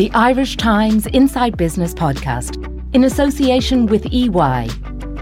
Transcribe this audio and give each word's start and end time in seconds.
the 0.00 0.10
Irish 0.12 0.56
Times 0.56 1.06
Inside 1.08 1.58
Business 1.58 1.92
podcast 1.92 2.56
in 2.94 3.04
association 3.04 3.84
with 3.84 4.06
EY, 4.10 4.66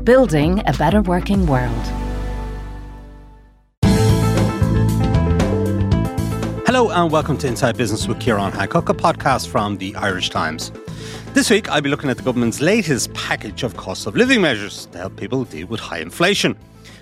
building 0.04 0.62
a 0.68 0.72
better 0.74 1.02
working 1.02 1.48
world. 1.48 1.84
Hello 6.64 6.90
and 6.90 7.10
welcome 7.10 7.36
to 7.38 7.48
Inside 7.48 7.76
Business 7.76 8.06
with 8.06 8.20
Ciarán 8.20 8.52
Hancock, 8.52 8.88
a 8.88 8.94
podcast 8.94 9.48
from 9.48 9.78
the 9.78 9.96
Irish 9.96 10.30
Times. 10.30 10.70
This 11.34 11.50
week, 11.50 11.68
I'll 11.68 11.80
be 11.80 11.90
looking 11.90 12.08
at 12.08 12.16
the 12.16 12.22
government's 12.22 12.60
latest 12.60 13.12
package 13.14 13.64
of 13.64 13.76
cost 13.76 14.06
of 14.06 14.14
living 14.14 14.40
measures 14.40 14.86
to 14.92 14.98
help 14.98 15.16
people 15.16 15.42
deal 15.42 15.66
with 15.66 15.80
high 15.80 15.98
inflation. 15.98 16.56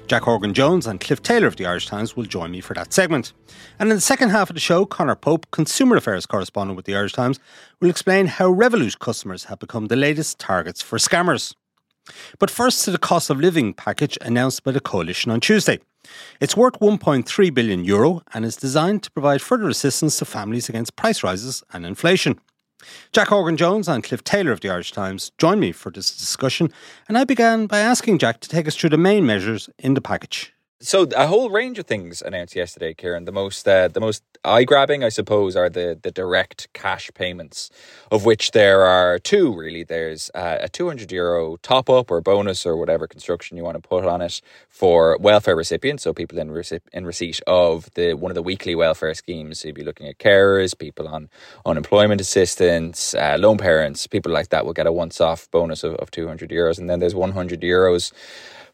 Jack 0.06 0.22
Horgan 0.22 0.54
Jones 0.54 0.86
and 0.86 1.00
Cliff 1.00 1.20
Taylor 1.20 1.48
of 1.48 1.56
the 1.56 1.66
Irish 1.66 1.86
Times 1.86 2.16
will 2.16 2.24
join 2.24 2.52
me 2.52 2.60
for 2.60 2.74
that 2.74 2.92
segment. 2.92 3.32
And 3.80 3.90
in 3.90 3.96
the 3.96 4.00
second 4.00 4.28
half 4.30 4.48
of 4.48 4.54
the 4.54 4.60
show, 4.60 4.86
Conor 4.86 5.16
Pope, 5.16 5.50
consumer 5.50 5.96
affairs 5.96 6.26
correspondent 6.26 6.76
with 6.76 6.86
the 6.86 6.94
Irish 6.94 7.12
Times, 7.12 7.40
will 7.80 7.90
explain 7.90 8.26
how 8.26 8.52
Revolut 8.52 9.00
customers 9.00 9.44
have 9.44 9.58
become 9.58 9.86
the 9.86 9.96
latest 9.96 10.38
targets 10.38 10.80
for 10.80 10.96
scammers. 10.98 11.54
But 12.38 12.52
first 12.52 12.84
to 12.84 12.92
the 12.92 12.98
cost 12.98 13.30
of 13.30 13.40
living 13.40 13.74
package 13.74 14.16
announced 14.20 14.62
by 14.62 14.70
the 14.70 14.80
coalition 14.80 15.32
on 15.32 15.40
Tuesday. 15.40 15.80
It's 16.40 16.56
worth 16.56 16.78
1.3 16.78 17.52
billion 17.52 17.84
euro 17.84 18.22
and 18.32 18.44
is 18.44 18.54
designed 18.54 19.02
to 19.02 19.10
provide 19.10 19.42
further 19.42 19.68
assistance 19.68 20.18
to 20.18 20.24
families 20.24 20.68
against 20.68 20.94
price 20.94 21.24
rises 21.24 21.64
and 21.72 21.84
inflation. 21.84 22.38
Jack 23.12 23.28
Horgan 23.28 23.56
Jones 23.56 23.88
and 23.88 24.02
Cliff 24.02 24.22
Taylor 24.24 24.52
of 24.52 24.60
the 24.60 24.70
Irish 24.70 24.92
Times 24.92 25.32
joined 25.38 25.60
me 25.60 25.72
for 25.72 25.90
this 25.90 26.16
discussion, 26.16 26.72
and 27.08 27.16
I 27.16 27.24
began 27.24 27.66
by 27.66 27.78
asking 27.78 28.18
Jack 28.18 28.40
to 28.40 28.48
take 28.48 28.66
us 28.66 28.76
through 28.76 28.90
the 28.90 28.98
main 28.98 29.24
measures 29.24 29.70
in 29.78 29.94
the 29.94 30.00
package. 30.00 30.55
So 30.78 31.08
a 31.16 31.26
whole 31.26 31.48
range 31.48 31.78
of 31.78 31.86
things 31.86 32.20
announced 32.20 32.54
yesterday, 32.54 32.92
Ciarán. 32.92 33.24
The 33.24 33.32
most 33.32 33.66
uh, 33.66 33.88
the 33.88 33.98
most 33.98 34.22
eye 34.44 34.64
grabbing, 34.64 35.02
I 35.02 35.08
suppose, 35.08 35.56
are 35.56 35.70
the 35.70 35.98
the 36.00 36.10
direct 36.10 36.68
cash 36.74 37.10
payments, 37.14 37.70
of 38.10 38.26
which 38.26 38.50
there 38.50 38.82
are 38.82 39.18
two 39.18 39.56
really. 39.56 39.84
There's 39.84 40.30
uh, 40.34 40.58
a 40.60 40.68
two 40.68 40.86
hundred 40.86 41.10
euro 41.12 41.56
top 41.62 41.88
up 41.88 42.10
or 42.10 42.20
bonus 42.20 42.66
or 42.66 42.76
whatever 42.76 43.06
construction 43.06 43.56
you 43.56 43.64
want 43.64 43.82
to 43.82 43.88
put 43.88 44.04
on 44.04 44.20
it 44.20 44.42
for 44.68 45.16
welfare 45.18 45.56
recipients, 45.56 46.02
so 46.02 46.12
people 46.12 46.38
in 46.38 46.50
receipt 46.50 46.82
in 46.92 47.06
receipt 47.06 47.40
of 47.46 47.88
the 47.94 48.12
one 48.12 48.30
of 48.30 48.34
the 48.34 48.42
weekly 48.42 48.74
welfare 48.74 49.14
schemes. 49.14 49.60
So 49.60 49.68
you'd 49.68 49.76
be 49.76 49.82
looking 49.82 50.08
at 50.08 50.18
carers, 50.18 50.78
people 50.78 51.08
on 51.08 51.30
unemployment 51.64 52.20
assistance, 52.20 53.14
uh, 53.14 53.38
lone 53.40 53.56
parents, 53.56 54.06
people 54.06 54.30
like 54.30 54.50
that 54.50 54.66
will 54.66 54.74
get 54.74 54.86
a 54.86 54.92
once 54.92 55.22
off 55.22 55.50
bonus 55.50 55.84
of, 55.84 55.94
of 55.94 56.10
two 56.10 56.28
hundred 56.28 56.50
euros, 56.50 56.78
and 56.78 56.90
then 56.90 57.00
there's 57.00 57.14
one 57.14 57.32
hundred 57.32 57.62
euros 57.62 58.12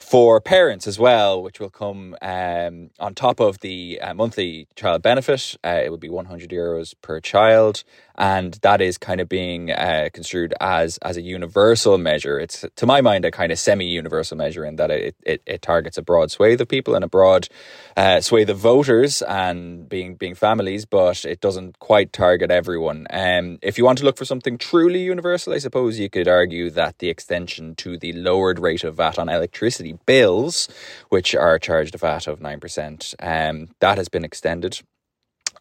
for 0.02 0.40
parents 0.40 0.86
as 0.86 0.98
well, 0.98 1.42
which 1.42 1.60
will 1.60 1.70
come 1.70 2.16
um, 2.20 2.90
on 2.98 3.14
top 3.14 3.40
of 3.40 3.60
the 3.60 4.00
uh, 4.00 4.12
monthly 4.12 4.66
child 4.74 5.00
benefit. 5.00 5.56
Uh, 5.64 5.80
it 5.84 5.90
will 5.90 5.96
be 5.96 6.10
100 6.10 6.50
euros 6.50 6.94
per 7.00 7.20
child 7.20 7.84
and 8.16 8.54
that 8.62 8.80
is 8.80 8.98
kind 8.98 9.20
of 9.20 9.28
being 9.28 9.70
uh, 9.70 10.08
construed 10.12 10.54
as 10.60 10.98
as 10.98 11.16
a 11.16 11.22
universal 11.22 11.98
measure. 11.98 12.38
It's 12.38 12.64
to 12.76 12.86
my 12.86 13.00
mind 13.00 13.24
a 13.24 13.30
kind 13.30 13.52
of 13.52 13.58
semi-universal 13.58 14.36
measure 14.36 14.64
in 14.64 14.76
that 14.76 14.90
it, 14.90 15.16
it, 15.24 15.42
it 15.46 15.62
targets 15.62 15.98
a 15.98 16.02
broad 16.02 16.30
swathe 16.30 16.60
of 16.60 16.68
people 16.68 16.94
and 16.94 17.04
a 17.04 17.08
broad 17.08 17.48
uh, 17.96 18.20
swathe 18.20 18.50
of 18.50 18.58
voters 18.58 19.22
and 19.22 19.88
being 19.88 20.14
being 20.14 20.34
families, 20.34 20.84
but 20.84 21.24
it 21.24 21.40
doesn't 21.40 21.78
quite 21.78 22.12
target 22.12 22.50
everyone. 22.50 23.06
Um, 23.10 23.58
if 23.62 23.78
you 23.78 23.84
want 23.84 23.98
to 23.98 24.04
look 24.04 24.16
for 24.16 24.24
something 24.24 24.58
truly 24.58 25.02
universal, 25.02 25.52
I 25.52 25.58
suppose 25.58 25.98
you 25.98 26.10
could 26.10 26.28
argue 26.28 26.70
that 26.70 26.98
the 26.98 27.08
extension 27.08 27.74
to 27.76 27.96
the 27.96 28.12
lowered 28.12 28.58
rate 28.58 28.84
of 28.84 28.96
VAT 28.96 29.18
on 29.18 29.28
electricity 29.28 29.98
bills, 30.06 30.68
which 31.08 31.34
are 31.34 31.58
charged 31.58 31.94
a 31.94 31.98
VAT 31.98 32.26
of 32.26 32.40
nine 32.40 32.60
percent, 32.60 33.14
um, 33.20 33.68
that 33.80 33.98
has 33.98 34.08
been 34.08 34.24
extended 34.24 34.80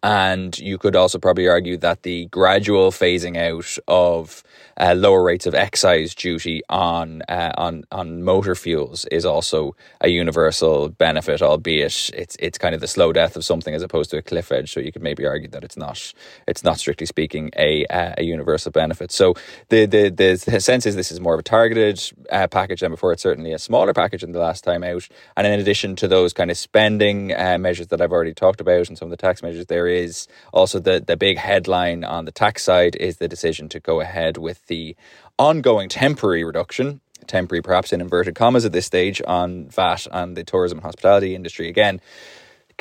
and 0.04 0.58
you 0.60 0.78
could 0.78 0.96
also 0.96 1.20
probably 1.20 1.48
argue 1.48 1.78
that 1.78 2.04
the 2.04 2.26
gradual 2.28 2.92
phasing 2.92 3.38
out 3.38 3.78
of 3.88 4.44
uh, 4.82 4.96
lower 4.96 5.22
rates 5.22 5.46
of 5.46 5.54
excise 5.54 6.16
duty 6.16 6.62
on 6.68 7.22
uh, 7.30 7.52
on 7.58 7.84
on 7.92 8.24
motor 8.24 8.56
fuels 8.56 9.06
is 9.06 9.26
also 9.26 9.76
a 10.02 10.10
universal 10.10 10.90
benefit, 10.90 11.42
albeit 11.42 12.12
it's 12.16 12.36
it's 12.40 12.58
kind 12.58 12.74
of 12.74 12.82
the 12.82 12.88
slow 12.88 13.14
death 13.14 13.36
of 13.36 13.46
something 13.46 13.76
as 13.76 13.84
opposed 13.84 14.10
to 14.10 14.18
a 14.18 14.22
cliff 14.24 14.52
edge. 14.52 14.74
So 14.74 14.80
you 14.80 14.92
could 14.92 15.04
maybe 15.04 15.26
argue 15.26 15.50
that 15.50 15.64
it's 15.64 15.78
not 15.78 16.14
it's 16.48 16.64
not 16.64 16.80
strictly 16.80 17.06
speaking 17.06 17.52
a 17.56 17.86
uh, 17.86 18.16
a 18.18 18.24
universal 18.24 18.72
benefit. 18.72 19.12
So 19.12 19.36
the, 19.70 19.86
the 19.86 20.10
the 20.10 20.60
sense 20.60 20.88
is 20.88 20.96
this 20.96 21.12
is 21.12 21.20
more 21.20 21.36
of 21.36 21.40
a 21.40 21.44
targeted 21.44 22.02
uh, 22.32 22.48
package 22.48 22.80
than 22.80 22.92
before. 22.92 23.14
It's 23.14 23.24
certainly 23.24 23.54
a 23.54 23.60
smaller 23.60 23.94
package 23.94 24.22
than 24.22 24.32
the 24.32 24.40
last 24.40 24.64
time 24.64 24.84
out. 24.84 25.08
And 25.38 25.46
in 25.46 25.60
addition 25.60 25.96
to 25.98 26.08
those 26.08 26.34
kind 26.34 26.50
of 26.50 26.58
spending 26.58 27.34
uh, 27.34 27.58
measures 27.60 27.88
that 27.88 28.02
I've 28.02 28.12
already 28.12 28.34
talked 28.34 28.62
about 28.62 28.90
and 28.90 28.98
some 28.98 29.08
of 29.08 29.12
the 29.12 29.18
tax 29.18 29.44
measures, 29.44 29.68
there 29.68 29.88
is 29.88 30.28
also 30.54 30.80
the 30.80 31.04
the 31.06 31.18
big 31.18 31.38
headline 31.38 32.04
on 32.04 32.26
the 32.26 32.32
tax 32.32 32.64
side 32.64 32.96
is 32.96 33.18
the 33.18 33.28
decision 33.28 33.70
to 33.70 33.80
go 33.80 34.02
ahead 34.02 34.38
with 34.38 34.66
the 34.72 34.96
ongoing 35.38 35.90
temporary 35.90 36.44
reduction 36.44 37.02
temporary 37.28 37.62
perhaps 37.62 37.94
in 37.94 38.02
inverted 38.02 38.34
commas 38.34 38.66
at 38.66 38.72
this 38.72 38.86
stage 38.86 39.22
on 39.28 39.68
VAT 39.70 40.08
and 40.12 40.36
the 40.38 40.44
tourism 40.44 40.78
and 40.78 40.84
hospitality 40.84 41.36
industry 41.36 41.68
again 41.68 42.00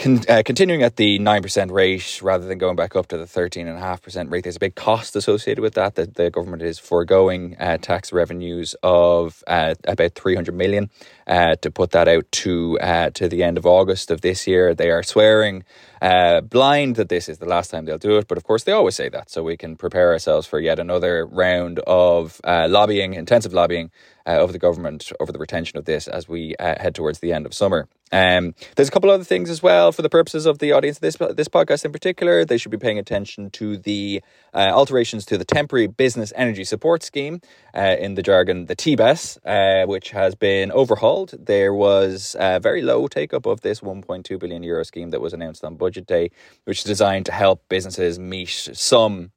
Con, 0.01 0.21
uh, 0.31 0.43
continuing 0.43 0.83
at 0.83 0.97
the 0.97 1.19
9% 1.19 1.71
rate 1.71 2.21
rather 2.23 2.47
than 2.47 2.57
going 2.57 2.75
back 2.75 2.97
up 2.97 3.09
to 3.09 3.19
the 3.19 3.27
13.5% 3.27 4.31
rate, 4.31 4.45
there's 4.45 4.57
a 4.57 4.61
big 4.61 4.75
cost 4.75 5.15
associated 5.15 5.61
with 5.61 5.75
that. 5.75 5.97
That 5.97 6.15
the 6.15 6.31
government 6.31 6.63
is 6.63 6.79
foregoing 6.79 7.55
uh, 7.61 7.77
tax 7.77 8.11
revenues 8.11 8.75
of 8.83 9.45
uh, 9.47 9.75
about 9.85 10.15
300 10.15 10.55
million 10.55 10.89
uh, 11.27 11.57
to 11.57 11.71
put 11.71 11.91
that 11.91 12.09
out 12.09 12.31
to 12.33 12.79
uh, 12.81 13.11
to 13.11 13.29
the 13.29 13.43
end 13.43 13.59
of 13.59 13.67
August 13.67 14.11
of 14.11 14.23
this 14.23 14.47
year. 14.47 14.75
They 14.75 14.91
are 14.91 15.03
swearing 15.03 15.65
uh, 16.01 16.41
blind 16.41 16.97
that 16.97 17.09
this 17.09 17.29
is 17.29 17.39
the 17.39 17.47
last 17.47 17.71
time 17.71 17.85
they'll 17.85 17.99
do 17.99 18.17
it, 18.17 18.29
but 18.29 18.39
of 18.39 18.45
course 18.45 18.65
they 18.65 18.73
always 18.73 18.97
say 18.97 19.09
that, 19.09 19.31
so 19.31 19.43
we 19.43 19.57
can 19.57 19.77
prepare 19.77 20.13
ourselves 20.13 20.47
for 20.47 20.59
yet 20.61 20.79
another 20.79 21.27
round 21.27 21.79
of 21.81 22.41
lobbying, 22.45 23.15
intensive 23.15 23.53
lobbying 23.53 23.91
uh, 24.27 24.43
of 24.43 24.53
the 24.53 24.59
government 24.59 25.13
over 25.19 25.33
the 25.33 25.39
retention 25.39 25.79
of 25.79 25.85
this 25.85 26.07
as 26.07 26.29
we 26.29 26.55
uh, 26.57 26.75
head 26.81 26.95
towards 26.95 27.21
the 27.21 27.33
end 27.33 27.47
of 27.47 27.55
summer. 27.55 27.89
Um, 28.13 28.55
there's 28.75 28.89
a 28.89 28.91
couple 28.91 29.11
other 29.11 29.25
things 29.25 29.51
as 29.51 29.63
well 29.63 29.93
for 29.93 30.03
the 30.03 30.09
purposes 30.09 30.45
of 30.45 30.59
the 30.59 30.73
audience 30.73 30.97
of 30.97 31.03
this 31.03 31.17
this 31.37 31.49
podcast 31.49 31.85
in 31.85 31.93
particular. 31.93 32.45
They 32.45 32.59
should 32.59 32.73
be 32.73 32.79
paying 32.79 32.99
attention 32.99 33.51
to 33.51 33.77
the 33.77 34.21
uh, 34.53 34.71
alterations 34.73 35.25
to 35.27 35.39
the 35.39 35.45
temporary 35.45 35.87
business 35.87 36.33
energy 36.35 36.65
support 36.65 37.05
scheme, 37.05 37.41
uh, 37.75 37.97
in 37.99 38.15
the 38.15 38.23
jargon, 38.23 38.67
the 38.67 38.75
TBES, 38.75 39.39
uh, 39.45 39.87
which 39.87 40.11
has 40.11 40.35
been 40.35 40.73
overhauled. 40.73 41.35
There 41.39 41.73
was 41.73 42.35
a 42.39 42.59
very 42.59 42.83
low 42.83 43.07
take 43.07 43.33
up 43.33 43.47
of 43.47 43.61
this 43.61 43.81
1.2 43.81 44.39
billion 44.41 44.63
euro 44.63 44.85
scheme 44.85 45.11
that 45.11 45.21
was 45.21 45.33
announced 45.33 45.65
on 45.65 45.77
budget 45.77 45.90
day, 46.07 46.31
which 46.65 46.79
is 46.79 46.85
designed 46.85 47.27
to 47.27 47.33
help 47.33 47.69
businesses 47.69 48.19
meet 48.19 48.49
some 48.49 49.33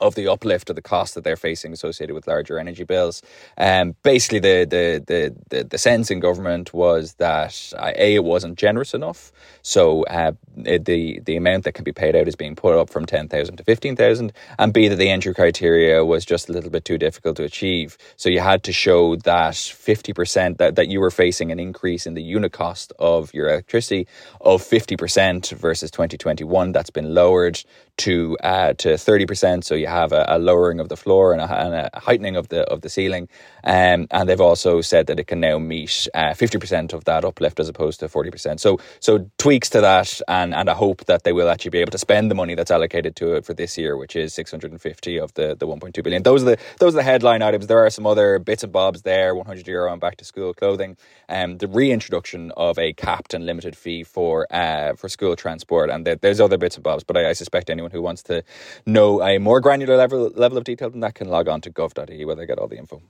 of 0.00 0.14
the 0.14 0.28
uplift 0.28 0.70
of 0.70 0.76
the 0.76 0.82
cost 0.82 1.14
that 1.14 1.24
they're 1.24 1.36
facing 1.36 1.72
associated 1.72 2.14
with 2.14 2.26
larger 2.26 2.58
energy 2.58 2.84
bills. 2.84 3.22
Um, 3.58 3.94
basically, 4.02 4.40
the, 4.40 4.66
the, 4.68 5.04
the, 5.06 5.36
the, 5.50 5.64
the 5.64 5.78
sense 5.78 6.10
in 6.10 6.20
government 6.20 6.72
was 6.72 7.14
that 7.14 7.72
uh, 7.76 7.92
A, 7.96 8.14
it 8.14 8.24
wasn't 8.24 8.58
generous 8.58 8.94
enough. 8.94 9.32
So 9.62 10.04
uh, 10.04 10.32
the, 10.56 11.20
the 11.20 11.36
amount 11.36 11.64
that 11.64 11.72
can 11.72 11.84
be 11.84 11.92
paid 11.92 12.16
out 12.16 12.28
is 12.28 12.36
being 12.36 12.56
put 12.56 12.78
up 12.78 12.90
from 12.90 13.06
10,000 13.06 13.56
to 13.56 13.64
15,000. 13.64 14.32
And 14.58 14.72
B, 14.72 14.88
that 14.88 14.96
the 14.96 15.10
entry 15.10 15.34
criteria 15.34 16.04
was 16.04 16.24
just 16.24 16.48
a 16.48 16.52
little 16.52 16.70
bit 16.70 16.84
too 16.84 16.98
difficult 16.98 17.36
to 17.36 17.44
achieve. 17.44 17.98
So 18.16 18.28
you 18.28 18.40
had 18.40 18.62
to 18.64 18.72
show 18.72 19.16
that 19.16 19.54
50%, 19.54 20.58
that, 20.58 20.76
that 20.76 20.88
you 20.88 21.00
were 21.00 21.10
facing 21.10 21.52
an 21.52 21.60
increase 21.60 22.06
in 22.06 22.14
the 22.14 22.22
unit 22.22 22.52
cost 22.52 22.92
of 22.98 23.32
your 23.34 23.48
electricity 23.48 24.06
of 24.40 24.62
50% 24.62 25.52
versus 25.52 25.90
2021. 25.90 26.72
That's 26.72 26.90
been 26.90 27.14
lowered 27.14 27.62
to 28.00 28.36
uh, 28.44 28.74
to 28.74 28.90
30%. 28.90 29.64
So 29.64 29.74
you 29.76 29.88
have 29.88 30.12
a, 30.12 30.26
a 30.28 30.38
lowering 30.38 30.80
of 30.80 30.88
the 30.90 30.96
floor 30.96 31.32
and 31.34 31.42
a, 31.42 31.66
and 31.66 31.74
a, 31.74 31.90
heightening 32.00 32.36
of 32.36 32.48
the 32.50 32.62
of 32.70 32.82
the 32.82 32.90
ceiling. 32.90 33.28
Um, 33.64 34.06
and 34.10 34.28
they've 34.28 34.40
also 34.40 34.80
said 34.80 35.06
that 35.08 35.20
it 35.20 35.26
can 35.26 35.40
now 35.40 35.58
meet 35.58 36.08
uh, 36.14 36.30
50% 36.30 36.92
of 36.92 37.04
that 37.04 37.24
uplift 37.24 37.60
as 37.60 37.68
opposed 37.68 38.00
to 38.00 38.08
40%. 38.08 38.58
So 38.60 38.78
so 39.00 39.30
tweaks 39.38 39.68
to 39.70 39.80
that 39.80 40.20
and, 40.28 40.54
and 40.54 40.68
a 40.68 40.74
hope 40.74 41.04
that 41.06 41.24
they 41.24 41.32
will 41.32 41.50
actually 41.50 41.70
be 41.70 41.78
able 41.78 41.92
to 41.92 41.98
spend 41.98 42.30
the 42.30 42.34
money 42.34 42.54
that's 42.54 42.70
allocated 42.70 43.16
to 43.16 43.34
it 43.34 43.44
for 43.44 43.54
this 43.54 43.76
year, 43.76 43.96
which 43.96 44.16
is 44.16 44.32
650 44.34 45.18
of 45.18 45.34
the, 45.34 45.54
the 45.54 45.66
1.2 45.66 46.02
billion. 46.02 46.22
Those 46.22 46.42
are 46.42 46.46
the 46.46 46.58
those 46.78 46.94
are 46.94 46.98
the 46.98 47.02
headline 47.02 47.42
items. 47.42 47.66
There 47.66 47.84
are 47.84 47.90
some 47.90 48.06
other 48.06 48.38
bits 48.38 48.62
and 48.62 48.72
bobs 48.72 49.02
there, 49.02 49.34
100 49.34 49.66
euro 49.68 49.92
on 49.92 49.98
back 49.98 50.16
to 50.16 50.24
school 50.24 50.54
clothing, 50.54 50.96
um, 51.28 51.58
the 51.58 51.68
reintroduction 51.68 52.50
of 52.56 52.78
a 52.78 52.92
capped 52.94 53.34
and 53.34 53.44
limited 53.44 53.76
fee 53.76 54.04
for 54.04 54.46
uh, 54.50 54.94
for 54.94 55.08
school 55.08 55.36
transport, 55.36 55.90
and 55.90 56.06
there's 56.06 56.40
other 56.40 56.56
bits 56.56 56.76
and 56.76 56.84
bobs. 56.84 57.04
But 57.04 57.16
I, 57.18 57.30
I 57.30 57.32
suspect 57.34 57.68
anyone 57.68 57.90
anyone 57.90 57.98
who 57.98 58.02
wants 58.02 58.22
to 58.24 58.42
know 58.86 59.22
a 59.22 59.38
more 59.38 59.60
granular 59.60 59.96
level 59.96 60.30
level 60.34 60.58
of 60.58 60.64
detail 60.64 60.90
than 60.90 61.00
that 61.00 61.14
can 61.14 61.28
log 61.28 61.48
on 61.48 61.60
to 61.62 61.70
gov.ie 61.70 62.24
where 62.24 62.36
they 62.36 62.46
get 62.46 62.58
all 62.58 62.68
the 62.68 62.78
info. 62.78 63.02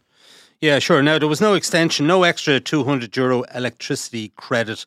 Yeah, 0.61 0.79
sure. 0.79 1.03
Now 1.03 1.19
there 1.19 1.29
was 1.29 1.41
no 1.41 1.55
extension, 1.55 2.07
no 2.07 2.23
extra 2.23 2.61
200 2.61 3.17
euro 3.17 3.45
electricity 3.55 4.29
credit 4.37 4.85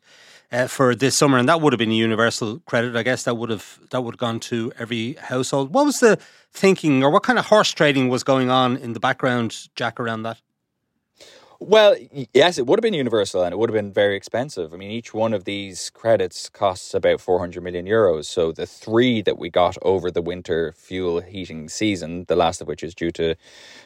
uh, 0.52 0.68
for 0.68 0.94
this 0.94 1.16
summer, 1.16 1.40
and 1.40 1.50
that 1.50 1.62
would 1.62 1.74
have 1.74 1.80
been 1.80 1.92
a 1.92 1.96
universal 1.96 2.60
credit. 2.68 2.96
I 2.96 3.02
guess 3.02 3.24
that 3.24 3.38
would 3.38 3.50
have 3.50 3.80
that 3.90 4.02
would 4.02 4.14
have 4.14 4.20
gone 4.20 4.40
to 4.42 4.72
every 4.78 5.14
household. 5.14 5.74
What 5.74 5.86
was 5.86 6.00
the 6.00 6.20
thinking, 6.52 7.04
or 7.04 7.10
what 7.10 7.24
kind 7.24 7.40
of 7.40 7.48
horse 7.48 7.72
trading 7.72 8.10
was 8.10 8.24
going 8.24 8.52
on 8.52 8.78
in 8.78 8.94
the 8.94 9.00
background, 9.00 9.68
Jack, 9.76 10.00
around 10.00 10.22
that? 10.24 10.40
Well, 11.66 11.96
yes, 12.34 12.58
it 12.58 12.68
would 12.68 12.78
have 12.78 12.84
been 12.84 12.94
universal 12.94 13.42
and 13.42 13.54
it 13.54 13.58
would 13.58 13.70
have 13.70 13.74
been 13.74 13.94
very 13.94 14.18
expensive. 14.18 14.74
I 14.74 14.78
mean, 14.78 14.92
each 14.92 15.14
one 15.14 15.34
of 15.34 15.46
these 15.46 15.90
credits 15.92 16.50
costs 16.50 16.94
about 16.94 17.22
400 17.22 17.64
million 17.64 17.86
euros. 17.86 18.26
So 18.26 18.52
the 18.52 18.66
three 18.66 19.22
that 19.22 19.38
we 19.38 19.50
got 19.50 19.78
over 19.82 20.12
the 20.12 20.22
winter 20.22 20.74
fuel 20.76 21.22
heating 21.22 21.70
season, 21.70 22.26
the 22.28 22.36
last 22.36 22.62
of 22.62 22.68
which 22.68 22.84
is 22.84 22.94
due 22.94 23.12
to 23.12 23.36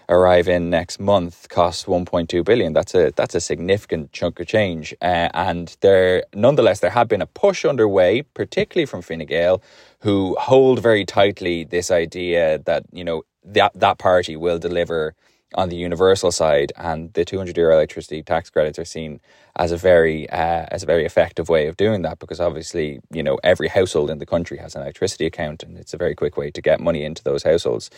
arrive 0.09 0.47
in 0.47 0.71
next 0.71 0.99
month, 0.99 1.49
costs 1.49 1.85
1.2 1.85 2.43
billion. 2.43 2.73
That's 2.73 2.95
a 2.95 3.11
that's 3.15 3.35
a 3.35 3.39
significant 3.39 4.11
chunk 4.11 4.39
of 4.39 4.47
change. 4.47 4.95
Uh, 4.99 5.29
and 5.35 5.77
there, 5.81 6.23
nonetheless, 6.33 6.79
there 6.79 6.89
had 6.89 7.07
been 7.07 7.21
a 7.21 7.27
push 7.27 7.63
underway, 7.63 8.23
particularly 8.23 8.87
from 8.87 9.03
Fine 9.03 9.27
Gael, 9.27 9.61
who 9.99 10.35
hold 10.39 10.81
very 10.81 11.05
tightly 11.05 11.63
this 11.63 11.91
idea 11.91 12.57
that 12.65 12.85
you 12.91 13.03
know 13.03 13.21
that 13.45 13.71
that 13.75 13.99
party 13.99 14.35
will 14.35 14.57
deliver 14.57 15.13
on 15.55 15.69
the 15.69 15.75
universal 15.75 16.31
side, 16.31 16.73
and 16.75 17.13
the 17.13 17.25
200 17.25 17.57
euro 17.57 17.73
electricity 17.75 18.21
tax 18.23 18.49
credits 18.49 18.79
are 18.79 18.85
seen 18.85 19.19
as 19.55 19.71
a 19.71 19.77
very 19.77 20.29
uh, 20.29 20.65
as 20.69 20.83
a 20.83 20.85
very 20.85 21.05
effective 21.05 21.49
way 21.49 21.67
of 21.67 21.77
doing 21.77 22.03
that 22.03 22.19
because 22.19 22.39
obviously 22.39 22.99
you 23.11 23.23
know 23.23 23.39
every 23.43 23.67
household 23.67 24.09
in 24.09 24.19
the 24.19 24.25
country 24.25 24.57
has 24.57 24.75
an 24.75 24.81
electricity 24.81 25.25
account, 25.25 25.63
and 25.63 25.77
it's 25.77 25.93
a 25.93 25.97
very 25.97 26.15
quick 26.15 26.37
way 26.37 26.51
to 26.51 26.61
get 26.61 26.79
money 26.79 27.03
into 27.03 27.23
those 27.23 27.43
households 27.43 27.89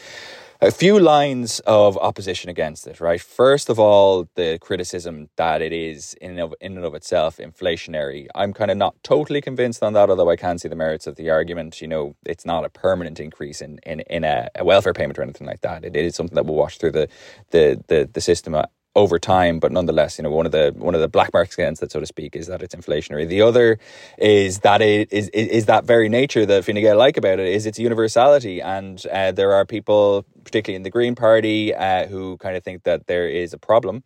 a 0.62 0.72
few 0.72 1.00
lines 1.00 1.62
of 1.62 1.98
opposition 1.98 2.50
against 2.50 2.86
it, 2.86 3.00
right? 3.00 3.22
First 3.22 3.70
of 3.70 3.80
all, 3.80 4.28
the 4.36 4.58
criticism 4.60 5.30
that 5.38 5.62
it 5.62 5.72
is 5.72 6.16
in 6.16 6.32
and 6.32 6.40
of, 6.42 6.54
in 6.60 6.76
and 6.76 6.86
of 6.86 6.94
itself 6.96 7.38
inflationary. 7.38 8.28
I'm 8.36 8.52
kind 8.52 8.70
of 8.70 8.76
not 8.76 9.02
totally 9.02 9.40
convinced 9.40 9.82
on 9.82 9.94
that, 9.94 10.10
although 10.10 10.30
I 10.30 10.36
can 10.36 10.58
see 10.58 10.68
the 10.68 10.76
merits 10.76 11.08
of 11.08 11.16
the 11.16 11.30
argument. 11.30 11.82
You 11.82 11.88
know, 11.88 12.16
it's 12.26 12.46
not 12.46 12.66
a 12.66 12.70
permanent 12.70 13.22
increase 13.22 13.62
in, 13.62 13.80
in, 13.86 14.02
in 14.02 14.26
a, 14.26 14.50
a 14.56 14.66
welfare 14.66 14.94
payment 14.94 15.18
or 15.18 15.22
anything 15.22 15.48
like 15.48 15.62
that. 15.62 15.86
It, 15.86 15.96
is 15.96 16.16
something 16.16 16.36
that 16.36 16.46
will 16.46 16.56
wash 16.56 16.78
through 16.78 16.92
the, 16.92 17.08
the, 17.52 17.82
the, 17.88 18.10
the 18.12 18.22
system 18.22 18.54
uh, 18.54 18.66
over 18.96 19.20
time, 19.20 19.60
but 19.60 19.72
nonetheless, 19.72 20.18
you 20.18 20.24
know, 20.24 20.32
one 20.32 20.46
of 20.46 20.52
the 20.52 20.74
one 20.76 20.96
of 20.96 21.02
the 21.02 21.08
black 21.08 21.32
marks 21.34 21.56
against 21.56 21.82
it, 21.84 21.92
so 21.92 22.00
to 22.00 22.06
speak, 22.06 22.36
is 22.36 22.48
that 22.48 22.62
it's 22.62 22.76
inflationary. 22.76 23.28
The 23.28 23.42
other 23.42 23.80
is 24.18 24.60
that 24.60 24.82
it 24.82 25.12
is 25.14 25.30
is, 25.30 25.66
that 25.68 25.86
very 25.86 26.10
nature 26.10 26.46
that 26.46 26.66
Fine 26.66 26.76
Gael 26.76 26.98
like 26.98 27.18
about 27.18 27.40
it 27.40 27.48
is 27.48 27.66
its 27.66 27.78
universality, 27.80 28.62
and 28.62 29.06
uh, 29.08 29.32
there 29.32 29.54
are 29.54 29.66
people, 29.66 30.26
particularly 30.44 30.76
in 30.76 30.84
the 30.84 30.90
Green 30.90 31.16
Party, 31.16 31.74
uh, 31.74 32.08
who 32.08 32.38
kind 32.38 32.58
of 32.58 32.64
think 32.64 32.84
that 32.84 33.08
there 33.08 33.28
is 33.28 33.54
a 33.54 33.58
problem 33.58 34.04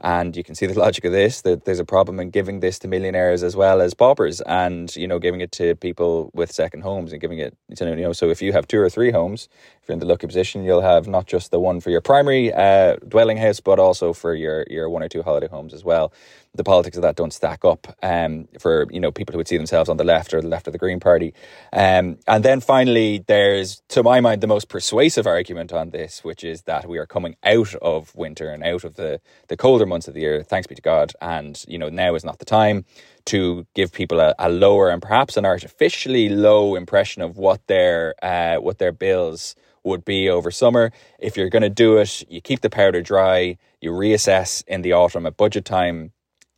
and 0.00 0.36
you 0.36 0.44
can 0.44 0.54
see 0.54 0.66
the 0.66 0.78
logic 0.78 1.04
of 1.04 1.12
this 1.12 1.42
that 1.42 1.64
there's 1.64 1.78
a 1.78 1.84
problem 1.84 2.20
in 2.20 2.30
giving 2.30 2.60
this 2.60 2.78
to 2.80 2.88
millionaires 2.88 3.42
as 3.42 3.56
well 3.56 3.80
as 3.80 3.94
paupers 3.94 4.40
and, 4.42 4.94
you 4.96 5.06
know, 5.06 5.18
giving 5.18 5.40
it 5.40 5.52
to 5.52 5.74
people 5.76 6.30
with 6.34 6.52
second 6.52 6.82
homes 6.82 7.12
and 7.12 7.20
giving 7.20 7.38
it, 7.38 7.56
to, 7.76 7.84
you 7.84 7.96
know, 7.96 8.12
so 8.12 8.30
if 8.30 8.42
you 8.42 8.52
have 8.52 8.66
two 8.66 8.78
or 8.78 8.90
three 8.90 9.10
homes, 9.10 9.48
if 9.82 9.88
you're 9.88 9.94
in 9.94 10.00
the 10.00 10.06
lucky 10.06 10.26
position, 10.26 10.64
you'll 10.64 10.80
have 10.80 11.06
not 11.06 11.26
just 11.26 11.50
the 11.50 11.60
one 11.60 11.80
for 11.80 11.90
your 11.90 12.00
primary 12.00 12.52
uh, 12.52 12.96
dwelling 13.08 13.36
house, 13.36 13.60
but 13.60 13.78
also 13.78 14.12
for 14.12 14.34
your, 14.34 14.64
your 14.68 14.88
one 14.88 15.02
or 15.02 15.08
two 15.08 15.22
holiday 15.22 15.48
homes 15.48 15.72
as 15.72 15.84
well 15.84 16.12
the 16.56 16.64
politics 16.64 16.96
of 16.96 17.02
that 17.02 17.16
don't 17.16 17.32
stack 17.32 17.64
up 17.64 17.96
um, 18.02 18.48
for 18.58 18.86
you 18.90 19.00
know 19.00 19.10
people 19.10 19.32
who 19.32 19.38
would 19.38 19.48
see 19.48 19.56
themselves 19.56 19.88
on 19.88 19.96
the 19.96 20.04
left 20.04 20.34
or 20.34 20.40
the 20.40 20.48
left 20.48 20.66
of 20.66 20.72
the 20.72 20.78
Green 20.78 21.00
Party. 21.00 21.34
Um, 21.72 22.18
and 22.26 22.44
then 22.44 22.60
finally, 22.60 23.24
there's 23.26 23.82
to 23.88 24.02
my 24.02 24.20
mind 24.20 24.40
the 24.40 24.46
most 24.46 24.68
persuasive 24.68 25.26
argument 25.26 25.72
on 25.72 25.90
this, 25.90 26.24
which 26.24 26.44
is 26.44 26.62
that 26.62 26.88
we 26.88 26.98
are 26.98 27.06
coming 27.06 27.36
out 27.44 27.74
of 27.76 28.14
winter 28.14 28.50
and 28.50 28.62
out 28.62 28.84
of 28.84 28.94
the 28.94 29.20
the 29.48 29.56
colder 29.56 29.86
months 29.86 30.08
of 30.08 30.14
the 30.14 30.20
year. 30.20 30.42
Thanks 30.42 30.66
be 30.66 30.74
to 30.74 30.82
God, 30.82 31.12
and 31.20 31.64
you 31.68 31.78
know 31.78 31.88
now 31.88 32.14
is 32.14 32.24
not 32.24 32.38
the 32.38 32.44
time 32.44 32.84
to 33.26 33.66
give 33.74 33.92
people 33.92 34.20
a, 34.20 34.34
a 34.38 34.48
lower 34.48 34.88
and 34.88 35.02
perhaps 35.02 35.36
an 35.36 35.44
artificially 35.44 36.28
low 36.28 36.74
impression 36.76 37.22
of 37.22 37.36
what 37.36 37.66
their 37.66 38.14
uh, 38.22 38.56
what 38.56 38.78
their 38.78 38.92
bills 38.92 39.54
would 39.86 40.04
be 40.04 40.28
over 40.28 40.50
summer. 40.50 40.92
If 41.18 41.36
you're 41.36 41.48
going 41.48 41.62
to 41.62 41.70
do 41.70 41.98
it, 41.98 42.28
you 42.28 42.40
keep 42.40 42.60
the 42.60 42.70
powder 42.70 43.00
dry. 43.00 43.56
You 43.80 43.92
reassess 43.92 44.64
in 44.66 44.82
the 44.82 44.92
autumn 44.92 45.26
at 45.26 45.36
budget 45.36 45.64
time 45.64 46.12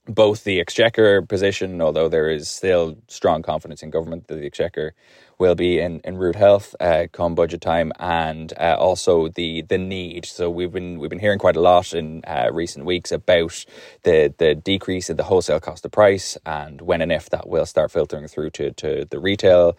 both 0.09 0.45
the 0.45 0.61
exchequer 0.61 1.23
position, 1.23 1.83
although 1.83 2.09
there 2.09 2.31
is 2.31 2.49
still 2.49 2.99
strong 3.09 3.43
confidence 3.43 3.83
in 3.83 3.91
government 3.91 4.29
that 4.29 4.37
the 4.37 4.47
exchequer 4.47 4.95
will 5.39 5.55
be 5.55 5.81
in, 5.81 6.01
in 6.05 6.19
root 6.19 6.37
health 6.37 6.75
uh, 6.81 7.07
come 7.13 7.35
budget 7.35 7.61
time, 7.61 7.93
and 8.01 8.53
uh, 8.59 8.77
also 8.79 9.29
the 9.29 9.63
the 9.63 9.79
need. 9.79 10.27
So 10.27 10.51
we've 10.51 10.73
been 10.73 10.99
we've 10.99 11.11
been 11.11 11.21
hearing 11.21 11.39
quite 11.39 11.57
a 11.57 11.61
lot 11.61 11.95
in 11.95 12.23
uh, 12.27 12.51
recent 12.53 12.87
weeks 12.87 13.13
about 13.13 13.65
the 14.05 14.35
the 14.39 14.55
decrease 14.55 15.11
in 15.11 15.19
the 15.19 15.25
wholesale 15.25 15.61
cost 15.61 15.85
of 15.85 15.93
price, 15.93 16.39
and 16.47 16.83
when 16.83 17.03
and 17.03 17.13
if 17.13 17.31
that 17.31 17.49
will 17.49 17.67
start 17.67 17.93
filtering 17.93 18.29
through 18.29 18.51
to 18.51 18.73
to 18.73 19.07
the 19.11 19.21
retail 19.21 19.79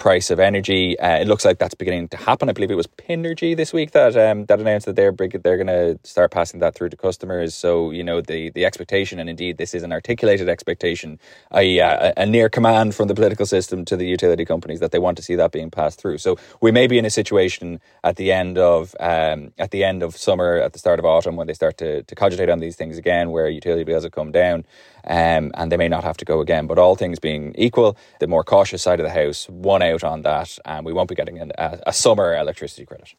price 0.00 0.30
of 0.30 0.40
energy. 0.40 0.98
Uh, 0.98 1.18
it 1.18 1.28
looks 1.28 1.44
like 1.44 1.58
that's 1.58 1.74
beginning 1.74 2.08
to 2.08 2.16
happen. 2.16 2.48
I 2.48 2.52
believe 2.52 2.70
it 2.72 2.74
was 2.74 2.88
Pinergy 2.88 3.56
this 3.56 3.72
week 3.72 3.92
that 3.92 4.16
um, 4.16 4.46
that 4.46 4.58
announced 4.58 4.86
that 4.86 4.96
they're 4.96 5.12
they're 5.12 5.62
going 5.62 5.66
to 5.68 6.00
start 6.02 6.32
passing 6.32 6.58
that 6.60 6.74
through 6.74 6.88
to 6.88 6.96
customers. 6.96 7.54
So 7.54 7.92
you 7.92 8.02
know 8.02 8.20
the 8.20 8.50
the 8.50 8.64
expectation, 8.64 9.20
and 9.20 9.30
indeed 9.30 9.58
this 9.58 9.74
is 9.74 9.84
an 9.84 9.92
articulated 9.92 10.48
expectation, 10.48 11.20
a, 11.54 11.80
uh, 11.80 12.12
a 12.16 12.26
near 12.26 12.48
command 12.48 12.94
from 12.94 13.08
the 13.08 13.14
political 13.14 13.46
system 13.46 13.84
to 13.84 13.96
the 13.96 14.06
utility 14.06 14.44
companies 14.44 14.80
that 14.80 14.90
they 14.90 14.98
want 14.98 15.18
to 15.18 15.22
see 15.22 15.36
that 15.36 15.52
being 15.52 15.70
passed 15.70 16.00
through. 16.00 16.18
So 16.18 16.38
we 16.60 16.72
may 16.72 16.86
be 16.86 16.98
in 16.98 17.04
a 17.04 17.10
situation 17.10 17.80
at 18.02 18.16
the 18.16 18.32
end 18.32 18.58
of 18.58 18.96
um, 18.98 19.52
at 19.58 19.70
the 19.70 19.84
end 19.84 20.02
of 20.02 20.16
summer, 20.16 20.56
at 20.56 20.72
the 20.72 20.78
start 20.78 20.98
of 20.98 21.04
autumn, 21.04 21.36
when 21.36 21.46
they 21.46 21.54
start 21.54 21.76
to, 21.78 22.02
to 22.02 22.14
cogitate 22.14 22.48
on 22.48 22.58
these 22.58 22.74
things 22.74 22.96
again, 22.96 23.30
where 23.30 23.48
utility 23.48 23.84
bills 23.84 24.04
have 24.04 24.12
come 24.12 24.32
down, 24.32 24.64
um, 25.04 25.52
and 25.54 25.70
they 25.70 25.76
may 25.76 25.88
not 25.88 26.04
have 26.04 26.16
to 26.18 26.24
go 26.24 26.40
again. 26.40 26.66
But 26.66 26.78
all 26.78 26.96
things 26.96 27.18
being 27.18 27.54
equal, 27.56 27.96
the 28.20 28.26
more 28.26 28.44
cautious 28.44 28.82
side 28.82 29.00
of 29.00 29.04
the 29.04 29.12
house 29.12 29.48
won 29.48 29.82
out 29.82 30.04
on 30.04 30.22
that, 30.22 30.58
and 30.64 30.84
we 30.86 30.92
won't 30.92 31.08
be 31.08 31.14
getting 31.14 31.38
a, 31.40 31.80
a 31.86 31.92
summer 31.92 32.34
electricity 32.34 32.86
credit. 32.86 33.14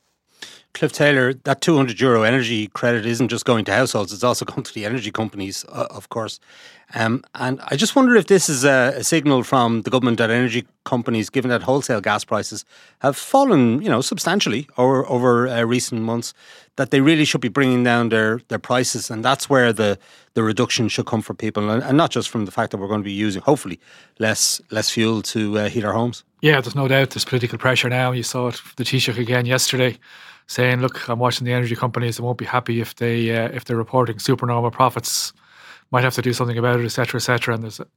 Cliff 0.74 0.92
Taylor, 0.92 1.34
that 1.34 1.62
200 1.62 2.00
euro 2.00 2.24
energy 2.24 2.68
credit 2.68 3.06
isn't 3.06 3.30
just 3.30 3.46
going 3.46 3.66
to 3.66 3.74
households, 3.74 4.14
it's 4.14 4.24
also 4.24 4.46
going 4.52 4.64
to 4.64 4.74
the 4.74 4.86
energy 4.86 5.12
companies, 5.12 5.66
uh, 5.70 5.88
of 5.90 6.10
course. 6.10 6.40
Um, 6.94 7.24
and 7.36 7.62
I 7.68 7.78
just 7.78 7.96
wonder 7.96 8.16
if 8.16 8.28
this 8.28 8.50
is 8.50 8.66
a, 8.66 8.94
a, 8.98 9.04
signal 9.04 9.44
from 9.44 9.84
the 9.84 9.90
government 9.90 10.18
that 10.18 10.30
energy 10.30 10.66
companies, 10.84 11.30
given 11.30 11.50
that 11.50 11.64
wholesale 11.64 12.02
gas 12.02 12.26
prices 12.26 12.66
have 13.00 13.16
fallen, 13.16 13.82
you 13.82 13.90
know, 13.90 14.02
substantially 14.02 14.68
over 14.78 15.08
over 15.08 15.48
uh, 15.48 15.64
recent 15.64 16.02
months, 16.02 16.34
that 16.76 16.92
they 16.92 17.00
really 17.00 17.24
should 17.24 17.40
be 17.40 17.48
bringing 17.48 17.84
down 17.84 18.10
their 18.10 18.42
their 18.50 18.60
prices, 18.60 19.10
and 19.10 19.24
that's 19.24 19.50
where 19.50 19.72
the 19.72 19.98
the 20.34 20.44
reduction 20.44 20.90
should 20.90 21.06
come 21.06 21.22
from 21.22 21.38
people, 21.38 21.70
and, 21.70 21.82
and 21.82 21.98
not 21.98 22.12
just 22.12 22.30
from 22.30 22.44
the 22.44 22.52
fact 22.52 22.72
that 22.72 22.78
we're 22.78 22.90
going 22.90 23.02
to 23.02 23.06
be 23.06 23.26
using, 23.28 23.42
hopefully, 23.42 23.80
less 24.20 24.60
less 24.70 24.90
fuel 24.90 25.22
to 25.22 25.60
uh, 25.60 25.70
heat 25.70 25.86
our 25.86 25.94
homes. 25.94 26.26
Yeah, 26.42 26.60
there's 26.60 26.76
no 26.76 26.90
doubt 26.90 27.12
there's 27.12 27.26
political 27.26 27.58
pressure 27.58 27.88
now. 27.90 28.12
You 28.12 28.24
saw 28.24 28.50
it 28.50 28.62
the 28.76 28.84
Taoiseach 28.84 29.18
again 29.18 29.46
yesterday 29.46 29.98
saying, 30.52 30.82
"Look, 30.82 31.08
I'm 31.08 31.20
watching 31.20 31.46
the 31.46 31.54
energy 31.54 31.76
companies. 31.76 32.18
They 32.18 32.24
won't 32.24 32.38
be 32.38 32.46
happy 32.46 32.82
if 32.82 32.96
they 32.96 33.36
uh, 33.36 33.50
if 33.54 33.64
they're 33.66 33.78
reporting 33.78 34.20
supernormal 34.20 34.72
profits. 34.72 35.34
Might 35.92 36.04
have 36.04 36.16
to 36.16 36.22
do 36.22 36.34
something 36.34 36.58
about 36.58 36.80
it, 36.80 36.86
etc., 36.86 37.18
etc." 37.18 37.54
And 37.56 37.64
there's 37.64 37.80
a, 37.80 37.88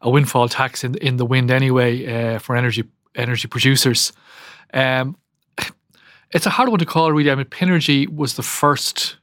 a, 0.00 0.10
windfall 0.10 0.48
tax 0.48 0.84
in 0.84 0.94
in 0.96 1.16
the 1.16 1.26
wind 1.26 1.50
anyway 1.50 1.92
uh, 2.06 2.38
for 2.38 2.56
energy 2.56 2.84
energy 3.14 3.48
producers. 3.48 4.12
Um, 4.72 5.16
it's 6.30 6.46
a 6.46 6.50
hard 6.50 6.68
one 6.68 6.78
to 6.78 6.86
call, 6.86 7.12
really. 7.12 7.30
I 7.30 7.34
mean, 7.34 7.46
Pinergy 7.46 8.08
was 8.08 8.34
the 8.34 8.42
first 8.42 9.16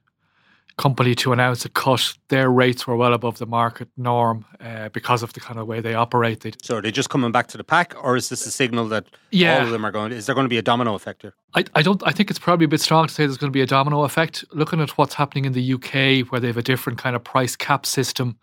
company 0.77 1.15
to 1.15 1.33
announce 1.33 1.65
a 1.65 1.69
cut, 1.69 2.13
their 2.29 2.49
rates 2.49 2.87
were 2.87 2.95
well 2.95 3.13
above 3.13 3.37
the 3.37 3.45
market 3.45 3.87
norm 3.97 4.45
uh, 4.59 4.89
because 4.89 5.23
of 5.23 5.33
the 5.33 5.39
kind 5.39 5.59
of 5.59 5.67
way 5.67 5.79
they 5.79 5.93
operate. 5.93 6.41
They, 6.41 6.51
so 6.61 6.77
are 6.77 6.81
they 6.81 6.91
just 6.91 7.09
coming 7.09 7.31
back 7.31 7.47
to 7.47 7.57
the 7.57 7.63
pack, 7.63 7.93
or 8.03 8.15
is 8.15 8.29
this 8.29 8.45
a 8.45 8.51
signal 8.51 8.87
that 8.89 9.05
yeah. 9.31 9.57
all 9.57 9.63
of 9.63 9.71
them 9.71 9.85
are 9.85 9.91
going? 9.91 10.11
Is 10.11 10.25
there 10.25 10.35
going 10.35 10.45
to 10.45 10.49
be 10.49 10.57
a 10.57 10.61
domino 10.61 10.95
effect 10.95 11.21
here? 11.21 11.33
I, 11.53 11.65
I 11.75 11.81
don't. 11.81 12.01
I 12.05 12.11
think 12.11 12.29
it's 12.29 12.39
probably 12.39 12.65
a 12.65 12.69
bit 12.69 12.81
strong 12.81 13.07
to 13.07 13.13
say 13.13 13.25
there's 13.25 13.37
going 13.37 13.51
to 13.51 13.57
be 13.57 13.61
a 13.61 13.67
domino 13.67 14.03
effect. 14.03 14.43
Looking 14.51 14.81
at 14.81 14.97
what's 14.97 15.15
happening 15.15 15.45
in 15.45 15.53
the 15.53 15.73
UK, 15.73 16.31
where 16.31 16.39
they 16.39 16.47
have 16.47 16.57
a 16.57 16.63
different 16.63 16.99
kind 16.99 17.15
of 17.15 17.23
price 17.23 17.55
cap 17.55 17.85
system. 17.85 18.37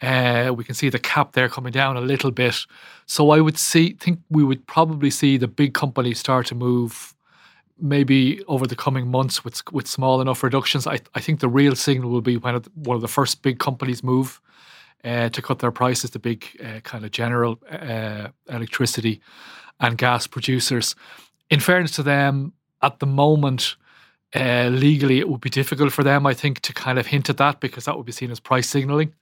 Uh, 0.00 0.52
we 0.56 0.62
can 0.62 0.76
see 0.76 0.88
the 0.88 0.98
cap 0.98 1.32
there 1.32 1.48
coming 1.48 1.72
down 1.72 1.96
a 1.96 2.00
little 2.00 2.30
bit. 2.30 2.54
So 3.06 3.30
I 3.30 3.40
would 3.40 3.58
see, 3.58 3.94
think 3.94 4.20
we 4.30 4.44
would 4.44 4.64
probably 4.68 5.10
see 5.10 5.36
the 5.36 5.48
big 5.48 5.74
companies 5.74 6.20
start 6.20 6.46
to 6.46 6.54
move 6.54 7.14
maybe 7.80 8.42
over 8.46 8.66
the 8.66 8.76
coming 8.76 9.08
months 9.08 9.44
with 9.44 9.62
with 9.72 9.86
small 9.86 10.20
enough 10.20 10.42
reductions. 10.42 10.86
I 10.86 10.98
I 11.14 11.20
think 11.20 11.40
the 11.40 11.48
real 11.48 11.74
signal 11.76 12.10
will 12.10 12.20
be 12.20 12.36
when 12.36 12.62
one 12.74 12.96
of 12.96 13.02
the 13.02 13.08
first 13.08 13.42
big 13.42 13.58
companies 13.58 14.02
move 14.02 14.40
uh, 15.04 15.28
to 15.30 15.42
cut 15.42 15.58
their 15.58 15.70
prices. 15.70 16.10
The 16.10 16.18
big 16.18 16.44
uh, 16.64 16.80
kind 16.80 17.04
of 17.04 17.10
general 17.10 17.58
uh, 17.70 18.28
electricity 18.48 19.20
and 19.80 19.96
gas 19.98 20.26
producers. 20.26 20.94
In 21.50 21.60
fairness 21.60 21.92
to 21.92 22.02
them, 22.02 22.52
at 22.82 22.98
the 22.98 23.06
moment. 23.06 23.76
Uh, 24.34 24.68
legally, 24.70 25.18
it 25.20 25.26
would 25.26 25.40
be 25.40 25.48
difficult 25.48 25.90
for 25.90 26.04
them, 26.04 26.26
I 26.26 26.34
think, 26.34 26.60
to 26.60 26.74
kind 26.74 26.98
of 26.98 27.06
hint 27.06 27.30
at 27.30 27.38
that 27.38 27.60
because 27.60 27.86
that 27.86 27.96
would 27.96 28.04
be 28.04 28.12
seen 28.12 28.30
as 28.30 28.38
price 28.38 28.68
signaling 28.68 29.14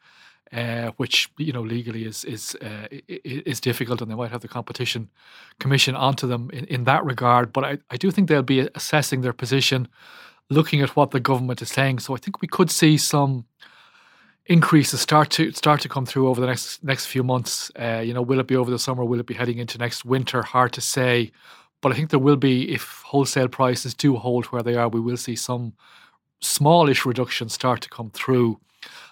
uh, 0.52 0.92
which 0.96 1.28
you 1.38 1.52
know 1.52 1.62
legally 1.62 2.04
is 2.04 2.24
is 2.24 2.56
uh, 2.56 2.86
is 3.08 3.60
difficult, 3.60 4.00
and 4.00 4.10
they 4.10 4.14
might 4.14 4.30
have 4.30 4.42
the 4.42 4.48
competition 4.48 5.10
commission 5.58 5.94
onto 5.94 6.26
them 6.26 6.50
in, 6.52 6.64
in 6.66 6.84
that 6.84 7.04
regard. 7.04 7.52
But 7.52 7.64
I, 7.64 7.78
I 7.90 7.96
do 7.96 8.10
think 8.10 8.28
they'll 8.28 8.42
be 8.42 8.68
assessing 8.74 9.22
their 9.22 9.32
position, 9.32 9.88
looking 10.48 10.80
at 10.82 10.96
what 10.96 11.10
the 11.10 11.20
government 11.20 11.62
is 11.62 11.70
saying. 11.70 11.98
So 12.00 12.14
I 12.14 12.18
think 12.18 12.40
we 12.40 12.48
could 12.48 12.70
see 12.70 12.96
some 12.96 13.46
increases 14.46 15.00
start 15.00 15.30
to 15.30 15.50
start 15.52 15.80
to 15.80 15.88
come 15.88 16.06
through 16.06 16.28
over 16.28 16.40
the 16.40 16.46
next 16.46 16.84
next 16.84 17.06
few 17.06 17.24
months. 17.24 17.70
Uh, 17.78 18.02
you 18.04 18.14
know, 18.14 18.22
will 18.22 18.40
it 18.40 18.46
be 18.46 18.56
over 18.56 18.70
the 18.70 18.78
summer? 18.78 19.04
Will 19.04 19.20
it 19.20 19.26
be 19.26 19.34
heading 19.34 19.58
into 19.58 19.78
next 19.78 20.04
winter? 20.04 20.42
Hard 20.42 20.72
to 20.74 20.80
say. 20.80 21.32
But 21.82 21.92
I 21.92 21.94
think 21.96 22.10
there 22.10 22.18
will 22.18 22.36
be 22.36 22.72
if 22.72 23.02
wholesale 23.04 23.48
prices 23.48 23.94
do 23.94 24.16
hold 24.16 24.46
where 24.46 24.62
they 24.62 24.76
are, 24.76 24.88
we 24.88 25.00
will 25.00 25.16
see 25.16 25.36
some 25.36 25.74
smallish 26.40 27.04
reductions 27.04 27.52
start 27.52 27.80
to 27.82 27.88
come 27.88 28.10
through 28.10 28.60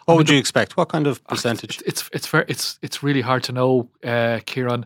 What 0.04 0.16
would 0.16 0.28
you 0.28 0.38
expect? 0.38 0.76
What 0.76 0.88
kind 0.88 1.06
of 1.06 1.20
ah, 1.26 1.30
percentage? 1.30 1.78
It's 1.78 2.02
it's 2.02 2.10
it's, 2.12 2.26
very, 2.26 2.44
it's, 2.48 2.78
it's 2.82 3.02
really 3.02 3.22
hard 3.22 3.42
to 3.44 3.52
know, 3.52 3.88
uh, 4.02 4.40
Ciarán. 4.46 4.84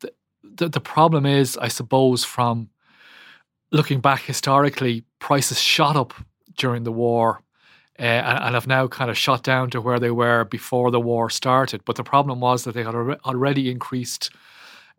The, 0.00 0.12
the, 0.42 0.68
the 0.68 0.80
problem 0.80 1.26
is, 1.26 1.56
I 1.56 1.68
suppose, 1.68 2.24
from 2.24 2.68
looking 3.70 4.00
back 4.00 4.22
historically, 4.22 5.04
prices 5.18 5.60
shot 5.60 5.96
up 5.96 6.14
during 6.56 6.84
the 6.84 6.92
war. 6.92 7.42
Uh, 8.00 8.02
and, 8.02 8.38
and, 8.44 8.54
have 8.54 8.68
now 8.68 8.86
kind 8.86 9.10
of 9.10 9.18
shot 9.18 9.42
down 9.42 9.70
to 9.70 9.80
where 9.80 9.98
they 9.98 10.12
were 10.12 10.44
before 10.44 10.92
the 10.92 11.00
war 11.00 11.28
started. 11.28 11.84
But 11.84 11.96
the 11.96 12.04
problem 12.04 12.38
was 12.38 12.62
that 12.62 12.74
they 12.74 12.84
had 12.84 12.94
already 12.94 13.72
increased 13.72 14.30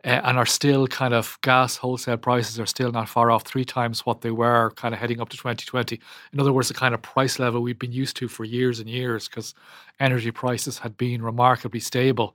uh, 0.04 0.20
and 0.24 0.38
are 0.38 0.46
still 0.46 0.86
kind 0.86 1.12
of 1.12 1.38
gas 1.42 1.76
wholesale 1.76 2.16
prices 2.16 2.58
are 2.58 2.66
still 2.66 2.90
not 2.90 3.08
far 3.08 3.30
off 3.30 3.42
three 3.44 3.64
times 3.64 4.06
what 4.06 4.22
they 4.22 4.30
were 4.30 4.70
kind 4.76 4.94
of 4.94 5.00
heading 5.00 5.20
up 5.20 5.28
to 5.28 5.36
2020. 5.36 6.00
In 6.32 6.40
other 6.40 6.52
words, 6.52 6.68
the 6.68 6.74
kind 6.74 6.94
of 6.94 7.02
price 7.02 7.38
level 7.38 7.60
we've 7.60 7.78
been 7.78 7.92
used 7.92 8.16
to 8.16 8.28
for 8.28 8.44
years 8.44 8.80
and 8.80 8.88
years 8.88 9.28
because 9.28 9.54
energy 9.98 10.30
prices 10.30 10.78
had 10.78 10.96
been 10.96 11.22
remarkably 11.22 11.80
stable. 11.80 12.34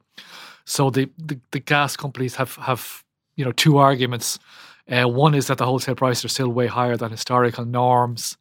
So 0.66 0.90
the, 0.90 1.10
the, 1.18 1.40
the 1.52 1.60
gas 1.60 1.96
companies 1.96 2.36
have 2.36 2.56
have 2.56 3.04
you 3.36 3.46
know 3.46 3.52
two 3.52 3.78
arguments. 3.78 4.40
Uh, 4.88 5.08
one 5.10 5.34
is 5.34 5.48
that 5.48 5.58
the 5.58 5.66
wholesale 5.66 5.96
prices 5.96 6.26
are 6.26 6.30
still 6.30 6.50
way 6.50 6.68
higher 6.68 6.96
than 6.96 7.10
historical 7.10 7.66
norms, 7.66 8.38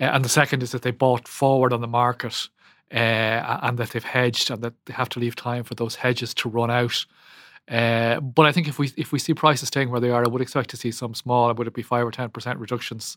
uh, 0.00 0.04
and 0.04 0.24
the 0.24 0.28
second 0.28 0.62
is 0.62 0.70
that 0.70 0.82
they 0.82 0.92
bought 0.92 1.26
forward 1.26 1.72
on 1.72 1.80
the 1.80 1.88
market 1.88 2.48
uh, 2.92 3.58
and 3.62 3.78
that 3.78 3.90
they've 3.90 4.04
hedged 4.04 4.50
and 4.50 4.62
that 4.62 4.74
they 4.86 4.92
have 4.92 5.08
to 5.08 5.20
leave 5.20 5.36
time 5.36 5.64
for 5.64 5.74
those 5.74 5.96
hedges 5.96 6.34
to 6.34 6.48
run 6.48 6.70
out. 6.70 7.04
Uh, 7.70 8.18
but 8.20 8.46
I 8.46 8.52
think 8.52 8.66
if 8.66 8.78
we 8.78 8.90
if 8.96 9.12
we 9.12 9.18
see 9.18 9.32
prices 9.32 9.68
staying 9.68 9.90
where 9.90 10.00
they 10.00 10.10
are, 10.10 10.24
I 10.24 10.28
would 10.28 10.42
expect 10.42 10.70
to 10.70 10.76
see 10.76 10.90
some 10.90 11.14
small, 11.14 11.54
would 11.54 11.66
it 11.66 11.74
be 11.74 11.82
five 11.82 12.04
or 12.04 12.10
ten 12.10 12.28
percent 12.28 12.58
reductions 12.58 13.16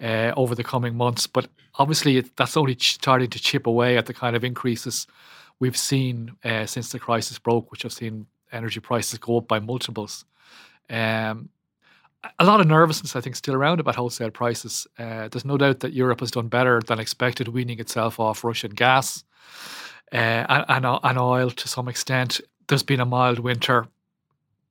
uh, 0.00 0.32
over 0.36 0.54
the 0.54 0.64
coming 0.64 0.96
months. 0.96 1.26
But 1.26 1.48
obviously, 1.74 2.16
it, 2.18 2.36
that's 2.36 2.56
only 2.56 2.76
starting 2.78 3.30
to 3.30 3.38
chip 3.38 3.66
away 3.66 3.96
at 3.96 4.06
the 4.06 4.14
kind 4.14 4.36
of 4.36 4.44
increases 4.44 5.06
we've 5.58 5.76
seen 5.76 6.36
uh, 6.44 6.66
since 6.66 6.90
the 6.90 6.98
crisis 6.98 7.38
broke, 7.38 7.70
which 7.70 7.82
have 7.82 7.92
seen 7.92 8.26
energy 8.52 8.80
prices 8.80 9.18
go 9.18 9.38
up 9.38 9.48
by 9.48 9.60
multiples. 9.60 10.24
Um, 10.88 11.50
a 12.38 12.44
lot 12.44 12.60
of 12.60 12.66
nervousness, 12.66 13.16
I 13.16 13.20
think, 13.20 13.36
still 13.36 13.54
around 13.54 13.80
about 13.80 13.96
wholesale 13.96 14.30
prices. 14.30 14.86
Uh, 14.98 15.28
there's 15.28 15.44
no 15.44 15.56
doubt 15.56 15.80
that 15.80 15.94
Europe 15.94 16.20
has 16.20 16.30
done 16.30 16.48
better 16.48 16.80
than 16.86 17.00
expected, 17.00 17.48
weaning 17.48 17.80
itself 17.80 18.20
off 18.20 18.44
Russian 18.44 18.72
gas 18.72 19.24
uh, 20.12 20.16
and, 20.16 20.64
and, 20.68 20.98
and 21.02 21.18
oil 21.18 21.50
to 21.50 21.68
some 21.68 21.88
extent 21.88 22.40
there's 22.70 22.82
been 22.82 23.00
a 23.00 23.04
mild 23.04 23.38
winter. 23.40 23.86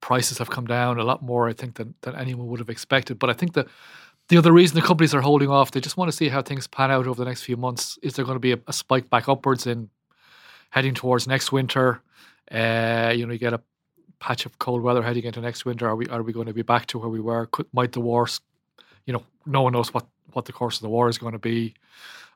Prices 0.02 0.38
have 0.40 0.50
come 0.50 0.66
down 0.66 0.98
a 0.98 1.04
lot 1.04 1.22
more, 1.22 1.48
I 1.48 1.54
think, 1.54 1.76
than, 1.76 1.94
than 2.02 2.16
anyone 2.16 2.48
would 2.48 2.60
have 2.60 2.70
expected. 2.70 3.20
But 3.20 3.30
I 3.30 3.34
think 3.34 3.54
that 3.54 3.68
the 4.30 4.38
other 4.38 4.52
reason 4.52 4.76
the 4.76 4.82
companies 4.82 5.14
are 5.14 5.22
holding 5.22 5.50
off, 5.50 5.72
they 5.72 5.82
just 5.82 5.98
want 5.98 6.10
to 6.10 6.16
see 6.16 6.30
how 6.30 6.42
things 6.42 6.66
pan 6.66 6.90
out 6.90 7.06
over 7.06 7.22
the 7.22 7.26
next 7.26 7.44
few 7.44 7.58
months. 7.58 8.00
Is 8.02 8.14
there 8.14 8.26
going 8.26 8.36
to 8.36 8.40
be 8.40 8.54
a, 8.54 8.60
a 8.68 8.74
spike 8.74 9.10
back 9.10 9.28
upwards 9.28 9.68
in 9.68 9.90
heading 10.70 10.94
towards 10.94 11.28
next 11.28 11.52
winter? 11.52 12.02
Uh, 12.50 13.14
you 13.16 13.26
know, 13.26 13.34
you 13.34 13.40
get 13.40 13.54
a 13.54 13.62
patch 14.20 14.46
of 14.46 14.58
cold 14.60 14.82
weather 14.82 15.02
heading 15.02 15.26
into 15.26 15.42
next 15.42 15.66
winter. 15.66 15.88
Are 15.88 15.96
we 15.96 16.08
are 16.08 16.24
we 16.24 16.34
going 16.34 16.48
to 16.48 16.54
be 16.54 16.62
back 16.62 16.86
to 16.88 17.00
where 17.00 17.10
we 17.10 17.20
were? 17.20 17.48
Could, 17.48 17.68
might 17.74 17.92
the 17.92 18.02
war, 18.02 18.28
you 19.06 19.14
know, 19.14 19.24
no 19.46 19.62
one 19.62 19.74
knows 19.74 19.94
what 19.94 20.06
what 20.32 20.46
the 20.46 20.54
course 20.54 20.78
of 20.78 20.84
the 20.84 20.90
war 20.90 21.10
is 21.10 21.18
going 21.18 21.34
to 21.34 21.40
be. 21.40 21.74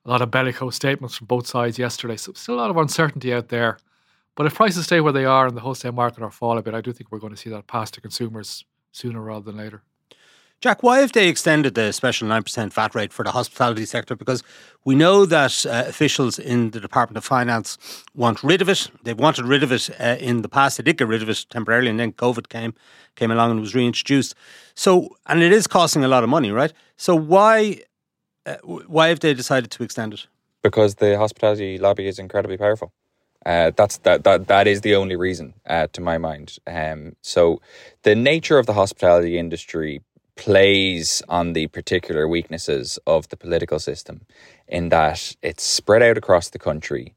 A 0.06 0.10
lot 0.10 0.22
of 0.22 0.32
bellicose 0.32 0.76
statements 0.76 1.16
from 1.16 1.28
both 1.28 1.48
sides 1.48 1.80
yesterday, 1.80 2.18
so 2.18 2.34
still 2.34 2.56
a 2.56 2.58
lot 2.58 2.70
of 2.70 2.76
uncertainty 2.78 3.34
out 3.34 3.48
there. 3.48 3.78
But 4.36 4.48
if 4.48 4.56
prices 4.56 4.86
stay 4.86 5.00
where 5.00 5.14
they 5.14 5.26
are 5.26 5.48
and 5.48 5.56
the 5.56 5.62
wholesale 5.62 5.92
market 5.92 6.24
are 6.24 6.32
fall 6.32 6.58
a 6.58 6.62
bit, 6.62 6.74
I 6.74 6.82
do 6.82 6.92
think 6.92 7.12
we're 7.12 7.20
going 7.20 7.34
to 7.34 7.40
see 7.40 7.50
that 7.52 7.68
pass 7.68 7.92
to 7.92 8.02
consumers 8.02 8.66
sooner 8.92 9.22
rather 9.22 9.46
than 9.46 9.58
later. 9.58 9.84
Jack, 10.64 10.82
why 10.82 11.00
have 11.00 11.12
they 11.12 11.28
extended 11.28 11.76
the 11.76 11.92
special 11.92 12.26
9% 12.26 12.72
VAT 12.72 12.96
rate 12.96 13.12
for 13.12 13.26
the 13.26 13.32
hospitality 13.32 13.86
sector? 13.86 14.16
Because 14.16 14.44
we 14.86 14.96
know 14.96 15.26
that 15.26 15.66
uh, 15.66 15.84
officials 15.88 16.40
in 16.40 16.72
the 16.72 16.80
Department 16.80 17.18
of 17.18 17.26
Finance 17.26 17.78
want 18.16 18.42
rid 18.42 18.62
of 18.62 18.70
it. 18.70 18.90
They've 19.04 19.20
wanted 19.20 19.44
rid 19.44 19.62
of 19.62 19.74
it 19.74 19.90
uh, 20.00 20.16
in 20.22 20.42
the 20.42 20.48
past. 20.48 20.78
They 20.78 20.84
did 20.84 20.98
get 20.98 21.10
rid 21.10 21.22
of 21.22 21.28
it 21.28 21.46
temporarily, 21.50 21.90
and 21.90 22.00
then 22.00 22.14
COVID 22.14 22.48
came 22.48 22.74
came 23.16 23.30
along 23.30 23.52
and 23.52 23.60
was 23.60 23.76
reintroduced. 23.76 24.36
So, 24.74 25.18
and 25.26 25.44
it 25.44 25.52
is 25.52 25.68
costing 25.68 26.06
a 26.06 26.08
lot 26.08 26.24
of 26.24 26.30
money, 26.30 26.50
right? 26.50 26.72
So, 26.96 27.14
why 27.14 27.82
uh, 28.46 28.56
why 28.64 29.10
have 29.10 29.20
they 29.20 29.34
decided 29.34 29.70
to 29.72 29.84
extend 29.84 30.14
it? 30.14 30.28
Because 30.62 30.96
the 30.96 31.18
hospitality 31.18 31.78
lobby 31.78 32.08
is 32.08 32.20
incredibly 32.20 32.56
powerful. 32.56 32.94
Uh, 33.46 33.72
that's 33.76 33.98
that 33.98 34.24
that 34.24 34.48
that 34.48 34.68
is 34.68 34.82
the 34.82 34.96
only 34.96 35.16
reason, 35.16 35.54
uh, 35.68 35.88
to 35.94 36.02
my 36.02 36.18
mind. 36.18 36.58
Um, 36.66 37.16
so, 37.22 37.62
the 38.04 38.16
nature 38.16 38.58
of 38.58 38.66
the 38.66 38.74
hospitality 38.74 39.38
industry 39.38 40.02
plays 40.36 41.22
on 41.30 41.54
the 41.54 41.68
particular 41.68 42.28
weaknesses 42.28 42.98
of 43.06 43.30
the 43.30 43.38
political 43.38 43.80
system, 43.80 44.22
in 44.68 44.90
that 44.90 45.36
it's 45.42 45.64
spread 45.64 46.02
out 46.02 46.18
across 46.18 46.50
the 46.50 46.60
country. 46.60 47.14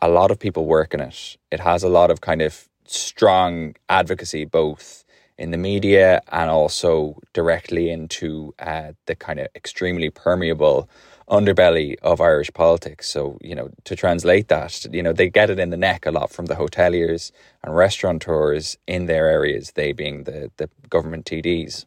A 0.00 0.08
lot 0.08 0.30
of 0.30 0.38
people 0.38 0.64
work 0.64 0.94
in 0.94 1.00
it. 1.00 1.36
It 1.50 1.60
has 1.60 1.82
a 1.82 1.88
lot 1.88 2.10
of 2.10 2.20
kind 2.20 2.42
of 2.42 2.68
strong 2.86 3.74
advocacy, 3.88 4.44
both 4.44 5.04
in 5.38 5.52
the 5.52 5.56
media 5.56 6.20
and 6.32 6.50
also 6.50 7.16
directly 7.32 7.90
into 7.90 8.54
uh, 8.58 8.92
the 9.06 9.14
kind 9.14 9.40
of 9.40 9.48
extremely 9.54 10.10
permeable 10.10 10.88
underbelly 11.30 11.96
of 12.02 12.20
Irish 12.20 12.52
politics. 12.54 13.08
So, 13.08 13.38
you 13.42 13.54
know, 13.54 13.70
to 13.84 13.96
translate 13.96 14.48
that, 14.48 14.86
you 14.92 15.02
know, 15.02 15.12
they 15.14 15.30
get 15.30 15.50
it 15.50 15.60
in 15.60 15.70
the 15.70 15.78
neck 15.78 16.06
a 16.06 16.12
lot 16.12 16.32
from 16.32 16.46
the 16.46 16.56
hoteliers 16.56 17.32
and 17.64 17.76
restaurateurs 17.76 18.78
in 18.86 19.06
their 19.06 19.28
areas, 19.28 19.72
they 19.72 19.92
being 19.92 20.24
the, 20.24 20.50
the 20.58 20.70
government 20.90 21.26
TDs. 21.26 21.86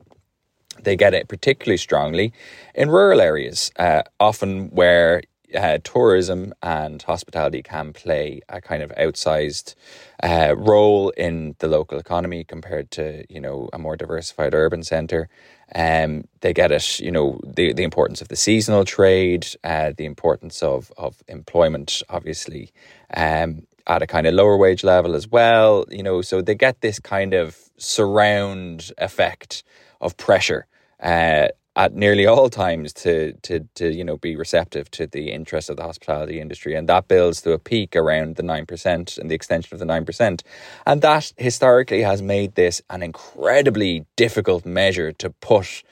They 0.84 0.96
get 0.96 1.14
it 1.14 1.28
particularly 1.28 1.78
strongly 1.78 2.34
in 2.76 2.90
rural 2.90 3.22
areas, 3.22 3.72
uh, 3.78 4.04
often 4.20 4.70
where 4.70 5.24
uh, 5.56 5.80
tourism 5.84 6.54
and 6.64 7.02
hospitality 7.04 7.64
can 7.64 7.94
play 7.94 8.42
a 8.50 8.62
kind 8.62 8.84
of 8.84 8.92
outsized 8.92 9.76
uh, 10.24 10.56
role 10.58 11.10
in 11.12 11.56
the 11.60 11.68
local 11.68 12.00
economy 12.00 12.44
compared 12.44 12.92
to 12.92 13.26
you 13.30 13.42
know 13.42 13.70
a 13.74 13.80
more 13.80 13.98
diversified 13.98 14.54
urban 14.54 14.84
centre. 14.84 15.30
Um, 15.76 16.26
they 16.42 16.54
get 16.54 16.72
it, 16.72 17.00
you 17.00 17.12
know, 17.12 17.40
the, 17.44 17.74
the 17.74 17.84
importance 17.84 18.22
of 18.22 18.28
the 18.28 18.36
seasonal 18.36 18.86
trade, 18.86 19.48
uh, 19.64 19.92
the 19.96 20.06
importance 20.06 20.62
of 20.62 20.92
of 20.98 21.24
employment, 21.28 22.04
obviously, 22.10 22.72
um, 23.16 23.66
at 23.88 24.02
a 24.02 24.08
kind 24.08 24.28
of 24.28 24.34
lower 24.34 24.58
wage 24.58 24.84
level 24.84 25.16
as 25.16 25.28
well. 25.28 25.86
You 25.90 26.04
know, 26.04 26.22
so 26.22 26.42
they 26.42 26.56
get 26.56 26.82
this 26.82 27.00
kind 27.00 27.34
of 27.34 27.58
surround 27.78 28.92
effect 28.98 29.64
of 30.00 30.16
pressure. 30.18 30.68
Uh, 31.00 31.48
at 31.76 31.94
nearly 31.94 32.26
all 32.26 32.50
times 32.50 32.94
to 32.94 33.34
to 33.42 33.62
to 33.76 33.92
you 33.92 34.04
know 34.04 34.18
be 34.18 34.36
receptive 34.36 34.90
to 34.92 35.08
the 35.08 35.32
interests 35.32 35.70
of 35.70 35.78
the 35.78 35.84
hospitality 35.84 36.40
industry, 36.40 36.76
and 36.76 36.88
that 36.90 37.08
builds 37.08 37.42
to 37.42 37.52
a 37.52 37.60
peak 37.60 37.96
around 37.96 38.36
the 38.36 38.44
nine 38.44 38.66
percent 38.66 39.18
and 39.18 39.30
the 39.30 39.36
extension 39.36 39.74
of 39.74 39.80
the 39.80 39.86
nine 39.86 40.06
percent, 40.06 40.44
and 40.86 41.02
that 41.02 41.34
historically 41.38 42.02
has 42.02 42.22
made 42.22 42.56
this 42.56 42.82
an 42.90 43.02
incredibly 43.02 44.06
difficult 44.16 44.66
measure 44.66 45.12
to 45.12 45.30
put 45.30 45.84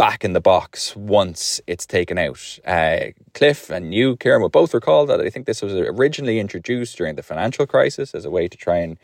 back 0.00 0.24
in 0.24 0.32
the 0.32 0.40
box 0.40 0.96
once 0.96 1.60
it's 1.66 1.84
taken 1.84 2.16
out. 2.16 2.58
Uh, 2.64 3.08
Cliff 3.34 3.68
and 3.68 3.92
you, 3.92 4.16
Ciarán, 4.16 4.40
will 4.40 4.48
both 4.48 4.72
recall 4.72 5.04
that 5.04 5.20
I 5.20 5.28
think 5.28 5.44
this 5.44 5.60
was 5.60 5.74
originally 5.74 6.40
introduced 6.40 6.96
during 6.96 7.16
the 7.16 7.22
financial 7.22 7.66
crisis 7.66 8.14
as 8.14 8.24
a 8.24 8.30
way 8.30 8.48
to 8.48 8.56
try 8.56 8.78
and 8.78 8.96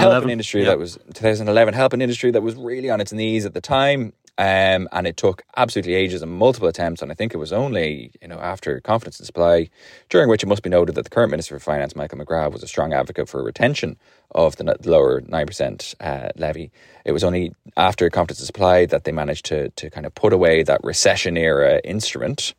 help 0.00 0.24
an 0.24 0.30
industry 0.30 0.62
yep. 0.62 0.70
that 0.70 0.78
was 0.80 0.98
2011, 1.14 1.74
help 1.74 1.92
an 1.92 2.02
industry 2.02 2.32
that 2.32 2.42
was 2.42 2.56
really 2.56 2.90
on 2.90 3.00
its 3.00 3.12
knees 3.12 3.46
at 3.46 3.54
the 3.54 3.60
time. 3.60 4.14
Um, 4.38 4.88
and 4.92 5.06
it 5.06 5.16
took 5.16 5.42
absolutely 5.56 5.94
ages 5.94 6.22
and 6.22 6.32
multiple 6.32 6.68
attempts. 6.68 7.02
And 7.02 7.12
I 7.12 7.14
think 7.14 7.34
it 7.34 7.38
was 7.38 7.52
only, 7.52 8.12
you 8.20 8.28
know, 8.28 8.38
after 8.38 8.80
confidence 8.80 9.20
in 9.20 9.26
supply, 9.26 9.68
during 10.08 10.28
which 10.28 10.42
it 10.42 10.46
must 10.46 10.62
be 10.62 10.70
noted 10.70 10.94
that 10.94 11.04
the 11.04 11.10
current 11.10 11.30
Minister 11.30 11.54
for 11.54 11.60
Finance, 11.60 11.94
Michael 11.94 12.18
McGrath, 12.18 12.52
was 12.52 12.62
a 12.62 12.66
strong 12.66 12.92
advocate 12.92 13.28
for 13.28 13.42
retention 13.42 13.96
of 14.34 14.56
the 14.56 14.76
lower 14.84 15.20
9% 15.20 15.94
uh, 16.00 16.30
levy. 16.36 16.72
It 17.04 17.12
was 17.12 17.22
only 17.24 17.54
after 17.76 18.08
confidence 18.10 18.44
supply 18.44 18.86
that 18.86 19.04
they 19.04 19.12
managed 19.12 19.44
to, 19.46 19.68
to 19.70 19.90
kind 19.90 20.06
of 20.06 20.14
put 20.14 20.32
away 20.32 20.62
that 20.62 20.82
recession 20.82 21.36
era 21.36 21.80
instrument. 21.84 22.54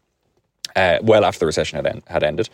Uh, 0.75 0.97
well 1.01 1.25
after 1.25 1.39
the 1.39 1.45
recession 1.45 1.75
had, 1.77 1.85
en- 1.85 2.03
had 2.07 2.23
ended, 2.23 2.49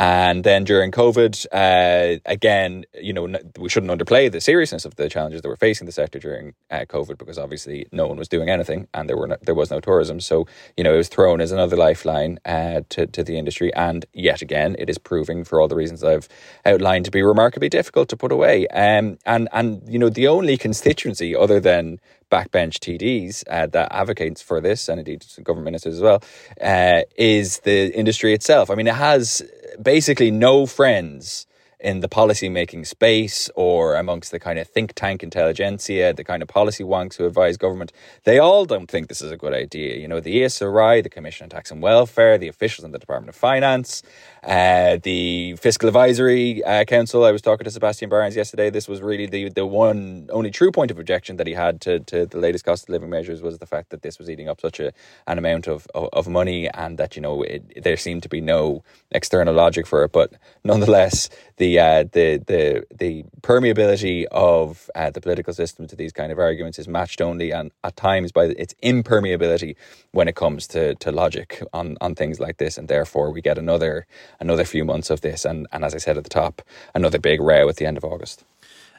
and 0.00 0.44
then 0.44 0.64
during 0.64 0.92
COVID, 0.92 1.46
uh, 1.52 2.20
again, 2.24 2.86
you 2.98 3.12
know, 3.12 3.28
we 3.58 3.68
shouldn't 3.68 3.92
underplay 3.92 4.32
the 4.32 4.40
seriousness 4.40 4.86
of 4.86 4.96
the 4.96 5.10
challenges 5.10 5.42
that 5.42 5.48
were 5.48 5.56
facing 5.56 5.84
the 5.84 5.92
sector 5.92 6.18
during 6.18 6.54
uh, 6.70 6.86
COVID 6.88 7.18
because 7.18 7.36
obviously 7.36 7.86
no 7.92 8.06
one 8.06 8.16
was 8.16 8.26
doing 8.26 8.48
anything 8.48 8.88
and 8.94 9.10
there 9.10 9.16
were 9.18 9.26
no, 9.26 9.36
there 9.42 9.54
was 9.54 9.70
no 9.70 9.78
tourism. 9.78 10.18
So 10.18 10.46
you 10.74 10.84
know, 10.84 10.94
it 10.94 10.96
was 10.96 11.08
thrown 11.08 11.42
as 11.42 11.52
another 11.52 11.76
lifeline 11.76 12.40
uh, 12.46 12.80
to 12.88 13.08
to 13.08 13.22
the 13.22 13.36
industry, 13.36 13.74
and 13.74 14.06
yet 14.14 14.40
again, 14.40 14.74
it 14.78 14.88
is 14.88 14.96
proving 14.96 15.44
for 15.44 15.60
all 15.60 15.68
the 15.68 15.76
reasons 15.76 16.02
I've 16.02 16.28
outlined 16.64 17.04
to 17.04 17.10
be 17.10 17.22
remarkably 17.22 17.68
difficult 17.68 18.08
to 18.08 18.16
put 18.16 18.32
away. 18.32 18.66
Um, 18.68 19.18
and 19.26 19.50
and 19.52 19.82
you 19.86 19.98
know, 19.98 20.08
the 20.08 20.28
only 20.28 20.56
constituency 20.56 21.36
other 21.36 21.60
than 21.60 22.00
backbench 22.30 22.78
TDs 22.78 23.44
uh, 23.50 23.66
that 23.66 23.88
advocates 23.92 24.40
for 24.40 24.60
this, 24.60 24.88
and 24.88 24.98
indeed 24.98 25.26
government 25.42 25.66
ministers 25.66 25.96
as 25.96 26.00
well, 26.00 26.22
uh, 26.60 27.02
is 27.16 27.58
the 27.60 27.94
industry 27.94 28.32
itself. 28.32 28.70
I 28.70 28.76
mean, 28.76 28.86
it 28.86 28.94
has 28.94 29.42
basically 29.82 30.30
no 30.30 30.66
friends 30.66 31.46
in 31.80 32.00
the 32.00 32.08
policy 32.08 32.48
making 32.48 32.84
space 32.84 33.48
or 33.54 33.94
amongst 33.94 34.30
the 34.30 34.38
kind 34.38 34.58
of 34.58 34.68
think 34.68 34.92
tank 34.94 35.22
intelligentsia, 35.22 36.12
the 36.12 36.24
kind 36.24 36.42
of 36.42 36.48
policy 36.48 36.84
wonks 36.84 37.16
who 37.16 37.26
advise 37.26 37.56
government, 37.56 37.92
they 38.24 38.38
all 38.38 38.64
don't 38.64 38.90
think 38.90 39.08
this 39.08 39.22
is 39.22 39.30
a 39.30 39.36
good 39.36 39.54
idea. 39.54 39.96
You 39.96 40.06
know, 40.06 40.20
the 40.20 40.42
ESRI, 40.42 41.02
the 41.02 41.08
Commission 41.08 41.44
on 41.44 41.50
Tax 41.50 41.70
and 41.70 41.80
Welfare, 41.80 42.36
the 42.36 42.48
officials 42.48 42.84
in 42.84 42.92
the 42.92 42.98
Department 42.98 43.30
of 43.30 43.36
Finance, 43.36 44.02
uh, 44.44 44.98
the 45.02 45.56
Fiscal 45.56 45.88
Advisory 45.88 46.62
uh, 46.64 46.84
Council. 46.84 47.24
I 47.24 47.32
was 47.32 47.42
talking 47.42 47.64
to 47.64 47.70
Sebastian 47.70 48.10
Barnes 48.10 48.36
yesterday. 48.36 48.68
This 48.68 48.86
was 48.86 49.00
really 49.00 49.26
the, 49.26 49.48
the 49.48 49.66
one 49.66 50.28
only 50.30 50.50
true 50.50 50.70
point 50.70 50.90
of 50.90 50.98
objection 50.98 51.36
that 51.36 51.46
he 51.46 51.54
had 51.54 51.80
to, 51.82 52.00
to 52.00 52.26
the 52.26 52.38
latest 52.38 52.64
cost 52.64 52.84
of 52.84 52.88
living 52.90 53.10
measures 53.10 53.40
was 53.40 53.58
the 53.58 53.66
fact 53.66 53.90
that 53.90 54.02
this 54.02 54.18
was 54.18 54.28
eating 54.28 54.48
up 54.48 54.60
such 54.60 54.80
a, 54.80 54.92
an 55.26 55.38
amount 55.38 55.66
of, 55.66 55.86
of, 55.94 56.08
of 56.12 56.28
money 56.28 56.68
and 56.70 56.98
that, 56.98 57.16
you 57.16 57.22
know, 57.22 57.42
it, 57.42 57.82
there 57.82 57.96
seemed 57.96 58.22
to 58.22 58.28
be 58.28 58.40
no 58.40 58.82
external 59.10 59.54
logic 59.54 59.86
for 59.86 60.04
it. 60.04 60.12
But 60.12 60.32
nonetheless, 60.64 61.30
the 61.56 61.69
uh, 61.78 62.04
the 62.12 62.42
the 62.46 62.84
the 62.94 63.24
permeability 63.42 64.24
of 64.30 64.90
uh, 64.94 65.10
the 65.10 65.20
political 65.20 65.52
system 65.52 65.86
to 65.86 65.96
these 65.96 66.12
kind 66.12 66.32
of 66.32 66.38
arguments 66.38 66.78
is 66.78 66.88
matched 66.88 67.20
only 67.20 67.50
and 67.50 67.70
at 67.84 67.96
times 67.96 68.32
by 68.32 68.44
its 68.44 68.74
impermeability 68.82 69.76
when 70.12 70.28
it 70.28 70.36
comes 70.36 70.66
to, 70.68 70.94
to 70.96 71.12
logic 71.12 71.62
on, 71.72 71.96
on 72.00 72.14
things 72.14 72.40
like 72.40 72.58
this, 72.58 72.76
and 72.78 72.88
therefore 72.88 73.30
we 73.30 73.40
get 73.40 73.58
another 73.58 74.06
another 74.40 74.64
few 74.64 74.84
months 74.84 75.10
of 75.10 75.20
this, 75.20 75.44
and, 75.44 75.66
and 75.72 75.84
as 75.84 75.94
I 75.94 75.98
said 75.98 76.16
at 76.16 76.24
the 76.24 76.30
top, 76.30 76.62
another 76.94 77.18
big 77.18 77.40
row 77.40 77.68
at 77.68 77.76
the 77.76 77.86
end 77.86 77.96
of 77.96 78.04
August. 78.04 78.44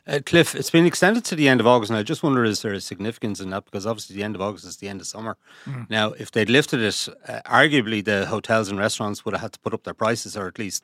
Uh, 0.07 0.19
Cliff, 0.25 0.55
it's 0.55 0.71
been 0.71 0.87
extended 0.87 1.23
to 1.23 1.35
the 1.35 1.47
end 1.47 1.59
of 1.59 1.67
August, 1.67 1.91
and 1.91 1.99
I 1.99 2.01
just 2.01 2.23
wonder 2.23 2.43
is 2.43 2.63
there 2.63 2.73
a 2.73 2.81
significance 2.81 3.39
in 3.39 3.51
that? 3.51 3.65
Because 3.65 3.85
obviously, 3.85 4.15
the 4.15 4.23
end 4.23 4.35
of 4.35 4.41
August 4.41 4.65
is 4.65 4.77
the 4.77 4.87
end 4.87 4.99
of 4.99 5.05
summer. 5.05 5.37
Mm. 5.65 5.89
Now, 5.91 6.13
if 6.13 6.31
they'd 6.31 6.49
lifted 6.49 6.81
it, 6.81 7.07
uh, 7.27 7.41
arguably 7.45 8.03
the 8.03 8.25
hotels 8.25 8.69
and 8.69 8.79
restaurants 8.79 9.23
would 9.23 9.35
have 9.35 9.41
had 9.41 9.53
to 9.53 9.59
put 9.59 9.75
up 9.75 9.83
their 9.83 9.93
prices, 9.93 10.35
or 10.35 10.47
at 10.47 10.57
least 10.57 10.83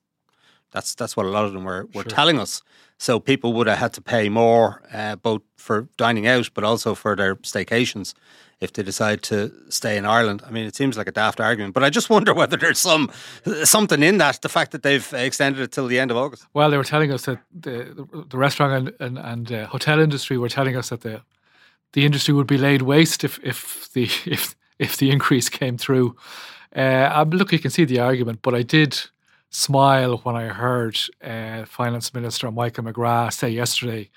that's 0.71 0.95
that's 0.95 1.15
what 1.15 1.25
a 1.25 1.29
lot 1.29 1.45
of 1.45 1.53
them 1.53 1.63
were, 1.63 1.87
were 1.93 2.03
sure. 2.03 2.11
telling 2.11 2.39
us. 2.39 2.61
So 2.97 3.19
people 3.19 3.53
would 3.53 3.67
have 3.67 3.77
had 3.77 3.93
to 3.93 4.01
pay 4.01 4.27
more, 4.27 4.81
uh, 4.91 5.15
both 5.15 5.43
for 5.55 5.87
dining 5.97 6.25
out, 6.27 6.49
but 6.53 6.63
also 6.63 6.95
for 6.95 7.15
their 7.15 7.35
staycations 7.35 8.13
if 8.59 8.73
they 8.73 8.81
decide 8.81 9.21
to 9.21 9.51
stay 9.69 9.97
in 9.97 10.05
Ireland. 10.05 10.41
I 10.45 10.49
mean, 10.49 10.65
it 10.65 10.75
seems 10.75 10.97
like 10.97 11.07
a 11.07 11.11
daft 11.11 11.39
argument, 11.39 11.75
but 11.75 11.83
I 11.83 11.89
just 11.91 12.09
wonder 12.15 12.33
whether 12.33 12.57
there's 12.57 12.79
some 12.79 13.11
something 13.63 14.01
in 14.03 14.17
that. 14.17 14.41
The 14.41 14.49
fact 14.49 14.71
that 14.71 14.83
they've 14.83 15.13
extended 15.13 15.61
it 15.61 15.71
till 15.71 15.87
the 15.87 15.99
end 15.99 16.11
of 16.11 16.17
August. 16.17 16.47
Well, 16.53 16.69
they 16.69 16.77
were 16.77 16.83
telling 16.83 17.11
us 17.11 17.25
that 17.25 17.39
the 17.51 18.07
the 18.29 18.37
restaurant 18.37 18.73
and 18.73 18.93
and, 18.99 19.17
and 19.17 19.51
uh, 19.51 19.67
hotel 19.67 19.99
industry 19.99 20.37
were 20.37 20.49
telling 20.49 20.75
us 20.75 20.89
that 20.89 21.01
the 21.01 21.21
the 21.93 22.05
industry 22.05 22.33
would 22.33 22.47
be 22.47 22.57
laid 22.57 22.81
waste 22.81 23.23
if 23.23 23.39
if 23.43 23.89
the 23.93 24.09
if 24.25 24.55
if 24.79 24.97
the 24.97 25.11
increase 25.11 25.49
came 25.49 25.77
through. 25.77 26.15
Uh, 26.75 27.25
look, 27.29 27.51
you 27.51 27.59
can 27.59 27.71
see 27.71 27.85
the 27.85 27.99
argument, 27.99 28.41
but 28.41 28.53
I 28.53 28.61
did 28.61 29.09
smile 29.49 30.17
when 30.23 30.35
I 30.35 30.47
heard 30.47 30.99
uh, 31.23 31.65
Finance 31.65 32.13
Minister 32.13 32.51
Michael 32.51 32.83
McGrath 32.83 33.33
say 33.33 33.49
yesterday, 33.49 34.09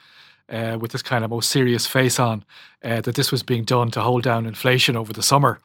uh, 0.48 0.78
with 0.80 0.92
this 0.92 1.02
kind 1.02 1.24
of 1.24 1.30
most 1.30 1.50
serious 1.50 1.86
face 1.86 2.18
on, 2.18 2.44
uh, 2.84 3.00
that 3.02 3.14
this 3.14 3.30
was 3.30 3.42
being 3.42 3.64
done 3.64 3.90
to 3.92 4.00
hold 4.00 4.22
down 4.22 4.46
inflation 4.46 4.96
over 4.96 5.12
the 5.12 5.22
summer. 5.22 5.60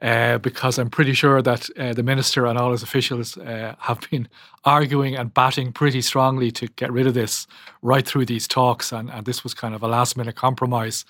Uh, 0.00 0.36
because 0.38 0.78
I'm 0.78 0.90
pretty 0.90 1.12
sure 1.12 1.40
that 1.42 1.70
uh, 1.78 1.92
the 1.92 2.02
minister 2.02 2.46
and 2.46 2.58
all 2.58 2.72
his 2.72 2.82
officials 2.82 3.38
uh, 3.38 3.76
have 3.78 4.00
been 4.10 4.28
arguing 4.64 5.14
and 5.14 5.32
batting 5.32 5.72
pretty 5.72 6.02
strongly 6.02 6.50
to 6.52 6.66
get 6.66 6.90
rid 6.90 7.06
of 7.06 7.14
this 7.14 7.46
right 7.82 8.04
through 8.04 8.26
these 8.26 8.48
talks, 8.48 8.90
and, 8.90 9.08
and 9.10 9.26
this 9.26 9.44
was 9.44 9.54
kind 9.54 9.76
of 9.76 9.82
a 9.84 9.86
last 9.86 10.16
minute 10.16 10.34
compromise. 10.34 11.04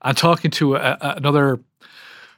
And 0.00 0.16
talking 0.16 0.50
to 0.52 0.76
a, 0.76 0.96
another 1.00 1.60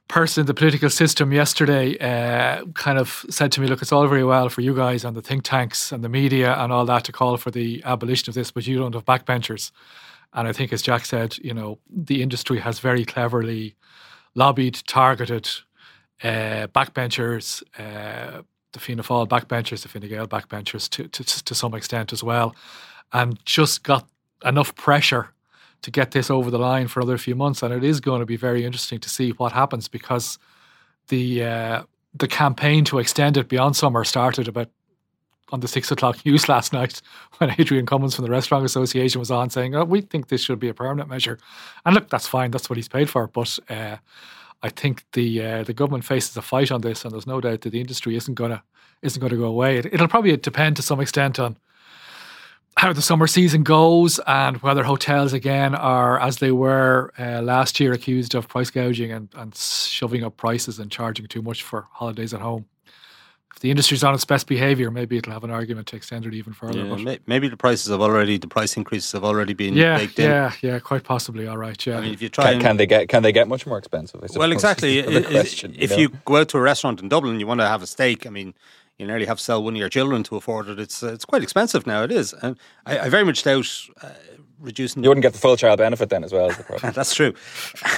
person 0.09 0.43
in 0.43 0.47
the 0.47 0.55
political 0.55 0.91
system 0.91 1.33
yesterday 1.33 1.97
uh, 1.99 2.65
kind 2.75 2.99
of 2.99 3.25
said 3.31 3.51
to 3.53 3.61
me, 3.61 3.67
look, 3.67 3.83
it's 3.83 3.93
all 3.93 4.07
very 4.07 4.25
well 4.25 4.49
for 4.49 4.61
you 4.61 4.75
guys 4.75 5.05
and 5.05 5.17
the 5.17 5.23
think 5.23 5.45
tanks 5.45 5.93
and 5.93 6.05
the 6.05 6.09
media 6.09 6.55
and 6.55 6.73
all 6.73 6.85
that 6.85 7.05
to 7.05 7.13
call 7.13 7.37
for 7.37 7.51
the 7.51 7.83
abolition 7.85 8.31
of 8.31 8.35
this, 8.35 8.51
but 8.51 8.67
you 8.67 8.79
don't 8.79 8.95
have 8.95 9.05
backbenchers. 9.05 9.71
And 10.35 10.49
I 10.49 10.53
think, 10.53 10.73
as 10.73 10.83
Jack 10.83 11.05
said, 11.05 11.39
you 11.39 11.55
know, 11.55 11.79
the 11.89 12.23
industry 12.23 12.59
has 12.59 12.81
very 12.81 13.05
cleverly 13.05 13.77
lobbied, 14.35 14.83
targeted 14.87 15.49
uh, 16.23 16.67
backbenchers, 16.75 17.63
uh, 17.79 18.43
the 18.73 18.81
Fianna 18.81 19.03
Fáil 19.03 19.29
backbenchers, 19.29 19.83
the 19.83 19.89
Fine 19.89 20.09
Gael 20.09 20.27
backbenchers 20.27 20.89
to, 20.91 21.07
to, 21.09 21.25
to 21.45 21.55
some 21.55 21.75
extent 21.75 22.13
as 22.13 22.23
well, 22.23 22.55
and 23.13 23.39
just 23.45 23.85
got 23.85 24.09
enough 24.45 24.75
pressure 24.75 25.34
to 25.85 25.91
get 25.91 26.13
this 26.13 26.31
over 26.31 26.51
the 26.51 26.59
line 26.59 26.89
for 26.89 27.01
another 27.01 27.19
few 27.19 27.35
months. 27.35 27.63
And 27.63 27.73
it 27.73 27.85
is 27.85 28.01
going 28.01 28.21
to 28.21 28.27
be 28.27 28.37
very 28.37 28.65
interesting 28.65 28.99
to 29.01 29.09
see 29.11 29.31
what 29.33 29.53
happens 29.53 29.87
because 29.87 30.39
the 31.09 31.45
uh, 31.45 31.83
the 32.15 32.27
campaign 32.27 32.85
to 32.87 32.99
extend 32.99 33.37
it 33.37 33.49
beyond 33.49 33.77
summer 33.77 34.03
started 34.03 34.49
about 34.49 34.71
on 35.53 35.61
the 35.61 35.69
six 35.69 35.91
o'clock 35.91 36.17
news 36.27 36.49
last 36.49 36.73
night 36.73 37.03
when 37.37 37.55
Adrian 37.59 37.85
Cummins 37.85 38.17
from 38.17 38.25
the 38.25 38.31
Restaurant 38.31 38.65
Association 38.65 39.19
was 39.19 39.31
on 39.31 39.51
saying, 39.51 39.75
"Oh, 39.75 39.85
we 39.85 40.01
think 40.01 40.29
this 40.29 40.41
should 40.41 40.59
be 40.59 40.71
a 40.71 40.75
permanent 40.75 41.11
measure." 41.11 41.39
And 41.85 41.95
look, 41.95 42.09
that's 42.09 42.27
fine. 42.27 42.51
That's 42.51 42.71
what 42.71 42.79
he's 42.79 42.89
paid 42.89 43.11
for. 43.11 43.27
But 43.27 43.59
uh, 43.69 43.99
I 44.63 44.71
think 44.71 45.05
the 45.13 45.45
uh, 45.45 45.65
the 45.65 45.75
government 45.75 46.07
faces 46.07 46.35
a 46.39 46.43
fight 46.43 46.73
on 46.73 46.81
this, 46.81 47.05
and 47.05 47.13
there's 47.13 47.27
no 47.27 47.43
doubt 47.43 47.61
that 47.61 47.71
the 47.71 47.81
industry 47.81 48.17
isn't 48.17 48.35
gonna 48.35 48.63
isn't 49.03 49.21
going 49.21 49.33
to 49.33 49.37
go 49.37 49.45
away. 49.45 49.79
It, 49.79 50.01
will 50.01 50.09
probably 50.09 50.35
depend 50.39 50.77
to 50.77 50.83
some 50.83 50.99
extent 50.99 51.39
on 51.39 51.59
how 52.77 52.93
the 52.93 53.03
summer 53.03 53.27
season 53.27 53.63
goes 53.63 54.19
and 54.27 54.57
whether 54.59 54.83
hotels 54.83 55.33
again 55.33 55.75
are, 55.75 56.19
as 56.19 56.39
they 56.39 56.51
were 56.51 57.13
uh, 57.19 57.41
last 57.41 57.79
year, 57.79 57.93
accused 57.93 58.35
of 58.35 58.49
price 58.49 58.71
gouging 58.71 59.13
and, 59.13 59.29
and 59.37 59.55
shoving 59.55 60.25
up 60.25 60.37
prices 60.37 60.79
and 60.79 60.91
charging 60.91 61.27
too 61.27 61.43
much 61.43 61.63
for 61.63 61.87
holidays 61.93 62.35
at 62.35 62.41
home. 62.41 62.67
If 63.55 63.61
the 63.61 63.71
industry's 63.71 64.03
on 64.03 64.15
its 64.15 64.25
best 64.25 64.49
behaviour, 64.49 64.91
maybe 64.91 65.17
it'll 65.17 65.33
have 65.33 65.45
an 65.45 65.53
argument 65.53 65.87
to 65.89 65.97
extend 65.97 66.27
it 66.27 66.35
even 66.35 66.53
further. 66.53 66.85
Yeah, 66.85 67.17
maybe 67.29 67.47
the 67.47 67.57
prices 67.57 67.89
have 67.93 68.01
already, 68.01 68.37
the 68.37 68.49
price 68.49 68.77
increases 68.77 69.13
have 69.13 69.23
already 69.23 69.55
been 69.55 69.75
yeah, 69.75 69.97
baked 69.97 70.19
in. 70.19 70.29
Yeah, 70.29 70.53
yeah, 70.61 70.79
quite 70.81 71.05
possibly. 71.05 71.47
All 71.47 71.57
right, 71.57 71.87
yeah. 71.87 71.99
I 71.99 72.01
mean, 72.01 72.15
if 72.15 72.21
you 72.21 72.29
try, 72.29 72.55
can, 72.55 72.61
can 72.61 72.77
they 72.79 72.87
get 72.87 73.09
can 73.09 73.23
they 73.23 73.31
get 73.31 73.47
much 73.47 73.65
more 73.65 73.79
expensive? 73.79 74.21
well, 74.35 74.51
exactly. 74.51 75.01
The 75.01 75.23
question, 75.23 75.73
if 75.79 75.93
you, 75.93 75.97
know? 75.97 76.03
you 76.03 76.09
go 76.25 76.37
out 76.39 76.49
to 76.49 76.59
a 76.59 76.63
restaurant 76.63 77.01
in 77.01 77.09
Dublin, 77.09 77.39
you 77.39 77.47
want 77.47 77.61
to 77.61 77.69
have 77.69 77.81
a 77.81 77.87
steak. 77.87 78.27
I 78.27 78.31
mean, 78.31 78.55
you 78.99 79.07
nearly 79.07 79.27
have 79.27 79.39
to 79.39 79.45
sell 79.45 79.63
one 79.63 79.75
of 79.75 79.79
your 79.79 79.89
children 79.89 80.23
to 80.25 80.37
afford 80.37 80.69
it. 80.69 80.79
It's 80.79 81.03
uh, 81.03 81.13
it's 81.13 81.25
quite 81.25 81.43
expensive 81.43 81.87
now. 81.87 82.03
It 82.03 82.13
is, 82.13 82.33
and 82.43 82.59
I, 82.87 82.99
I 83.01 83.09
very 83.09 83.25
much 83.25 83.43
doubt 83.43 83.69
uh, 84.03 84.11
reducing. 84.61 85.03
You 85.03 85.11
wouldn't 85.11 85.23
get 85.23 85.33
the 85.33 85.39
full 85.39 85.57
child 85.57 85.79
benefit 85.79 86.11
then, 86.11 86.25
as 86.25 86.33
well. 86.33 86.51
As 86.51 86.57
the 86.57 86.93
That's 86.95 87.15
true. 87.15 87.35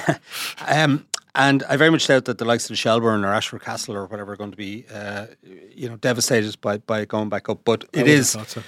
um, 0.67 1.05
and 1.37 1.63
I 1.69 1.77
very 1.77 1.91
much 1.91 2.07
doubt 2.07 2.25
that 2.25 2.39
the 2.39 2.45
likes 2.45 2.65
of 2.65 2.69
the 2.69 2.75
Shelbourne 2.75 3.23
or 3.23 3.31
Ashford 3.31 3.61
Castle 3.61 3.95
or 3.95 4.07
whatever 4.07 4.33
are 4.33 4.35
going 4.35 4.51
to 4.51 4.57
be, 4.57 4.85
uh, 4.91 5.27
you 5.43 5.87
know, 5.87 5.95
devastated 5.97 6.59
by, 6.61 6.77
by 6.77 7.05
going 7.05 7.29
back 7.29 7.47
up. 7.47 7.59
But 7.63 7.85
it 7.93 8.07
is, 8.07 8.31
so. 8.31 8.63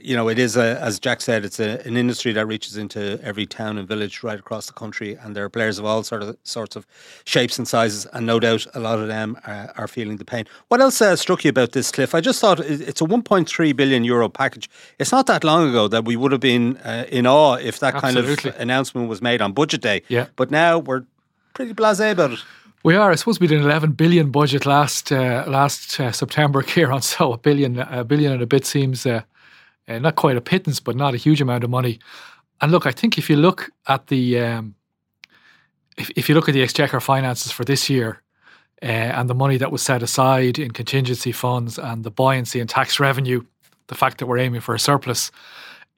you 0.00 0.16
know, 0.16 0.28
it 0.28 0.38
is 0.38 0.56
a, 0.56 0.80
as 0.80 0.98
Jack 0.98 1.20
said, 1.20 1.44
it's 1.44 1.60
a, 1.60 1.86
an 1.86 1.98
industry 1.98 2.32
that 2.32 2.46
reaches 2.46 2.78
into 2.78 3.20
every 3.22 3.44
town 3.44 3.76
and 3.76 3.86
village 3.86 4.22
right 4.22 4.38
across 4.38 4.66
the 4.66 4.72
country, 4.72 5.16
and 5.16 5.36
there 5.36 5.44
are 5.44 5.50
players 5.50 5.78
of 5.78 5.84
all 5.84 6.02
sort 6.02 6.22
of 6.22 6.38
sorts 6.44 6.76
of 6.76 6.86
shapes 7.24 7.58
and 7.58 7.68
sizes, 7.68 8.06
and 8.06 8.24
no 8.24 8.40
doubt 8.40 8.66
a 8.72 8.80
lot 8.80 8.98
of 8.98 9.08
them 9.08 9.36
are, 9.46 9.70
are 9.76 9.88
feeling 9.88 10.16
the 10.16 10.24
pain. 10.24 10.46
What 10.68 10.80
else 10.80 11.02
uh, 11.02 11.14
struck 11.14 11.44
you 11.44 11.50
about 11.50 11.72
this, 11.72 11.92
Cliff? 11.92 12.14
I 12.14 12.22
just 12.22 12.40
thought 12.40 12.58
it's 12.60 13.02
a 13.02 13.04
1.3 13.04 13.76
billion 13.76 14.02
euro 14.02 14.30
package. 14.30 14.70
It's 14.98 15.12
not 15.12 15.26
that 15.26 15.44
long 15.44 15.68
ago 15.68 15.88
that 15.88 16.06
we 16.06 16.16
would 16.16 16.32
have 16.32 16.40
been 16.40 16.78
uh, 16.78 17.04
in 17.10 17.26
awe 17.26 17.56
if 17.56 17.80
that 17.80 17.96
Absolutely. 17.96 18.36
kind 18.36 18.54
of 18.54 18.60
announcement 18.62 19.08
was 19.10 19.20
made 19.20 19.42
on 19.42 19.52
budget 19.52 19.82
day. 19.82 20.02
Yeah. 20.08 20.28
But 20.36 20.50
now 20.50 20.78
we're 20.78 21.04
pretty 21.58 21.74
blasé 21.74 22.12
about 22.12 22.30
it. 22.30 22.44
We 22.84 22.94
are. 22.94 23.10
I 23.10 23.16
suppose 23.16 23.40
we 23.40 23.48
did 23.48 23.58
an 23.58 23.64
11 23.64 23.92
billion 23.92 24.30
budget 24.30 24.64
last 24.64 25.10
uh, 25.10 25.44
last 25.48 25.98
uh, 25.98 26.12
September, 26.12 26.62
Ciarán. 26.70 27.02
So 27.02 27.32
a 27.32 27.38
billion, 27.38 27.80
a 27.80 28.04
billion 28.04 28.32
and 28.32 28.42
a 28.42 28.46
bit 28.46 28.64
seems 28.64 29.04
uh, 29.04 29.22
uh, 29.88 29.98
not 29.98 30.14
quite 30.14 30.36
a 30.36 30.40
pittance, 30.40 30.78
but 30.78 30.94
not 30.94 31.14
a 31.14 31.16
huge 31.16 31.40
amount 31.40 31.64
of 31.64 31.70
money. 31.70 31.98
And 32.60 32.70
look, 32.70 32.86
I 32.86 32.92
think 32.92 33.18
if 33.18 33.28
you 33.28 33.36
look 33.36 33.70
at 33.86 34.06
the 34.06 34.38
um, 34.38 34.74
if, 35.96 36.10
if 36.14 36.28
you 36.28 36.36
look 36.36 36.48
at 36.48 36.54
the 36.54 36.62
exchequer 36.62 37.00
finances 37.00 37.50
for 37.50 37.64
this 37.64 37.90
year 37.90 38.22
uh, 38.80 39.10
and 39.18 39.28
the 39.28 39.34
money 39.34 39.58
that 39.58 39.72
was 39.72 39.82
set 39.82 40.02
aside 40.02 40.60
in 40.60 40.70
contingency 40.70 41.32
funds 41.32 41.76
and 41.78 42.04
the 42.04 42.10
buoyancy 42.10 42.60
in 42.60 42.68
tax 42.68 43.00
revenue, 43.00 43.42
the 43.88 43.96
fact 43.96 44.18
that 44.18 44.26
we're 44.26 44.38
aiming 44.38 44.60
for 44.60 44.76
a 44.76 44.78
surplus, 44.78 45.32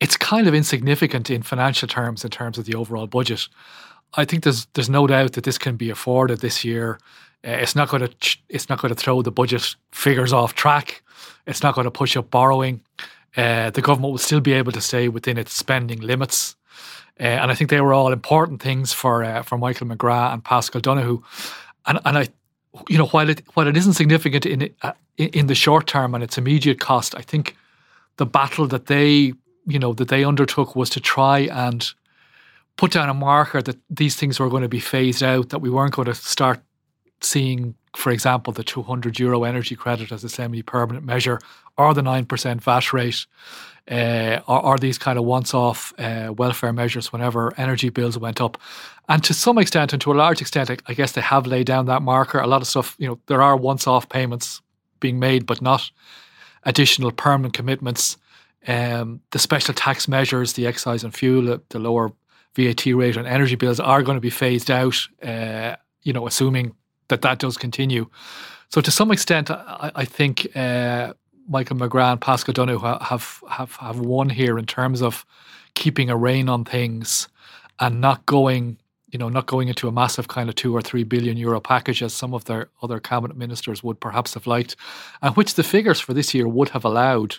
it's 0.01 0.17
kind 0.17 0.49
of 0.49 0.55
insignificant 0.55 1.29
in 1.29 1.43
financial 1.43 1.87
terms 1.87 2.25
in 2.25 2.31
terms 2.31 2.57
of 2.57 2.65
the 2.65 2.75
overall 2.75 3.07
budget. 3.07 3.47
I 4.15 4.25
think 4.25 4.45
there's 4.45 4.67
there's 4.75 4.91
no 4.91 5.07
doubt 5.07 5.33
that 5.33 5.45
this 5.45 5.59
can 5.59 5.77
be 5.77 5.91
afforded 5.91 6.41
this 6.41 6.65
year. 6.65 6.99
Uh, 7.47 7.53
it's 7.53 7.77
not 7.77 7.89
going 7.89 8.03
to 8.03 8.09
ch- 8.09 8.43
it's 8.49 8.69
not 8.69 8.81
going 8.81 8.95
to 8.95 9.01
throw 9.01 9.23
the 9.23 9.31
budget 9.31 9.77
figures 9.93 10.33
off 10.33 10.55
track. 10.55 11.03
It's 11.47 11.63
not 11.63 11.75
going 11.75 11.85
to 11.85 11.91
push 11.91 12.17
up 12.17 12.31
borrowing. 12.31 12.81
Uh, 13.37 13.71
the 13.71 13.83
government 13.83 14.11
will 14.11 14.19
still 14.19 14.41
be 14.41 14.53
able 14.53 14.73
to 14.73 14.81
stay 14.81 15.09
within 15.09 15.39
its 15.39 15.55
spending 15.55 16.01
limits, 16.01 16.57
uh, 17.21 17.23
and 17.23 17.51
I 17.51 17.55
think 17.55 17.71
they 17.71 17.81
were 17.81 17.95
all 17.95 18.13
important 18.13 18.61
things 18.61 18.93
for 18.93 19.23
uh, 19.23 19.43
for 19.43 19.59
Michael 19.59 19.87
McGrath 19.87 20.33
and 20.33 20.45
Paschal 20.45 20.81
Donohoe. 20.81 21.23
And 21.87 22.01
and 22.05 22.19
I, 22.19 22.29
you 22.89 22.99
know, 22.99 23.07
while 23.07 23.29
it 23.29 23.43
while 23.55 23.69
it 23.69 23.77
isn't 23.77 23.95
significant 23.95 24.45
in 24.47 24.75
uh, 24.83 24.93
in 25.17 25.47
the 25.47 25.55
short 25.55 25.87
term 25.87 26.15
and 26.15 26.25
its 26.25 26.37
immediate 26.37 26.81
cost, 26.81 27.15
I 27.15 27.23
think 27.23 27.57
the 28.17 28.27
battle 28.27 28.67
that 28.67 28.87
they 28.87 29.35
you 29.67 29.79
know 29.79 29.93
that 29.95 30.09
they 30.09 30.25
undertook 30.25 30.75
was 30.75 30.91
to 30.91 31.01
try 31.01 31.41
and 31.41 31.93
put 32.77 32.93
down 32.93 33.09
a 33.09 33.15
marker 33.15 33.63
that 33.63 33.79
these 33.89 34.17
things 34.17 34.41
were 34.41 34.49
going 34.49 34.63
to 34.63 34.69
be 34.69 34.81
phased 34.81 35.23
out, 35.23 35.51
that 35.51 35.61
we 35.61 35.71
weren't 35.71 35.93
going 35.93 36.07
to 36.07 36.15
start 36.15 36.61
seeing 37.21 37.75
for 37.97 38.13
example, 38.13 38.53
the 38.53 38.63
200 38.63 39.19
euro 39.19 39.45
energy 39.45 39.75
credit 39.75 40.13
as 40.13 40.23
a 40.23 40.29
semi 40.29 40.63
permanent 40.63 41.05
measure 41.05 41.41
or 41.77 41.95
the 41.95 42.03
9% 42.03 42.61
VAT 42.61 42.93
rate 42.93 43.27
uh, 43.91 44.41
or, 44.47 44.79
these 44.79 44.99
kind 44.99 45.19
of 45.19 45.25
once 45.25 45.53
off 45.55 45.93
uh, 45.99 46.33
welfare 46.37 46.73
measures 46.73 47.13
whenever 47.13 47.53
energy 47.57 47.89
bills 47.89 48.17
went 48.19 48.41
up. 48.41 48.59
And 49.09 49.25
to 49.25 49.35
some 49.35 49.59
extent, 49.59 49.93
and 49.93 50.01
to 50.03 50.13
a 50.13 50.15
large 50.15 50.41
extent, 50.41 50.71
I, 50.71 50.77
I 50.87 50.95
guess 50.95 51.13
they 51.13 51.21
have 51.21 51.47
laid 51.47 51.67
down 51.67 51.87
that 51.87 52.03
marker. 52.03 52.39
A 52.39 52.47
lot 52.47 52.61
of 52.61 52.69
stuff, 52.69 52.95
you 52.99 53.09
know, 53.09 53.19
there 53.27 53.43
are 53.43 53.57
once 53.57 53.87
off 53.87 54.09
payments 54.09 54.61
being 55.01 55.19
made, 55.19 55.47
but 55.47 55.61
not 55.61 55.91
additional 56.65 57.11
permanent 57.11 57.55
commitments. 57.55 58.17
Um, 58.69 59.21
the 59.33 59.39
special 59.39 59.75
tax 59.75 60.07
measures, 60.07 60.53
the 60.53 60.67
excise 60.67 61.03
and 61.03 61.15
fuel, 61.15 61.59
the 61.71 61.79
lower 61.79 62.13
VAT 62.55 62.87
rate 62.87 63.17
on 63.17 63.27
energy 63.27 63.55
bills 63.55 63.81
are 63.81 64.03
going 64.03 64.17
to 64.17 64.21
be 64.21 64.31
phased 64.31 64.71
out, 64.71 64.97
uh, 65.23 65.77
you 66.03 66.13
know, 66.13 66.27
assuming 66.27 66.75
that 67.09 67.23
that 67.23 67.39
does 67.39 67.57
continue. 67.57 68.09
So 68.69 68.81
to 68.81 68.91
some 68.91 69.11
extent, 69.11 69.51
I, 69.51 69.93
I 69.95 70.05
think 70.05 70.57
uh, 70.57 71.13
Michael 71.49 71.77
McGrath 71.77 72.13
and 72.13 72.21
Paschal 72.21 72.53
Donohoe 72.53 72.99
have, 73.01 73.43
have, 73.49 73.77
have 73.77 74.01
won 74.01 74.29
here 74.29 74.59
in 74.59 74.67
terms 74.67 75.03
of 75.03 75.25
keeping 75.75 76.11
a 76.11 76.17
rein 76.17 76.49
on 76.49 76.65
things 76.65 77.29
and 77.79 78.01
not 78.01 78.27
going 78.27 78.79
you 79.11 79.19
know, 79.19 79.29
not 79.29 79.47
going 79.47 79.69
into 79.69 79.89
a 79.89 79.93
massive 79.93 80.29
kind 80.29 80.49
of 80.49 80.55
two 80.55 80.75
or 80.75 80.81
three 80.81 81.03
billion 81.03 81.37
euro 81.37 81.61
package 81.61 82.03
as 82.03 82.15
some 82.15 82.33
of 82.33 82.45
their 82.45 82.69
other 82.83 83.01
cabinet 83.01 83.37
ministers 83.37 83.83
would 83.83 84.01
perhaps 84.01 84.35
have 84.35 84.47
liked, 84.47 84.77
and 85.21 85.37
which 85.37 85.55
the 85.55 85.63
figures 85.63 86.01
for 86.01 86.15
this 86.15 86.33
year 86.33 86.47
would 86.47 86.69
have 86.71 86.85
allowed. 86.85 87.37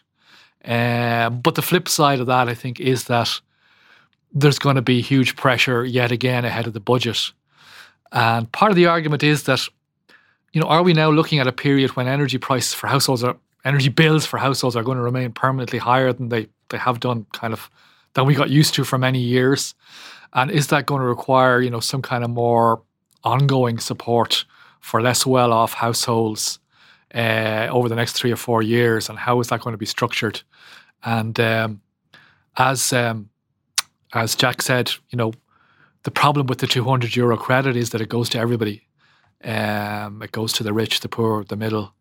Um, 0.66 1.40
but 1.42 1.56
the 1.56 1.62
flip 1.62 1.88
side 1.88 2.20
of 2.20 2.28
that, 2.28 2.50
I 2.50 2.54
think, 2.54 2.80
is 2.80 3.06
that 3.06 3.40
there's 4.34 4.60
going 4.60 4.76
to 4.76 4.82
be 4.82 5.02
huge 5.02 5.36
pressure 5.36 5.84
yet 5.86 6.12
again 6.12 6.46
ahead 6.46 6.68
of 6.68 6.74
the 6.74 6.80
budget. 6.80 7.32
And 8.12 8.52
part 8.52 8.72
of 8.72 8.76
the 8.76 8.88
argument 8.88 9.24
is 9.24 9.44
that, 9.44 9.68
you 10.54 10.62
know, 10.62 10.68
are 10.68 10.84
we 10.84 10.94
now 10.94 11.10
looking 11.10 11.40
at 11.40 11.48
a 11.48 11.52
period 11.52 11.96
when 11.96 12.08
energy 12.08 12.38
prices 12.38 12.74
for 12.74 12.88
households 12.88 13.24
are 13.24 13.38
energy 13.64 13.90
bills 13.90 14.26
for 14.26 14.38
households 14.38 14.76
are 14.76 14.84
going 14.84 14.98
to 14.98 15.04
remain 15.04 15.32
permanently 15.32 15.80
higher 15.80 16.12
than 16.14 16.30
they, 16.30 16.48
they 16.70 16.78
have 16.78 17.00
done 17.00 17.26
kind 17.32 17.54
of 17.54 17.70
than 18.14 18.26
we 18.26 18.36
got 18.36 18.50
used 18.50 18.74
to 18.76 18.84
for 18.84 18.98
many 18.98 19.20
years? 19.20 19.74
And 20.34 20.52
is 20.52 20.68
that 20.68 20.86
going 20.86 21.02
to 21.02 21.08
require, 21.08 21.62
you 21.62 21.70
know, 21.70 21.80
some 21.80 22.02
kind 22.02 22.24
of 22.24 22.30
more 22.30 22.82
ongoing 23.24 23.80
support 23.80 24.46
for 24.80 25.02
less 25.02 25.26
well-off 25.26 25.74
households 25.74 26.60
uh, 27.14 27.68
over 27.70 27.90
the 27.90 27.96
next 27.96 28.14
three 28.14 28.32
or 28.32 28.38
four 28.38 28.62
years? 28.62 29.10
And 29.10 29.20
how 29.20 29.40
is 29.40 29.48
that 29.48 29.62
going 29.62 29.74
to 29.74 29.78
be 29.78 29.86
structured? 29.86 30.42
And 31.04 31.40
um, 31.40 31.82
as 32.58 32.94
um, 32.94 33.30
as 34.14 34.36
Jack 34.36 34.62
said, 34.62 34.92
you 35.10 35.18
know, 35.18 35.34
the 36.04 36.12
problem 36.12 36.48
with 36.48 36.60
the 36.60 36.68
200 36.68 37.16
euro 37.16 37.38
credit 37.38 37.76
is 37.76 37.92
that 37.92 38.02
it 38.02 38.10
goes 38.10 38.30
to 38.30 38.40
everybody. 38.40 38.88
Um, 39.44 40.22
it 40.22 40.32
goes 40.32 40.54
to 40.54 40.64
the 40.64 40.74
rich, 40.74 41.00
the 41.00 41.10
poor, 41.10 41.44
the 41.44 41.56
middle. 41.56 41.94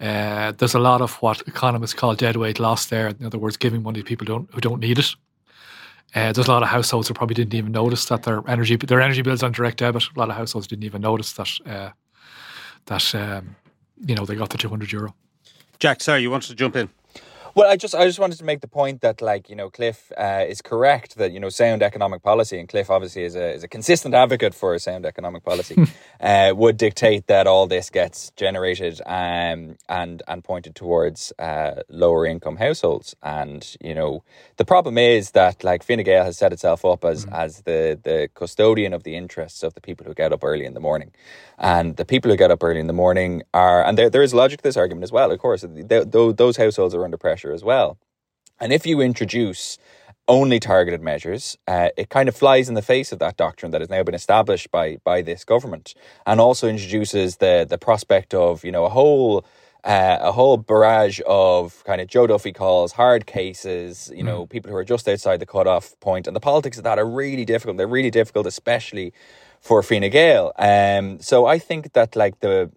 Uh, 0.00 0.52
there's 0.52 0.74
a 0.74 0.80
lot 0.80 1.00
of 1.00 1.14
what 1.16 1.42
economists 1.46 1.94
call 1.94 2.14
deadweight 2.14 2.58
loss 2.58 2.86
there. 2.86 3.08
In 3.08 3.24
other 3.24 3.38
words, 3.38 3.56
giving 3.56 3.82
money 3.82 4.00
to 4.00 4.04
people 4.04 4.24
don't, 4.24 4.52
who 4.52 4.60
don't 4.60 4.80
need 4.80 4.98
it. 4.98 5.14
Uh, 6.14 6.32
there's 6.32 6.48
a 6.48 6.52
lot 6.52 6.62
of 6.62 6.68
households 6.68 7.08
who 7.08 7.14
probably 7.14 7.34
didn't 7.34 7.54
even 7.54 7.72
notice 7.72 8.04
that 8.06 8.24
their 8.24 8.42
energy 8.46 8.76
their 8.76 9.00
energy 9.00 9.22
bills 9.22 9.42
on 9.42 9.52
direct 9.52 9.78
debit. 9.78 10.04
A 10.14 10.18
lot 10.18 10.28
of 10.28 10.36
households 10.36 10.66
didn't 10.66 10.84
even 10.84 11.00
notice 11.00 11.32
that 11.34 11.50
uh, 11.64 11.90
that 12.86 13.14
um, 13.14 13.56
you 14.04 14.14
know 14.14 14.26
they 14.26 14.34
got 14.34 14.50
the 14.50 14.58
200 14.58 14.92
euro. 14.92 15.14
Jack, 15.78 16.02
sorry, 16.02 16.20
you 16.20 16.30
wanted 16.30 16.48
to 16.48 16.54
jump 16.54 16.76
in. 16.76 16.90
Well, 17.54 17.70
I 17.70 17.76
just 17.76 17.94
I 17.94 18.06
just 18.06 18.18
wanted 18.18 18.38
to 18.38 18.44
make 18.44 18.62
the 18.62 18.68
point 18.68 19.02
that 19.02 19.20
like 19.20 19.50
you 19.50 19.56
know 19.56 19.68
Cliff 19.68 20.10
uh, 20.16 20.44
is 20.48 20.62
correct 20.62 21.16
that 21.16 21.32
you 21.32 21.40
know 21.40 21.50
sound 21.50 21.82
economic 21.82 22.22
policy 22.22 22.58
and 22.58 22.66
Cliff 22.66 22.88
obviously 22.88 23.24
is 23.24 23.36
a 23.36 23.52
is 23.52 23.62
a 23.62 23.68
consistent 23.68 24.14
advocate 24.14 24.54
for 24.54 24.72
a 24.72 24.78
sound 24.78 25.04
economic 25.04 25.44
policy 25.44 25.76
uh, 26.20 26.54
would 26.56 26.78
dictate 26.78 27.26
that 27.26 27.46
all 27.46 27.66
this 27.66 27.90
gets 27.90 28.30
generated 28.36 29.02
um, 29.04 29.76
and 29.86 30.22
and 30.26 30.42
pointed 30.44 30.74
towards 30.74 31.30
uh, 31.38 31.82
lower 31.90 32.24
income 32.24 32.56
households. 32.56 33.14
And 33.22 33.76
you 33.82 33.94
know 33.94 34.24
the 34.56 34.64
problem 34.64 34.96
is 34.96 35.32
that 35.32 35.62
like 35.62 35.82
Fine 35.82 36.04
Gael 36.04 36.24
has 36.24 36.38
set 36.38 36.54
itself 36.54 36.86
up 36.86 37.04
as 37.04 37.26
mm. 37.26 37.38
as 37.38 37.60
the 37.62 38.00
the 38.02 38.30
custodian 38.32 38.94
of 38.94 39.02
the 39.02 39.14
interests 39.14 39.62
of 39.62 39.74
the 39.74 39.82
people 39.82 40.06
who 40.06 40.14
get 40.14 40.32
up 40.32 40.42
early 40.42 40.64
in 40.64 40.72
the 40.72 40.80
morning. 40.80 41.12
And 41.58 41.96
the 41.96 42.06
people 42.06 42.30
who 42.30 42.36
get 42.36 42.50
up 42.50 42.64
early 42.64 42.80
in 42.80 42.86
the 42.86 42.94
morning 42.94 43.42
are 43.52 43.84
and 43.84 43.98
there 43.98 44.08
there 44.08 44.22
is 44.22 44.32
logic 44.32 44.60
to 44.60 44.62
this 44.62 44.78
argument 44.78 45.04
as 45.04 45.12
well 45.12 45.30
of 45.30 45.38
course. 45.38 45.66
They, 45.68 46.02
those 46.04 46.56
households 46.56 46.94
are 46.94 47.04
under 47.04 47.18
pressure 47.18 47.41
pressure 47.42 47.54
as 47.54 47.64
well. 47.64 47.98
And 48.60 48.72
if 48.72 48.86
you 48.86 49.00
introduce 49.00 49.78
only 50.28 50.60
targeted 50.60 51.02
measures, 51.02 51.58
uh, 51.66 51.88
it 51.96 52.08
kind 52.08 52.28
of 52.28 52.36
flies 52.36 52.68
in 52.68 52.74
the 52.74 52.82
face 52.82 53.12
of 53.12 53.18
that 53.18 53.36
doctrine 53.36 53.72
that 53.72 53.80
has 53.80 53.90
now 53.90 54.02
been 54.04 54.14
established 54.14 54.70
by 54.70 54.98
by 55.04 55.22
this 55.22 55.44
government, 55.44 55.94
and 56.26 56.40
also 56.40 56.68
introduces 56.68 57.36
the 57.36 57.66
the 57.68 57.78
prospect 57.78 58.34
of 58.34 58.64
you 58.64 58.72
know 58.72 58.84
a 58.84 58.90
whole. 58.90 59.44
Uh, 59.84 60.16
a 60.20 60.30
whole 60.30 60.56
barrage 60.56 61.20
of 61.26 61.82
kind 61.82 62.00
of 62.00 62.06
Joe 62.06 62.28
Duffy 62.28 62.52
calls, 62.52 62.92
hard 62.92 63.26
cases, 63.26 64.12
you 64.14 64.22
know, 64.22 64.46
mm. 64.46 64.48
people 64.48 64.70
who 64.70 64.76
are 64.76 64.84
just 64.84 65.08
outside 65.08 65.40
the 65.40 65.46
cutoff 65.54 65.98
point, 65.98 66.28
and 66.28 66.36
the 66.36 66.40
politics 66.40 66.78
of 66.78 66.84
that 66.84 67.00
are 67.00 67.08
really 67.22 67.44
difficult. 67.44 67.78
They're 67.78 67.96
really 67.98 68.12
difficult, 68.12 68.46
especially 68.46 69.12
for 69.60 69.82
Fine 69.82 70.08
Gael. 70.12 70.52
Um, 70.56 71.18
so 71.18 71.46
I 71.46 71.58
think 71.58 71.94
that 71.94 72.14
like 72.14 72.38
the 72.38 72.70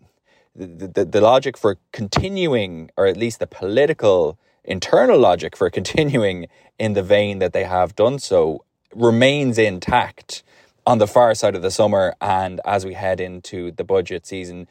the, 0.56 0.88
the 0.88 1.06
the 1.06 1.22
logic 1.22 1.58
for 1.58 1.78
continuing, 1.92 2.90
or 2.98 3.06
at 3.06 3.18
least 3.18 3.38
the 3.40 3.48
political 3.62 4.40
internal 4.66 5.20
logic 5.20 5.58
for 5.58 5.70
continuing 5.80 6.48
in 6.80 6.94
the 6.94 7.04
vein 7.04 7.40
that 7.40 7.54
they 7.54 7.66
have 7.66 7.96
done 7.96 8.20
so 8.20 8.66
remains 8.96 9.58
intact 9.58 10.44
on 10.88 11.00
the 11.00 11.08
far 11.08 11.36
side 11.36 11.56
of 11.56 11.62
the 11.64 11.72
summer 11.72 12.16
and 12.22 12.62
as 12.66 12.86
we 12.86 12.94
head 12.94 13.22
into 13.22 13.72
the 13.72 13.84
budget 13.84 14.26
season 14.28 14.68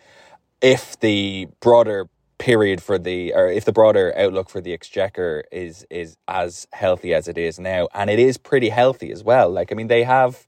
if 0.63 0.99
the 1.01 1.49
broader 1.61 2.09
period 2.39 2.83
for 2.83 2.99
the 2.99 3.33
or 3.35 3.49
if 3.49 3.65
the 3.65 3.73
broader 3.73 4.13
outlook 4.19 4.51
for 4.51 4.61
the 4.61 4.73
exchequer 4.73 5.45
is 5.53 5.87
is 5.91 6.17
as 6.29 6.67
healthy 6.73 7.15
as 7.15 7.29
it 7.29 7.39
is 7.39 7.59
now 7.61 7.89
and 7.95 8.11
it 8.11 8.19
is 8.19 8.39
pretty 8.39 8.71
healthy 8.71 9.13
as 9.13 9.25
well 9.25 9.51
like 9.51 9.73
i 9.73 9.75
mean 9.75 9.89
they 9.89 10.05
have 10.05 10.47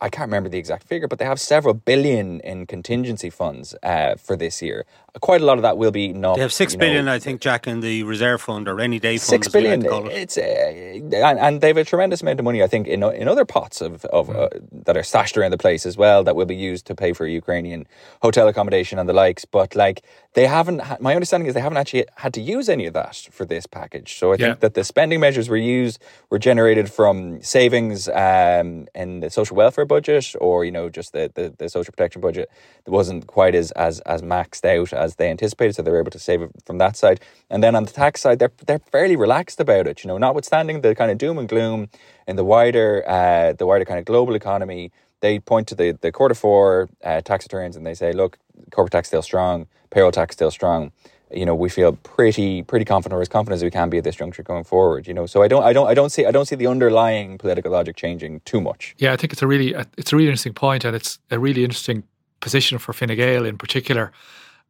I 0.00 0.10
can't 0.10 0.28
remember 0.28 0.50
the 0.50 0.58
exact 0.58 0.86
figure, 0.86 1.08
but 1.08 1.18
they 1.18 1.24
have 1.24 1.40
several 1.40 1.74
billion 1.74 2.40
in 2.40 2.66
contingency 2.66 3.30
funds 3.30 3.74
uh, 3.82 4.16
for 4.16 4.36
this 4.36 4.60
year. 4.60 4.84
Quite 5.20 5.40
a 5.40 5.44
lot 5.44 5.58
of 5.58 5.62
that 5.62 5.78
will 5.78 5.90
be 5.90 6.12
not. 6.12 6.36
They 6.36 6.42
have 6.42 6.52
six 6.52 6.76
billion, 6.76 7.06
know, 7.06 7.12
I 7.12 7.18
think, 7.18 7.40
Jack, 7.40 7.66
in 7.66 7.80
the 7.80 8.02
reserve 8.02 8.42
fund 8.42 8.68
or 8.68 8.74
rainy 8.74 8.98
day 8.98 9.16
fund. 9.16 9.44
Six 9.44 9.48
billion. 9.48 9.84
It. 9.84 10.12
It's 10.12 10.38
uh, 10.38 10.42
and, 10.42 11.38
and 11.38 11.60
they 11.60 11.68
have 11.68 11.76
a 11.76 11.84
tremendous 11.84 12.22
amount 12.22 12.38
of 12.38 12.44
money, 12.44 12.62
I 12.62 12.66
think, 12.66 12.86
in 12.86 13.02
in 13.02 13.28
other 13.28 13.44
pots 13.44 13.80
of 13.80 14.04
of 14.06 14.28
mm. 14.28 14.36
uh, 14.36 14.48
that 14.84 14.96
are 14.96 15.02
stashed 15.02 15.36
around 15.36 15.52
the 15.52 15.58
place 15.58 15.86
as 15.86 15.96
well 15.96 16.24
that 16.24 16.36
will 16.36 16.46
be 16.46 16.56
used 16.56 16.86
to 16.86 16.94
pay 16.94 17.12
for 17.12 17.26
Ukrainian 17.26 17.86
hotel 18.22 18.46
accommodation 18.48 18.98
and 18.98 19.08
the 19.08 19.14
likes. 19.14 19.44
But 19.44 19.74
like 19.74 20.02
they 20.34 20.46
haven't. 20.46 20.82
My 21.00 21.14
understanding 21.14 21.46
is 21.46 21.54
they 21.54 21.60
haven't 21.60 21.78
actually 21.78 22.04
had 22.16 22.34
to 22.34 22.40
use 22.40 22.68
any 22.68 22.86
of 22.86 22.92
that 22.92 23.28
for 23.32 23.46
this 23.46 23.66
package. 23.66 24.18
So 24.18 24.32
I 24.32 24.36
think 24.36 24.60
that 24.60 24.74
the 24.74 24.84
spending 24.84 25.20
measures 25.20 25.48
were 25.48 25.56
used 25.56 25.98
were 26.30 26.38
generated 26.38 26.90
from 26.90 27.40
savings 27.42 28.08
um, 28.08 28.86
in 28.94 29.20
the 29.20 29.30
social 29.30 29.56
welfare 29.56 29.86
budget 29.86 30.34
or 30.40 30.64
you 30.64 30.72
know 30.72 30.88
just 30.90 31.12
the, 31.12 31.30
the, 31.34 31.54
the 31.56 31.68
social 31.68 31.92
protection 31.92 32.20
budget 32.20 32.50
that 32.84 32.90
wasn't 32.90 33.26
quite 33.26 33.54
as, 33.54 33.70
as 33.72 34.00
as 34.00 34.22
maxed 34.22 34.64
out 34.64 34.92
as 34.92 35.05
they 35.14 35.30
anticipated 35.30 35.74
so 35.74 35.82
they 35.82 35.90
were 35.90 36.00
able 36.00 36.10
to 36.10 36.18
save 36.18 36.42
it 36.42 36.50
from 36.66 36.78
that 36.78 36.96
side. 36.96 37.20
And 37.48 37.62
then 37.62 37.74
on 37.76 37.84
the 37.84 37.92
tax 37.92 38.20
side 38.20 38.40
they're 38.40 38.52
they're 38.66 38.80
fairly 38.80 39.16
relaxed 39.16 39.60
about 39.60 39.86
it 39.86 40.02
you 40.02 40.08
know 40.08 40.18
notwithstanding 40.18 40.80
the 40.80 40.94
kind 40.94 41.10
of 41.10 41.16
doom 41.16 41.38
and 41.38 41.48
gloom 41.48 41.88
in 42.26 42.36
the 42.36 42.44
wider 42.44 43.04
uh, 43.08 43.52
the 43.52 43.66
wider 43.66 43.84
kind 43.84 43.98
of 43.98 44.04
global 44.04 44.34
economy 44.34 44.90
they 45.20 45.38
point 45.38 45.68
to 45.68 45.74
the 45.74 45.92
the 46.00 46.12
quarter 46.12 46.34
four 46.34 46.88
uh, 47.04 47.20
tax 47.20 47.44
returns 47.44 47.76
and 47.76 47.86
they 47.86 47.94
say 47.94 48.12
look 48.12 48.38
corporate 48.72 48.92
tax 48.92 49.08
still 49.08 49.22
strong 49.22 49.66
payroll 49.90 50.12
tax 50.12 50.34
still 50.34 50.50
strong. 50.50 50.92
You 51.32 51.44
know 51.44 51.54
we 51.54 51.68
feel 51.68 51.92
pretty 51.92 52.62
pretty 52.62 52.84
confident 52.84 53.18
or 53.18 53.22
as 53.22 53.28
confident 53.28 53.56
as 53.56 53.64
we 53.64 53.70
can 53.70 53.90
be 53.90 53.98
at 53.98 54.04
this 54.04 54.14
juncture 54.14 54.44
going 54.44 54.62
forward 54.62 55.08
you 55.08 55.14
know. 55.14 55.26
So 55.26 55.42
i 55.42 55.48
don't 55.48 55.64
i 55.64 55.72
don't 55.72 55.88
i 55.88 55.94
don't 55.94 56.10
see 56.10 56.24
i 56.24 56.30
don't 56.30 56.46
see 56.46 56.54
the 56.54 56.68
underlying 56.68 57.36
political 57.38 57.72
logic 57.72 57.96
changing 57.96 58.40
too 58.40 58.60
much. 58.60 58.94
Yeah 58.98 59.12
i 59.12 59.16
think 59.16 59.32
it's 59.32 59.42
a 59.42 59.46
really 59.46 59.74
it's 59.96 60.12
a 60.12 60.16
really 60.16 60.28
interesting 60.28 60.54
point 60.54 60.84
and 60.84 60.94
it's 60.94 61.18
a 61.30 61.38
really 61.38 61.64
interesting 61.64 62.04
position 62.40 62.78
for 62.78 62.92
Fine 62.92 63.16
Gael 63.16 63.44
in 63.44 63.58
particular 63.58 64.12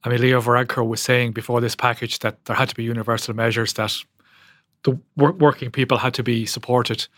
i 0.07 0.09
mean 0.09 0.21
leo 0.21 0.40
varadkar 0.40 0.87
was 0.87 1.01
saying 1.01 1.33
before 1.33 1.61
this 1.61 1.77
package 1.77 2.19
that 2.21 2.45
there 2.47 2.57
had 2.57 2.69
to 2.69 2.75
be 2.75 2.83
universal 2.85 3.35
measures 3.35 3.75
that 3.75 3.92
the 4.83 4.99
working 5.16 5.71
people 5.71 5.99
had 5.99 6.14
to 6.14 6.23
be 6.23 6.47
supported 6.47 7.09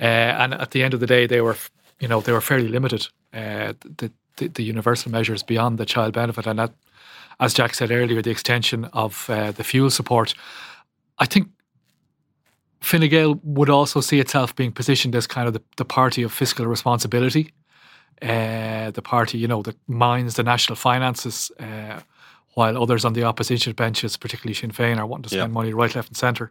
uh, 0.00 0.42
and 0.42 0.54
at 0.54 0.70
the 0.70 0.82
end 0.82 0.94
of 0.94 1.00
the 1.00 1.06
day 1.06 1.26
they 1.26 1.40
were 1.40 1.56
you 2.00 2.08
know 2.08 2.20
they 2.20 2.32
were 2.32 2.40
fairly 2.40 2.68
limited 2.68 3.06
uh, 3.34 3.72
the, 3.98 4.10
the, 4.36 4.48
the 4.48 4.62
universal 4.64 5.12
measures 5.12 5.42
beyond 5.42 5.78
the 5.78 5.86
child 5.86 6.12
benefit 6.12 6.46
and 6.46 6.58
that 6.58 6.72
as 7.40 7.54
Jack 7.54 7.74
said 7.74 7.90
earlier, 7.90 8.20
the 8.20 8.30
extension 8.30 8.86
of 8.86 9.30
uh, 9.30 9.52
the 9.52 9.64
fuel 9.64 9.90
support. 9.90 10.34
I 11.18 11.26
think 11.26 11.48
Fine 12.80 13.08
Gael 13.08 13.40
would 13.42 13.70
also 13.70 14.00
see 14.00 14.20
itself 14.20 14.54
being 14.54 14.72
positioned 14.72 15.14
as 15.14 15.26
kind 15.26 15.46
of 15.46 15.54
the, 15.54 15.62
the 15.76 15.84
party 15.84 16.22
of 16.22 16.32
fiscal 16.32 16.66
responsibility, 16.66 17.52
uh, 18.22 18.90
the 18.90 19.02
party, 19.02 19.38
you 19.38 19.48
know, 19.48 19.62
that 19.62 19.76
minds 19.88 20.34
the 20.34 20.42
national 20.42 20.76
finances, 20.76 21.50
uh, 21.60 22.00
while 22.58 22.82
others 22.82 23.04
on 23.04 23.12
the 23.12 23.22
opposition 23.22 23.72
benches, 23.72 24.16
particularly 24.16 24.52
Sinn 24.52 24.72
Féin, 24.72 24.98
are 24.98 25.06
wanting 25.06 25.22
to 25.22 25.28
spend 25.28 25.52
yeah. 25.52 25.58
money 25.60 25.72
right, 25.72 25.94
left, 25.94 26.08
and 26.08 26.16
centre. 26.16 26.50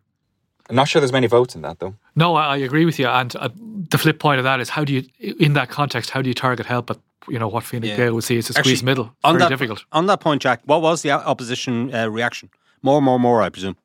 I'm 0.69 0.75
not 0.77 0.87
sure 0.87 1.01
there's 1.01 1.11
many 1.11 1.27
votes 1.27 1.53
in 1.53 1.63
that, 1.63 1.79
though. 1.79 1.95
No, 2.15 2.35
I, 2.35 2.53
I 2.53 2.57
agree 2.57 2.85
with 2.85 2.97
you. 2.97 3.07
And 3.07 3.35
uh, 3.35 3.49
the 3.89 3.97
flip 3.97 4.17
point 4.17 4.39
of 4.39 4.45
that 4.45 4.61
is 4.61 4.69
how 4.69 4.85
do 4.85 4.93
you, 4.93 5.03
in 5.19 5.51
that 5.53 5.69
context, 5.69 6.11
how 6.11 6.21
do 6.21 6.29
you 6.29 6.33
target 6.33 6.65
help 6.65 6.89
at 6.89 6.97
you 7.27 7.37
know 7.37 7.49
what 7.49 7.65
Fine 7.65 7.83
yeah. 7.83 7.97
Gael 7.97 8.13
would 8.13 8.23
see 8.23 8.37
as 8.37 8.49
a 8.49 8.53
squeeze 8.53 8.81
middle. 8.81 9.13
on 9.25 9.33
Very 9.33 9.39
that, 9.39 9.49
difficult. 9.49 9.83
On 9.91 10.05
that 10.05 10.21
point, 10.21 10.41
Jack, 10.41 10.61
what 10.63 10.81
was 10.81 11.01
the 11.01 11.11
opposition 11.11 11.93
uh, 11.93 12.07
reaction? 12.07 12.49
More, 12.81 13.01
more, 13.01 13.19
more, 13.19 13.41
I 13.41 13.49
presume. 13.49 13.75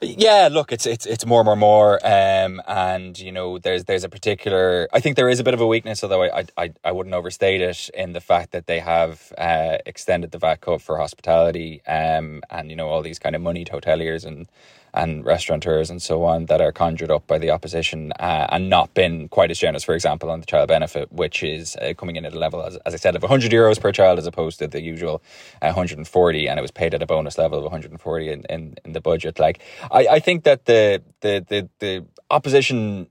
Yeah, 0.00 0.48
look, 0.52 0.70
it's 0.72 0.86
it's 0.86 1.06
it's 1.06 1.26
more, 1.26 1.42
more, 1.42 1.56
more, 1.56 1.98
um, 2.06 2.62
and 2.68 3.18
you 3.18 3.32
know, 3.32 3.58
there's 3.58 3.84
there's 3.84 4.04
a 4.04 4.08
particular. 4.08 4.88
I 4.92 5.00
think 5.00 5.16
there 5.16 5.28
is 5.28 5.40
a 5.40 5.44
bit 5.44 5.54
of 5.54 5.60
a 5.60 5.66
weakness, 5.66 6.04
although 6.04 6.22
I 6.22 6.44
I, 6.56 6.72
I 6.84 6.92
wouldn't 6.92 7.16
overstate 7.16 7.60
it 7.62 7.90
in 7.94 8.12
the 8.12 8.20
fact 8.20 8.52
that 8.52 8.68
they 8.68 8.78
have 8.78 9.32
uh, 9.36 9.78
extended 9.86 10.30
the 10.30 10.38
VAT 10.38 10.60
cut 10.60 10.82
for 10.82 10.98
hospitality, 10.98 11.82
um, 11.88 12.42
and 12.50 12.70
you 12.70 12.76
know 12.76 12.88
all 12.90 13.02
these 13.02 13.18
kind 13.18 13.34
of 13.34 13.42
moneyed 13.42 13.70
hoteliers 13.70 14.24
and 14.24 14.46
and 14.94 15.26
restaurateurs 15.26 15.90
and 15.90 16.00
so 16.00 16.24
on 16.24 16.46
that 16.46 16.60
are 16.60 16.72
conjured 16.72 17.10
up 17.10 17.26
by 17.26 17.38
the 17.38 17.50
opposition 17.50 18.12
uh, 18.20 18.46
and 18.50 18.70
not 18.70 18.94
been 18.94 19.28
quite 19.28 19.50
as 19.50 19.58
generous, 19.58 19.84
for 19.84 19.94
example, 19.94 20.30
on 20.30 20.40
the 20.40 20.46
child 20.46 20.68
benefit, 20.68 21.12
which 21.12 21.42
is 21.42 21.76
uh, 21.76 21.92
coming 21.98 22.16
in 22.16 22.24
at 22.24 22.32
a 22.32 22.38
level, 22.38 22.62
as, 22.62 22.76
as 22.86 22.94
I 22.94 22.96
said, 22.96 23.16
of 23.16 23.22
100 23.22 23.50
euros 23.50 23.80
per 23.80 23.92
child 23.92 24.18
as 24.18 24.26
opposed 24.26 24.60
to 24.60 24.68
the 24.68 24.80
usual 24.80 25.20
uh, 25.60 25.66
140, 25.66 26.48
and 26.48 26.58
it 26.58 26.62
was 26.62 26.70
paid 26.70 26.94
at 26.94 27.02
a 27.02 27.06
bonus 27.06 27.36
level 27.36 27.58
of 27.58 27.64
140 27.64 28.30
in, 28.30 28.44
in, 28.48 28.74
in 28.84 28.92
the 28.92 29.00
budget. 29.00 29.38
Like, 29.38 29.60
I, 29.90 30.06
I 30.06 30.18
think 30.20 30.44
that 30.44 30.66
the, 30.66 31.02
the, 31.20 31.44
the, 31.48 31.68
the 31.80 32.06
opposition 32.30 33.08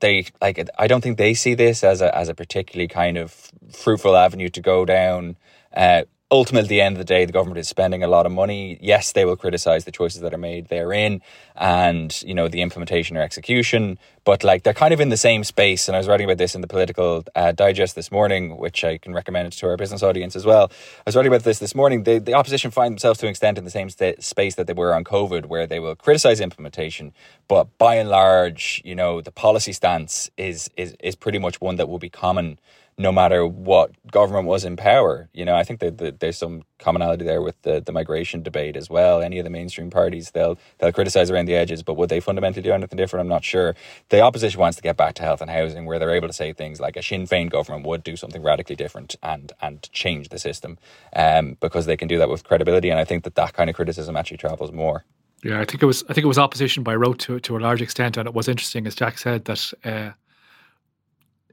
they 0.00 0.26
like 0.40 0.68
I 0.76 0.88
don't 0.88 1.02
think 1.02 1.18
they 1.18 1.34
see 1.34 1.54
this 1.54 1.84
as 1.84 2.00
a 2.00 2.16
as 2.16 2.28
a 2.28 2.34
particularly 2.34 2.88
kind 2.88 3.16
of 3.16 3.52
fruitful 3.72 4.16
avenue 4.16 4.48
to 4.48 4.60
go 4.60 4.84
down. 4.84 5.36
Uh, 5.72 6.02
ultimately, 6.30 6.64
at 6.64 6.68
the 6.68 6.80
end 6.80 6.96
of 6.96 6.98
the 6.98 7.04
day, 7.04 7.24
the 7.24 7.32
government 7.32 7.58
is 7.58 7.68
spending 7.68 8.02
a 8.02 8.08
lot 8.08 8.26
of 8.26 8.32
money. 8.32 8.78
Yes, 8.80 9.12
they 9.12 9.24
will 9.24 9.36
criticize 9.36 9.84
the 9.84 9.92
choices 9.92 10.20
that 10.22 10.32
are 10.32 10.38
made 10.38 10.68
therein 10.68 11.20
and, 11.54 12.20
you 12.22 12.34
know, 12.34 12.48
the 12.48 12.62
implementation 12.62 13.16
or 13.16 13.22
execution, 13.22 13.98
but 14.24 14.42
like 14.42 14.62
they're 14.62 14.74
kind 14.74 14.94
of 14.94 15.00
in 15.00 15.10
the 15.10 15.16
same 15.16 15.44
space. 15.44 15.86
And 15.86 15.94
I 15.94 15.98
was 15.98 16.08
writing 16.08 16.24
about 16.24 16.38
this 16.38 16.54
in 16.54 16.60
the 16.60 16.66
Political 16.66 17.24
uh, 17.34 17.52
Digest 17.52 17.94
this 17.94 18.10
morning, 18.10 18.56
which 18.56 18.84
I 18.84 18.98
can 18.98 19.12
recommend 19.12 19.52
to 19.52 19.66
our 19.66 19.76
business 19.76 20.02
audience 20.02 20.34
as 20.34 20.44
well. 20.44 20.70
I 20.72 21.02
was 21.06 21.14
writing 21.14 21.30
about 21.30 21.44
this 21.44 21.58
this 21.58 21.74
morning. 21.74 22.02
The, 22.04 22.18
the 22.18 22.34
opposition 22.34 22.70
find 22.70 22.92
themselves 22.92 23.20
to 23.20 23.26
an 23.26 23.30
extent 23.30 23.58
in 23.58 23.64
the 23.64 23.70
same 23.70 23.88
space 23.90 24.54
that 24.54 24.66
they 24.66 24.72
were 24.72 24.94
on 24.94 25.04
COVID, 25.04 25.46
where 25.46 25.66
they 25.66 25.78
will 25.78 25.94
criticize 25.94 26.40
implementation, 26.40 27.12
but 27.48 27.76
by 27.78 27.96
and 27.96 28.08
large, 28.08 28.82
you 28.84 28.94
know, 28.94 29.20
the 29.20 29.30
policy 29.30 29.72
stance 29.72 30.30
is, 30.36 30.70
is, 30.76 30.96
is 31.00 31.14
pretty 31.14 31.38
much 31.38 31.60
one 31.60 31.76
that 31.76 31.88
will 31.88 31.98
be 31.98 32.10
common 32.10 32.58
no 32.96 33.10
matter 33.10 33.46
what 33.46 33.90
government 34.10 34.46
was 34.46 34.64
in 34.64 34.76
power. 34.76 35.28
You 35.32 35.44
know, 35.44 35.54
I 35.54 35.64
think 35.64 35.80
that, 35.80 35.98
that, 35.98 36.20
there's 36.20 36.38
some 36.38 36.62
commonality 36.78 37.24
there 37.24 37.42
with 37.42 37.60
the, 37.62 37.80
the 37.80 37.92
migration 37.92 38.42
debate 38.42 38.76
as 38.76 38.88
well. 38.88 39.20
Any 39.20 39.38
of 39.38 39.44
the 39.44 39.50
mainstream 39.50 39.90
parties, 39.90 40.30
they'll 40.30 40.58
they'll 40.78 40.92
criticize 40.92 41.30
around 41.30 41.46
the 41.46 41.54
edges, 41.54 41.82
but 41.82 41.96
would 41.96 42.08
they 42.08 42.20
fundamentally 42.20 42.62
do 42.62 42.72
anything 42.72 42.96
different? 42.96 43.22
I'm 43.22 43.28
not 43.28 43.44
sure. 43.44 43.74
The 44.10 44.20
opposition 44.20 44.60
wants 44.60 44.76
to 44.76 44.82
get 44.82 44.96
back 44.96 45.14
to 45.14 45.22
health 45.22 45.40
and 45.40 45.50
housing, 45.50 45.86
where 45.86 45.98
they're 45.98 46.14
able 46.14 46.28
to 46.28 46.34
say 46.34 46.52
things 46.52 46.80
like 46.80 46.96
a 46.96 47.02
Sinn 47.02 47.26
Féin 47.26 47.50
government 47.50 47.86
would 47.86 48.04
do 48.04 48.16
something 48.16 48.42
radically 48.42 48.76
different 48.76 49.16
and 49.22 49.52
and 49.60 49.90
change 49.92 50.28
the 50.28 50.38
system, 50.38 50.78
um, 51.16 51.56
because 51.60 51.86
they 51.86 51.96
can 51.96 52.08
do 52.08 52.18
that 52.18 52.28
with 52.28 52.44
credibility. 52.44 52.90
And 52.90 53.00
I 53.00 53.04
think 53.04 53.24
that 53.24 53.34
that 53.34 53.54
kind 53.54 53.68
of 53.68 53.76
criticism 53.76 54.16
actually 54.16 54.38
travels 54.38 54.72
more. 54.72 55.04
Yeah, 55.42 55.60
I 55.60 55.66
think 55.66 55.82
it 55.82 55.86
was. 55.86 56.02
I 56.04 56.14
think 56.14 56.24
it 56.24 56.28
was 56.28 56.38
opposition 56.38 56.82
by 56.82 56.94
rote 56.94 57.18
to 57.20 57.38
to 57.40 57.56
a 57.56 57.60
large 57.60 57.82
extent, 57.82 58.16
and 58.16 58.26
it 58.26 58.34
was 58.34 58.48
interesting, 58.48 58.86
as 58.86 58.94
Jack 58.94 59.18
said, 59.18 59.44
that 59.44 59.72
uh, 59.84 60.12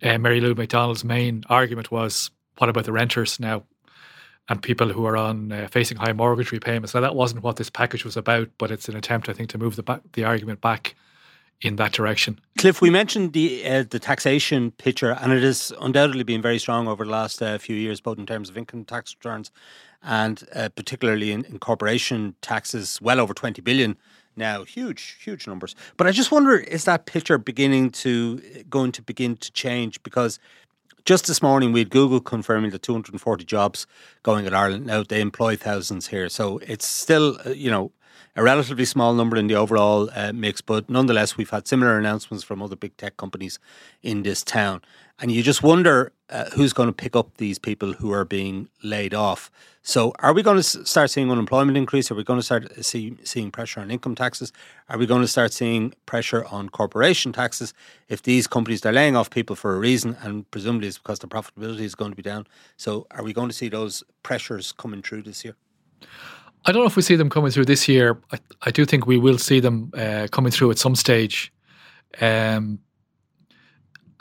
uh, 0.03 0.17
Mary 0.17 0.41
Lou 0.41 0.55
McDonald's 0.55 1.03
main 1.03 1.43
argument 1.49 1.91
was, 1.91 2.31
what 2.57 2.69
about 2.69 2.85
the 2.85 2.91
renters 2.91 3.39
now 3.39 3.63
and 4.49 4.61
people 4.61 4.89
who 4.89 5.05
are 5.05 5.17
on 5.17 5.51
uh, 5.51 5.67
facing 5.71 5.97
high 5.97 6.13
mortgage 6.13 6.51
repayments? 6.51 6.93
Now 6.93 7.01
that 7.01 7.15
wasn't 7.15 7.43
what 7.43 7.55
this 7.55 7.69
package 7.69 8.05
was 8.05 8.17
about, 8.17 8.49
but 8.57 8.71
it's 8.71 8.89
an 8.89 8.95
attempt, 8.95 9.29
I 9.29 9.33
think, 9.33 9.49
to 9.49 9.57
move 9.57 9.75
the 9.75 9.83
back, 9.83 10.01
the 10.13 10.23
argument 10.23 10.61
back 10.61 10.95
in 11.61 11.75
that 11.75 11.91
direction. 11.91 12.39
Cliff, 12.57 12.81
we 12.81 12.89
mentioned 12.89 13.33
the 13.33 13.65
uh, 13.67 13.83
the 13.87 13.99
taxation 13.99 14.71
picture, 14.71 15.11
and 15.21 15.31
it 15.31 15.43
has 15.43 15.71
undoubtedly 15.79 16.23
been 16.23 16.41
very 16.41 16.57
strong 16.57 16.87
over 16.87 17.05
the 17.05 17.11
last 17.11 17.41
uh, 17.41 17.57
few 17.57 17.75
years, 17.75 18.01
both 18.01 18.17
in 18.17 18.25
terms 18.25 18.49
of 18.49 18.57
income 18.57 18.83
tax 18.83 19.15
returns 19.15 19.51
and 20.03 20.43
uh, 20.55 20.69
particularly 20.69 21.31
in, 21.31 21.45
in, 21.45 21.59
corporation 21.59 22.35
taxes, 22.41 22.99
well 23.01 23.19
over 23.19 23.33
twenty 23.33 23.61
billion 23.61 23.97
now. 24.35 24.63
Huge, 24.63 25.17
huge 25.23 25.47
numbers. 25.47 25.75
But 25.97 26.07
I 26.07 26.11
just 26.11 26.31
wonder, 26.31 26.57
is 26.57 26.85
that 26.85 27.05
picture 27.05 27.37
beginning 27.37 27.91
to 27.91 28.37
going 28.69 28.91
to 28.93 29.01
begin 29.01 29.35
to 29.37 29.51
change? 29.51 30.01
Because 30.03 30.39
just 31.05 31.27
this 31.27 31.41
morning 31.41 31.71
we 31.71 31.79
had 31.79 31.89
Google 31.89 32.19
confirming 32.19 32.71
the 32.71 32.79
240 32.79 33.43
jobs 33.43 33.87
going 34.23 34.45
in 34.45 34.53
Ireland. 34.53 34.85
Now 34.85 35.03
they 35.03 35.21
employ 35.21 35.55
thousands 35.55 36.07
here, 36.07 36.29
so 36.29 36.59
it's 36.59 36.87
still 36.87 37.37
uh, 37.45 37.49
you 37.49 37.71
know 37.71 37.91
a 38.35 38.43
relatively 38.43 38.85
small 38.85 39.13
number 39.13 39.35
in 39.35 39.47
the 39.47 39.55
overall 39.55 40.09
uh, 40.15 40.31
mix, 40.31 40.61
but 40.61 40.89
nonetheless, 40.89 41.35
we've 41.35 41.49
had 41.49 41.67
similar 41.67 41.97
announcements 41.97 42.43
from 42.43 42.61
other 42.61 42.77
big 42.77 42.95
tech 42.95 43.17
companies 43.17 43.59
in 44.01 44.23
this 44.23 44.41
town. 44.43 44.81
And 45.19 45.31
you 45.31 45.43
just 45.43 45.61
wonder 45.61 46.13
uh, 46.31 46.49
who's 46.51 46.73
going 46.73 46.87
to 46.87 46.93
pick 46.93 47.15
up 47.15 47.37
these 47.37 47.59
people 47.59 47.93
who 47.93 48.11
are 48.11 48.25
being 48.25 48.69
laid 48.83 49.13
off. 49.13 49.51
So, 49.83 50.13
are 50.19 50.33
we 50.33 50.43
going 50.43 50.57
to 50.57 50.63
start 50.63 51.09
seeing 51.09 51.31
unemployment 51.31 51.77
increase? 51.77 52.11
Are 52.11 52.15
we 52.15 52.23
going 52.23 52.39
to 52.39 52.43
start 52.43 52.85
see, 52.85 53.17
seeing 53.23 53.51
pressure 53.51 53.79
on 53.81 53.91
income 53.91 54.15
taxes? 54.15 54.53
Are 54.89 54.97
we 54.97 55.05
going 55.05 55.21
to 55.21 55.27
start 55.27 55.53
seeing 55.53 55.93
pressure 56.05 56.45
on 56.45 56.69
corporation 56.69 57.33
taxes 57.33 57.73
if 58.07 58.21
these 58.21 58.47
companies 58.47 58.85
are 58.85 58.91
laying 58.91 59.15
off 59.15 59.29
people 59.29 59.55
for 59.55 59.75
a 59.75 59.79
reason 59.79 60.15
and 60.21 60.49
presumably 60.51 60.87
it's 60.87 60.99
because 60.99 61.19
the 61.19 61.27
profitability 61.27 61.81
is 61.81 61.95
going 61.95 62.11
to 62.11 62.15
be 62.15 62.21
down? 62.21 62.47
So, 62.77 63.07
are 63.11 63.23
we 63.23 63.33
going 63.33 63.49
to 63.49 63.55
see 63.55 63.69
those 63.69 64.03
pressures 64.23 64.71
coming 64.71 65.01
through 65.01 65.23
this 65.23 65.43
year? 65.43 65.55
I 66.65 66.71
don't 66.71 66.83
know 66.83 66.87
if 66.87 66.95
we 66.95 67.01
see 67.01 67.15
them 67.15 67.29
coming 67.29 67.51
through 67.51 67.65
this 67.65 67.87
year. 67.87 68.19
I, 68.31 68.37
I 68.61 68.71
do 68.71 68.85
think 68.85 69.07
we 69.07 69.17
will 69.17 69.39
see 69.39 69.59
them 69.59 69.91
uh, 69.97 70.27
coming 70.31 70.51
through 70.51 70.69
at 70.71 70.77
some 70.77 70.95
stage. 70.95 71.51
Um, 72.19 72.79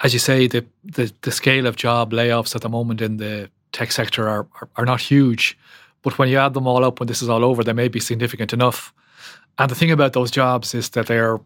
as 0.02 0.12
you 0.12 0.18
say, 0.18 0.46
the, 0.46 0.64
the, 0.84 1.12
the 1.22 1.32
scale 1.32 1.66
of 1.66 1.76
job 1.76 2.12
layoffs 2.12 2.54
at 2.54 2.62
the 2.62 2.68
moment 2.68 3.00
in 3.00 3.18
the 3.18 3.50
tech 3.72 3.92
sector 3.92 4.28
are, 4.28 4.46
are, 4.60 4.68
are 4.76 4.84
not 4.84 5.00
huge, 5.00 5.58
but 6.02 6.18
when 6.18 6.28
you 6.28 6.38
add 6.38 6.54
them 6.54 6.66
all 6.66 6.84
up, 6.84 7.00
when 7.00 7.06
this 7.06 7.22
is 7.22 7.28
all 7.28 7.44
over, 7.44 7.62
they 7.62 7.72
may 7.72 7.88
be 7.88 8.00
significant 8.00 8.52
enough. 8.52 8.94
And 9.58 9.70
the 9.70 9.74
thing 9.74 9.90
about 9.90 10.14
those 10.14 10.30
jobs 10.30 10.74
is 10.74 10.90
that 10.90 11.06
they 11.06 11.18
are 11.18 11.40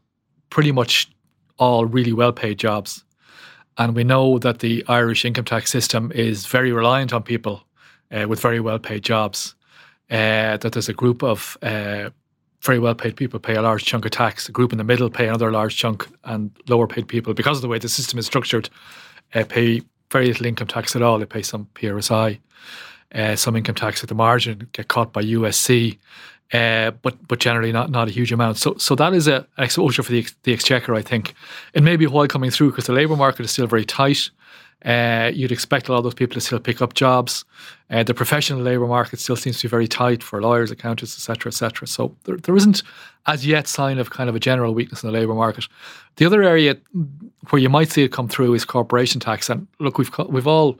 pretty 0.51 0.71
much 0.71 1.11
all 1.59 1.87
really 1.87 2.13
well 2.13 2.33
paid 2.33 2.59
jobs. 2.59 3.05
And 3.77 3.97
we 3.97 4.05
know 4.05 4.39
that 4.39 4.61
the 4.61 4.85
Irish 4.87 5.25
income 5.25 5.45
tax 5.45 5.71
system 5.71 6.13
is 6.15 6.47
very 6.47 6.71
reliant 6.71 7.13
on 7.13 7.25
people 7.25 7.65
uh, 8.13 8.29
with 8.29 8.41
very 8.41 8.61
well 8.61 8.79
paid 8.79 9.03
jobs 9.03 9.57
uh, 10.11 10.57
that 10.59 10.73
there's 10.73 10.89
a 10.89 10.95
group 10.95 11.23
of 11.23 11.59
uh, 11.63 12.11
very 12.65 12.79
well 12.79 12.95
paid 12.95 13.17
people 13.17 13.39
pay 13.39 13.55
a 13.55 13.63
large 13.63 13.85
chunk 13.85 14.05
of 14.05 14.11
tax, 14.11 14.49
a 14.49 14.53
group 14.53 14.73
in 14.73 14.79
the 14.79 14.85
middle 14.85 15.11
pay 15.11 15.29
another 15.29 15.53
large 15.53 15.77
chunk, 15.77 16.09
and 16.25 16.51
lower 16.69 16.87
paid 16.87 17.07
people, 17.07 17.35
because 17.35 17.59
of 17.59 17.63
the 17.63 17.69
way 17.69 17.79
the 17.79 17.89
system 17.89 18.19
is 18.19 18.27
structured, 18.27 18.69
uh, 19.35 19.45
pay 19.47 19.83
very 20.11 20.27
little 20.27 20.47
income 20.47 20.67
tax 20.67 20.97
at 20.97 21.03
all. 21.03 21.19
They 21.19 21.27
pay 21.27 21.43
some 21.43 21.69
PRSI, 21.75 22.39
uh, 23.15 23.37
some 23.37 23.57
income 23.57 23.75
tax 23.75 24.03
at 24.03 24.09
the 24.09 24.15
margin, 24.15 24.69
get 24.73 24.89
caught 24.89 25.13
by 25.13 25.23
USC. 25.23 25.99
Uh, 26.53 26.93
but 27.03 27.27
but 27.27 27.41
generally 27.41 27.73
not 27.73 27.91
not 27.91 28.07
a 28.07 28.11
huge 28.11 28.31
amount. 28.31 28.59
So 28.59 28.77
so 28.77 28.95
that 28.97 29.15
is 29.15 29.27
a, 29.27 29.47
exposure 29.59 30.03
for 30.03 30.13
the 30.13 30.27
the 30.43 30.53
exchequer. 30.53 30.95
I 30.95 31.03
think 31.03 31.35
it 31.73 31.83
may 31.83 31.97
be 31.97 32.05
a 32.05 32.11
while 32.11 32.29
coming 32.29 32.51
through 32.51 32.71
because 32.71 32.87
the 32.87 32.93
labour 32.93 33.17
market 33.17 33.45
is 33.45 33.51
still 33.51 33.67
very 33.67 33.85
tight. 33.85 34.31
Uh, 34.85 35.31
you'd 35.33 35.53
expect 35.53 35.89
a 35.89 35.93
lot 35.93 35.99
of 35.99 36.05
those 36.05 36.15
people 36.15 36.35
to 36.35 36.41
still 36.41 36.59
pick 36.59 36.83
up 36.83 36.93
jobs. 36.93 37.45
Uh, 37.91 38.03
the 38.03 38.13
professional 38.13 38.61
labour 38.61 38.87
market 38.87 39.19
still 39.19 39.37
seems 39.37 39.59
to 39.59 39.67
be 39.67 39.71
very 39.71 39.89
tight 39.89 40.23
for 40.23 40.43
lawyers, 40.43 40.71
accountants, 40.71 41.17
etc., 41.17 41.51
etc. 41.51 41.89
So 41.89 42.15
there, 42.25 42.37
there 42.37 42.55
isn't 42.55 42.83
as 43.27 43.47
yet 43.47 43.67
sign 43.67 43.99
of 43.99 44.11
kind 44.11 44.29
of 44.29 44.37
a 44.37 44.41
general 44.41 44.75
weakness 44.75 45.03
in 45.03 45.11
the 45.11 45.19
labour 45.19 45.35
market. 45.35 45.67
The 46.17 46.27
other 46.27 46.43
area 46.43 46.77
where 47.49 47.61
you 47.61 47.71
might 47.71 47.91
see 47.91 48.03
it 48.03 48.13
come 48.13 48.29
through 48.29 48.53
is 48.55 48.65
corporation 48.67 49.21
tax. 49.21 49.49
And 49.49 49.67
look, 49.79 49.97
we've 49.97 50.11
we've 50.29 50.47
all 50.47 50.79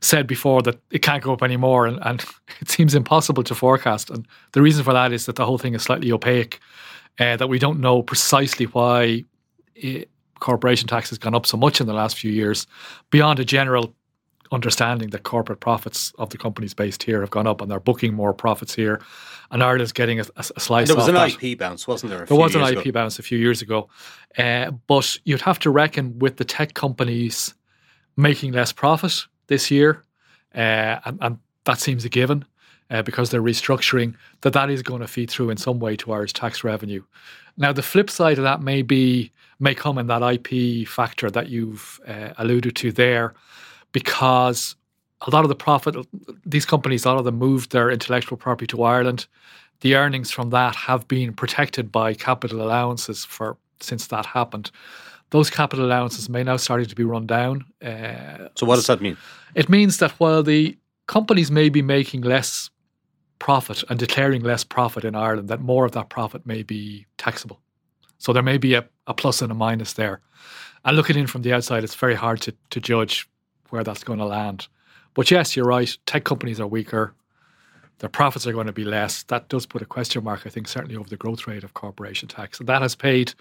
said 0.00 0.26
before 0.26 0.62
that 0.62 0.78
it 0.90 1.00
can't 1.00 1.22
go 1.22 1.32
up 1.32 1.42
anymore, 1.42 1.86
and, 1.86 1.98
and 2.02 2.24
it 2.60 2.68
seems 2.68 2.94
impossible 2.94 3.42
to 3.44 3.54
forecast. 3.54 4.10
And 4.10 4.28
the 4.52 4.60
reason 4.60 4.84
for 4.84 4.92
that 4.92 5.12
is 5.12 5.24
that 5.24 5.36
the 5.36 5.46
whole 5.46 5.58
thing 5.58 5.74
is 5.74 5.82
slightly 5.82 6.12
opaque. 6.12 6.60
Uh, 7.18 7.36
that 7.36 7.48
we 7.48 7.58
don't 7.58 7.80
know 7.80 8.00
precisely 8.00 8.66
why 8.66 9.24
it, 9.74 10.08
corporation 10.40 10.88
tax 10.88 11.10
has 11.10 11.18
gone 11.18 11.34
up 11.34 11.46
so 11.46 11.56
much 11.56 11.80
in 11.80 11.86
the 11.86 11.92
last 11.92 12.18
few 12.18 12.30
years, 12.30 12.66
beyond 13.10 13.38
a 13.38 13.44
general 13.44 13.94
understanding 14.52 15.10
that 15.10 15.22
corporate 15.22 15.60
profits 15.60 16.12
of 16.18 16.30
the 16.30 16.38
companies 16.38 16.74
based 16.74 17.02
here 17.02 17.20
have 17.20 17.30
gone 17.30 17.46
up 17.46 17.60
and 17.60 17.70
they're 17.70 17.80
booking 17.80 18.14
more 18.14 18.32
profits 18.32 18.74
here, 18.74 19.00
and 19.50 19.62
Ireland's 19.62 19.92
getting 19.92 20.20
a, 20.20 20.24
a 20.36 20.42
slice. 20.42 20.88
Of 20.90 20.96
There 20.96 20.96
was 20.96 21.08
an 21.08 21.14
that. 21.14 21.42
IP 21.42 21.58
bounce, 21.58 21.86
wasn't 21.86 22.10
there? 22.10 22.24
there 22.24 22.36
was 22.36 22.54
an 22.54 22.62
IP 22.62 22.78
ago? 22.86 22.92
bounce 22.92 23.18
a 23.18 23.22
few 23.22 23.38
years 23.38 23.62
ago, 23.62 23.88
uh, 24.36 24.70
but 24.86 25.16
you'd 25.24 25.40
have 25.42 25.58
to 25.60 25.70
reckon 25.70 26.18
with 26.18 26.36
the 26.36 26.44
tech 26.44 26.74
companies 26.74 27.54
making 28.16 28.52
less 28.52 28.72
profit 28.72 29.26
this 29.46 29.70
year, 29.70 30.02
uh, 30.54 31.00
and, 31.04 31.18
and, 31.20 31.38
that 31.64 31.78
seems 31.78 32.04
a 32.04 32.08
given. 32.08 32.44
Uh, 32.90 33.02
because 33.02 33.28
they're 33.28 33.42
restructuring, 33.42 34.14
that 34.40 34.54
that 34.54 34.70
is 34.70 34.82
going 34.82 35.02
to 35.02 35.06
feed 35.06 35.28
through 35.28 35.50
in 35.50 35.58
some 35.58 35.78
way 35.78 35.94
to 35.94 36.10
Irish 36.10 36.32
tax 36.32 36.64
revenue. 36.64 37.02
Now, 37.58 37.70
the 37.70 37.82
flip 37.82 38.08
side 38.08 38.38
of 38.38 38.44
that 38.44 38.62
may 38.62 38.80
be 38.80 39.30
may 39.60 39.74
come 39.74 39.98
in 39.98 40.06
that 40.06 40.22
IP 40.22 40.86
factor 40.86 41.30
that 41.30 41.48
you've 41.48 42.00
uh, 42.06 42.30
alluded 42.38 42.76
to 42.76 42.92
there, 42.92 43.34
because 43.92 44.76
a 45.26 45.30
lot 45.30 45.44
of 45.44 45.48
the 45.48 45.56
profit, 45.56 45.96
these 46.46 46.66
companies, 46.66 47.04
a 47.04 47.08
lot 47.08 47.18
of 47.18 47.24
them 47.24 47.38
moved 47.38 47.72
their 47.72 47.90
intellectual 47.90 48.38
property 48.38 48.66
to 48.68 48.82
Ireland. 48.82 49.26
The 49.80 49.96
earnings 49.96 50.30
from 50.30 50.50
that 50.50 50.74
have 50.76 51.06
been 51.08 51.32
protected 51.32 51.90
by 51.90 52.14
capital 52.14 52.62
allowances 52.62 53.24
for 53.24 53.56
since 53.80 54.08
that 54.08 54.26
happened. 54.26 54.70
those 55.30 55.50
capital 55.50 55.84
allowances 55.84 56.28
may 56.28 56.42
now 56.42 56.56
starting 56.56 56.86
to 56.86 56.94
be 56.94 57.04
run 57.04 57.26
down. 57.26 57.64
Uh, 57.84 58.48
so 58.54 58.66
what 58.66 58.76
does 58.76 58.86
that 58.86 59.00
mean? 59.00 59.16
It 59.54 59.68
means 59.68 59.98
that 59.98 60.12
while 60.12 60.42
the 60.42 60.76
companies 61.06 61.50
may 61.50 61.68
be 61.68 61.82
making 61.82 62.22
less 62.22 62.70
profit 63.38 63.84
and 63.88 63.98
declaring 63.98 64.42
less 64.42 64.64
profit 64.64 65.04
in 65.04 65.14
Ireland, 65.14 65.48
that 65.48 65.60
more 65.60 65.84
of 65.84 65.92
that 65.92 66.08
profit 66.08 66.46
may 66.46 66.62
be 66.62 67.06
taxable. 67.18 67.60
So 68.18 68.32
there 68.32 68.42
may 68.42 68.58
be 68.58 68.74
a, 68.74 68.86
a 69.06 69.14
plus 69.14 69.42
and 69.42 69.50
a 69.50 69.54
minus 69.54 69.94
there. 69.94 70.20
And 70.84 70.96
looking 70.96 71.16
in 71.16 71.26
from 71.26 71.42
the 71.42 71.52
outside, 71.52 71.84
it's 71.84 71.94
very 71.94 72.14
hard 72.14 72.40
to, 72.42 72.54
to 72.70 72.80
judge 72.80 73.28
where 73.70 73.84
that's 73.84 74.04
going 74.04 74.18
to 74.18 74.24
land. 74.24 74.68
But 75.14 75.30
yes, 75.30 75.56
you're 75.56 75.66
right. 75.66 75.96
Tech 76.06 76.24
companies 76.24 76.60
are 76.60 76.66
weaker. 76.66 77.14
Their 77.98 78.08
profits 78.08 78.46
are 78.46 78.52
going 78.52 78.66
to 78.66 78.72
be 78.72 78.84
less. 78.84 79.24
That 79.24 79.48
does 79.48 79.66
put 79.66 79.82
a 79.82 79.86
question 79.86 80.22
mark, 80.24 80.46
I 80.46 80.50
think, 80.50 80.68
certainly 80.68 80.96
over 80.96 81.08
the 81.08 81.16
growth 81.16 81.46
rate 81.46 81.64
of 81.64 81.74
corporation 81.74 82.28
tax. 82.28 82.60
And 82.60 82.68
that 82.68 82.82
has 82.82 82.94
paid 82.94 83.34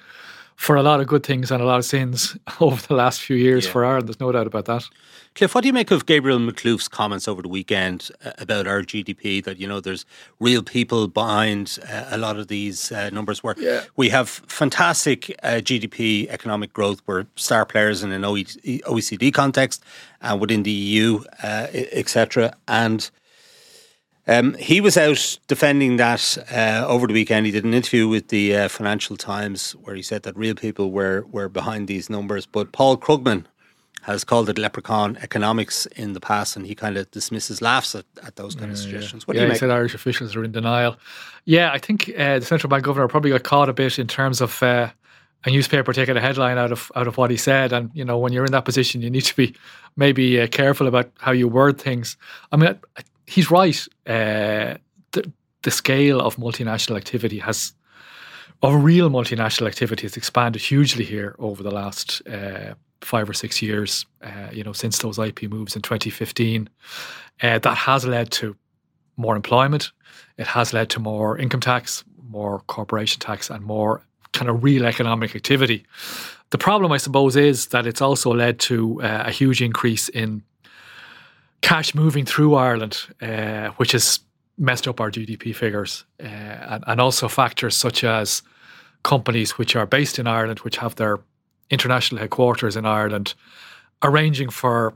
for 0.57 0.75
a 0.75 0.81
lot 0.81 0.99
of 0.99 1.05
good 1.05 1.23
things 1.23 1.51
and 1.51 1.61
a 1.61 1.65
lot 1.65 1.77
of 1.77 1.85
sins 1.85 2.35
over 2.59 2.85
the 2.87 2.95
last 2.95 3.21
few 3.21 3.35
years 3.35 3.65
yeah. 3.65 3.71
for 3.71 3.85
Ireland. 3.85 4.07
There's 4.07 4.19
no 4.19 4.31
doubt 4.31 4.47
about 4.47 4.65
that. 4.65 4.83
Cliff, 5.35 5.53
what 5.53 5.61
do 5.61 5.67
you 5.67 5.73
make 5.73 5.91
of 5.91 6.07
Gabriel 6.07 6.39
Makhlouf's 6.39 6.87
comments 6.87 7.27
over 7.27 7.43
the 7.43 7.47
weekend 7.47 8.09
uh, 8.25 8.31
about 8.39 8.65
our 8.65 8.81
GDP? 8.81 9.43
That 9.43 9.59
you 9.59 9.67
know, 9.67 9.79
there's 9.79 10.03
real 10.39 10.63
people 10.63 11.07
behind 11.07 11.77
uh, 11.87 12.05
a 12.09 12.17
lot 12.17 12.39
of 12.39 12.47
these 12.47 12.91
uh, 12.91 13.11
numbers. 13.11 13.43
Where 13.43 13.53
yeah. 13.59 13.83
we 13.95 14.09
have 14.09 14.27
fantastic 14.29 15.29
uh, 15.43 15.61
GDP 15.61 16.27
economic 16.29 16.73
growth, 16.73 17.03
we're 17.05 17.27
star 17.35 17.67
players 17.67 18.03
in 18.03 18.11
an 18.11 18.23
OECD 18.23 19.31
context 19.31 19.83
and 20.21 20.33
uh, 20.33 20.37
within 20.37 20.63
the 20.63 20.71
EU, 20.71 21.23
uh, 21.43 21.67
etc. 21.71 22.55
And 22.67 23.11
um, 24.27 24.53
he 24.55 24.81
was 24.81 24.97
out 24.97 25.39
defending 25.47 25.97
that 25.97 26.37
uh, 26.51 26.85
over 26.87 27.07
the 27.07 27.13
weekend. 27.13 27.45
He 27.45 27.51
did 27.51 27.63
an 27.63 27.73
interview 27.73 28.07
with 28.07 28.27
the 28.27 28.55
uh, 28.55 28.67
Financial 28.67 29.15
Times 29.15 29.71
where 29.73 29.95
he 29.95 30.01
said 30.01 30.23
that 30.23 30.35
real 30.35 30.55
people 30.55 30.91
were 30.91 31.25
were 31.31 31.49
behind 31.49 31.87
these 31.87 32.09
numbers. 32.09 32.45
But 32.45 32.71
Paul 32.71 32.97
Krugman 32.97 33.45
has 34.01 34.23
called 34.23 34.49
it 34.49 34.57
leprechaun 34.57 35.17
economics 35.17 35.85
in 35.87 36.13
the 36.13 36.19
past, 36.19 36.55
and 36.55 36.65
he 36.65 36.75
kind 36.75 36.97
of 36.97 37.11
dismisses, 37.11 37.61
laughs 37.61 37.93
at, 37.93 38.05
at 38.23 38.37
those 38.37 38.55
kind 38.55 38.67
yeah, 38.67 38.73
of 38.73 38.79
suggestions. 38.79 39.27
What 39.27 39.35
yeah, 39.35 39.41
do 39.41 39.47
you 39.47 39.53
he 39.53 39.59
said 39.59 39.69
Irish 39.69 39.93
officials 39.93 40.35
are 40.35 40.43
in 40.43 40.51
denial. 40.51 40.95
Yeah, 41.45 41.71
I 41.71 41.77
think 41.77 42.09
uh, 42.17 42.39
the 42.39 42.45
central 42.45 42.69
bank 42.69 42.83
governor 42.83 43.07
probably 43.07 43.31
got 43.31 43.43
caught 43.43 43.69
a 43.69 43.73
bit 43.73 43.99
in 43.99 44.07
terms 44.07 44.39
of 44.41 44.63
uh, 44.63 44.89
a 45.45 45.51
newspaper 45.51 45.93
taking 45.93 46.17
a 46.17 46.21
headline 46.21 46.57
out 46.57 46.71
of 46.71 46.91
out 46.95 47.07
of 47.07 47.17
what 47.17 47.31
he 47.31 47.37
said. 47.37 47.71
And 47.71 47.91
you 47.93 48.03
know, 48.03 48.17
when 48.17 48.33
you're 48.33 48.45
in 48.45 48.51
that 48.51 48.65
position, 48.65 49.01
you 49.01 49.09
need 49.09 49.25
to 49.25 49.35
be 49.35 49.55
maybe 49.95 50.41
uh, 50.41 50.47
careful 50.47 50.87
about 50.87 51.11
how 51.19 51.31
you 51.31 51.47
word 51.47 51.79
things. 51.79 52.17
I 52.51 52.57
mean, 52.57 52.77
I, 52.97 53.03
he's 53.27 53.51
right. 53.51 53.79
Uh, 54.07 54.75
the, 55.11 55.31
the 55.63 55.71
scale 55.71 56.19
of 56.19 56.37
multinational 56.37 56.97
activity 56.97 57.37
has, 57.39 57.73
of 58.63 58.83
real 58.83 59.09
multinational 59.09 59.67
activity, 59.67 60.03
has 60.03 60.17
expanded 60.17 60.61
hugely 60.61 61.05
here 61.05 61.35
over 61.37 61.61
the 61.61 61.71
last 61.71 62.21
uh, 62.27 62.73
five 63.01 63.29
or 63.29 63.33
six 63.33 63.61
years. 63.61 64.05
Uh, 64.23 64.47
you 64.51 64.63
know, 64.63 64.73
since 64.73 64.99
those 64.99 65.19
IP 65.19 65.43
moves 65.43 65.75
in 65.75 65.81
2015, 65.81 66.69
uh, 67.43 67.59
that 67.59 67.77
has 67.77 68.05
led 68.05 68.31
to 68.31 68.55
more 69.17 69.35
employment. 69.35 69.91
It 70.37 70.47
has 70.47 70.73
led 70.73 70.89
to 70.91 70.99
more 70.99 71.37
income 71.37 71.59
tax, 71.59 72.03
more 72.29 72.59
corporation 72.67 73.19
tax, 73.19 73.49
and 73.49 73.63
more 73.63 74.01
kind 74.33 74.49
of 74.49 74.63
real 74.63 74.85
economic 74.85 75.35
activity. 75.35 75.85
The 76.51 76.57
problem, 76.57 76.91
I 76.91 76.97
suppose, 76.97 77.35
is 77.35 77.67
that 77.67 77.85
it's 77.85 78.01
also 78.01 78.33
led 78.33 78.59
to 78.61 79.01
uh, 79.01 79.23
a 79.25 79.31
huge 79.31 79.61
increase 79.61 80.09
in 80.09 80.43
cash 81.61 81.95
moving 81.95 82.25
through 82.25 82.55
Ireland, 82.55 83.07
uh, 83.21 83.69
which 83.77 83.91
has 83.91 84.19
messed 84.57 84.87
up 84.87 84.99
our 84.99 85.11
GDP 85.11 85.55
figures, 85.55 86.05
uh, 86.21 86.25
and, 86.25 86.83
and, 86.87 87.01
also 87.01 87.27
factors 87.27 87.75
such 87.75 88.03
as 88.03 88.41
companies 89.03 89.57
which 89.57 89.75
are 89.75 89.85
based 89.85 90.17
in 90.17 90.27
Ireland, 90.27 90.59
which 90.59 90.77
have 90.77 90.95
their 90.95 91.19
international 91.69 92.19
headquarters 92.19 92.75
in 92.75 92.85
Ireland, 92.85 93.33
arranging 94.03 94.49
for 94.49 94.95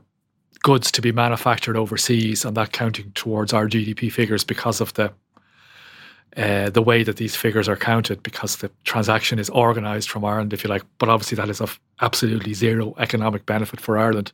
goods 0.62 0.90
to 0.92 1.02
be 1.02 1.12
manufactured 1.12 1.76
overseas, 1.76 2.44
and 2.44 2.56
that 2.56 2.72
counting 2.72 3.12
towards 3.12 3.52
our 3.52 3.68
GDP 3.68 4.10
figures 4.10 4.44
because 4.44 4.80
of 4.80 4.94
the 4.94 5.12
uh, 6.36 6.70
the 6.70 6.82
way 6.82 7.02
that 7.02 7.16
these 7.16 7.36
figures 7.36 7.68
are 7.68 7.76
counted 7.76 8.22
because 8.22 8.56
the 8.56 8.70
transaction 8.84 9.38
is 9.38 9.50
organised 9.50 10.08
from 10.08 10.24
Ireland, 10.24 10.52
if 10.52 10.64
you 10.64 10.70
like. 10.70 10.82
But 10.98 11.08
obviously, 11.08 11.36
that 11.36 11.48
is 11.48 11.60
of 11.60 11.78
absolutely 12.00 12.54
zero 12.54 12.94
economic 12.98 13.44
benefit 13.44 13.80
for 13.80 13.98
Ireland. 13.98 14.32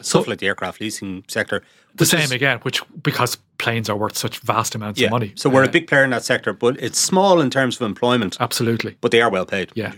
Stuff 0.00 0.24
so, 0.24 0.30
like 0.30 0.38
the 0.38 0.46
aircraft 0.46 0.80
leasing 0.80 1.24
sector. 1.28 1.62
The 1.94 2.06
same 2.06 2.20
is, 2.20 2.32
again, 2.32 2.58
which 2.60 2.82
because 3.02 3.36
planes 3.58 3.88
are 3.88 3.96
worth 3.96 4.16
such 4.16 4.38
vast 4.40 4.74
amounts 4.74 5.00
yeah, 5.00 5.06
of 5.06 5.12
money. 5.12 5.32
So 5.34 5.48
we're 5.48 5.62
uh, 5.62 5.68
a 5.68 5.70
big 5.70 5.86
player 5.86 6.04
in 6.04 6.10
that 6.10 6.24
sector, 6.24 6.52
but 6.52 6.80
it's 6.80 6.98
small 6.98 7.40
in 7.40 7.50
terms 7.50 7.80
of 7.80 7.86
employment. 7.86 8.36
Absolutely. 8.40 8.96
But 9.00 9.10
they 9.10 9.20
are 9.20 9.30
well 9.30 9.46
paid. 9.46 9.72
Yeah. 9.74 9.92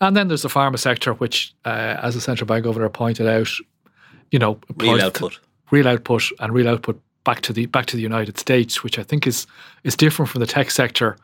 And 0.00 0.16
then 0.16 0.28
there's 0.28 0.42
the 0.42 0.48
pharma 0.48 0.78
sector, 0.78 1.14
which, 1.14 1.54
uh, 1.64 1.96
as 2.02 2.14
the 2.14 2.20
central 2.20 2.46
bank 2.46 2.64
governor 2.64 2.88
pointed 2.88 3.26
out, 3.26 3.48
you 4.30 4.38
know, 4.38 4.58
real 4.76 5.00
output. 5.00 5.38
Real 5.70 5.88
output 5.88 6.24
and 6.38 6.52
real 6.52 6.68
output 6.68 7.00
back 7.24 7.40
to 7.42 7.52
the 7.52 7.66
back 7.66 7.86
to 7.86 7.96
the 7.96 8.02
United 8.02 8.38
States, 8.38 8.82
which 8.82 8.98
I 8.98 9.02
think 9.02 9.26
is 9.26 9.46
is 9.84 9.96
different 9.96 10.30
from 10.30 10.40
the 10.40 10.46
tech 10.46 10.70
sector, 10.70 11.16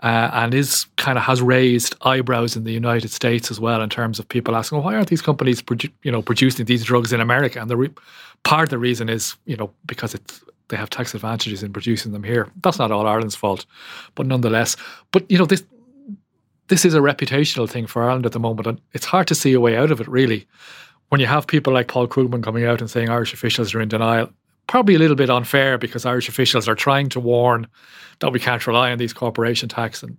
uh, 0.00 0.30
and 0.32 0.54
is 0.54 0.86
kind 0.96 1.18
of 1.18 1.24
has 1.24 1.42
raised 1.42 1.94
eyebrows 2.02 2.56
in 2.56 2.64
the 2.64 2.72
United 2.72 3.10
States 3.10 3.50
as 3.50 3.60
well 3.60 3.82
in 3.82 3.90
terms 3.90 4.18
of 4.18 4.28
people 4.28 4.56
asking, 4.56 4.78
well, 4.78 4.84
why 4.84 4.94
aren't 4.94 5.08
these 5.08 5.22
companies 5.22 5.62
produ- 5.62 5.92
you 6.02 6.12
know 6.12 6.22
producing 6.22 6.66
these 6.66 6.84
drugs 6.84 7.12
in 7.12 7.20
America? 7.20 7.60
And 7.60 7.70
the 7.70 7.76
re- 7.76 7.94
part 8.42 8.64
of 8.64 8.70
the 8.70 8.78
reason 8.78 9.08
is 9.08 9.36
you 9.46 9.56
know 9.56 9.70
because 9.86 10.14
it's 10.14 10.42
they 10.68 10.76
have 10.76 10.90
tax 10.90 11.14
advantages 11.14 11.62
in 11.64 11.72
producing 11.72 12.12
them 12.12 12.22
here. 12.22 12.48
That's 12.62 12.78
not 12.78 12.92
all 12.92 13.06
Ireland's 13.06 13.34
fault, 13.34 13.66
but 14.14 14.26
nonetheless, 14.26 14.76
but 15.12 15.30
you 15.30 15.38
know 15.38 15.46
this. 15.46 15.64
This 16.68 16.84
is 16.84 16.94
a 16.94 17.00
reputational 17.00 17.68
thing 17.68 17.88
for 17.88 18.04
Ireland 18.04 18.26
at 18.26 18.30
the 18.30 18.38
moment, 18.38 18.68
and 18.68 18.80
it's 18.92 19.04
hard 19.04 19.26
to 19.26 19.34
see 19.34 19.52
a 19.54 19.60
way 19.60 19.76
out 19.76 19.90
of 19.90 20.00
it, 20.00 20.06
really 20.06 20.46
when 21.10 21.20
you 21.20 21.26
have 21.26 21.46
people 21.46 21.72
like 21.72 21.88
Paul 21.88 22.08
Krugman 22.08 22.42
coming 22.42 22.64
out 22.64 22.80
and 22.80 22.88
saying 22.88 23.10
Irish 23.10 23.34
officials 23.34 23.74
are 23.74 23.80
in 23.80 23.88
denial, 23.88 24.30
probably 24.70 24.94
a 24.94 25.00
little 25.00 25.16
bit 25.16 25.28
unfair 25.28 25.76
because 25.78 26.06
Irish 26.06 26.28
officials 26.28 26.68
are 26.68 26.76
trying 26.76 27.08
to 27.08 27.18
warn 27.18 27.66
that 28.20 28.30
we 28.30 28.38
can't 28.38 28.64
rely 28.68 28.92
on 28.92 28.98
these 28.98 29.12
corporation 29.12 29.68
tax 29.68 30.00
and 30.00 30.16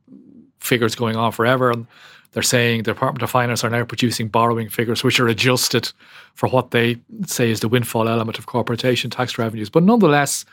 figures 0.60 0.94
going 0.94 1.16
on 1.16 1.32
forever. 1.32 1.72
And 1.72 1.88
they're 2.34 2.44
saying 2.44 2.80
the 2.80 2.92
Department 2.92 3.24
of 3.24 3.30
Finance 3.30 3.64
are 3.64 3.70
now 3.70 3.86
producing 3.86 4.28
borrowing 4.28 4.68
figures 4.68 5.06
which 5.06 5.22
are 5.22 5.28
adjusted 5.30 5.90
for 6.34 6.50
what 6.50 6.72
they 6.72 6.98
say 7.26 7.50
is 7.50 7.62
the 7.62 7.70
windfall 7.70 8.10
element 8.10 8.38
of 8.38 8.46
corporation 8.46 9.10
tax 9.10 9.38
revenues. 9.38 9.70
But 9.70 9.84
nonetheless, 9.84 10.44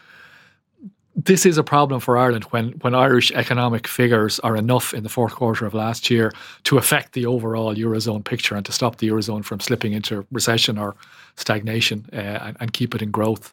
this 1.25 1.45
is 1.45 1.59
a 1.59 1.65
problem 1.65 1.99
for 1.99 2.17
Ireland 2.17 2.45
when, 2.45 2.71
when 2.81 2.95
Irish 2.95 3.33
economic 3.33 3.89
figures 3.89 4.39
are 4.41 4.57
enough 4.57 4.95
in 4.95 5.03
the 5.03 5.09
fourth 5.09 5.35
quarter 5.35 5.67
of 5.67 5.75
last 5.75 6.11
year 6.11 6.33
to 6.63 6.79
affect 6.79 7.13
the 7.13 7.27
overall 7.27 7.75
Eurozone 7.75 8.25
picture 8.25 8.55
and 8.55 8.65
to 8.65 8.71
stop 8.71 8.97
the 8.97 9.09
Eurozone 9.09 9.45
from 9.45 9.59
slipping 9.59 9.93
into 9.93 10.25
recession 10.31 10.79
or 10.79 10.95
stagnation 11.35 12.09
uh, 12.13 12.17
and, 12.17 12.57
and, 12.61 12.73
keep 12.73 12.95
it 12.95 13.03
in 13.03 13.11
growth. 13.11 13.53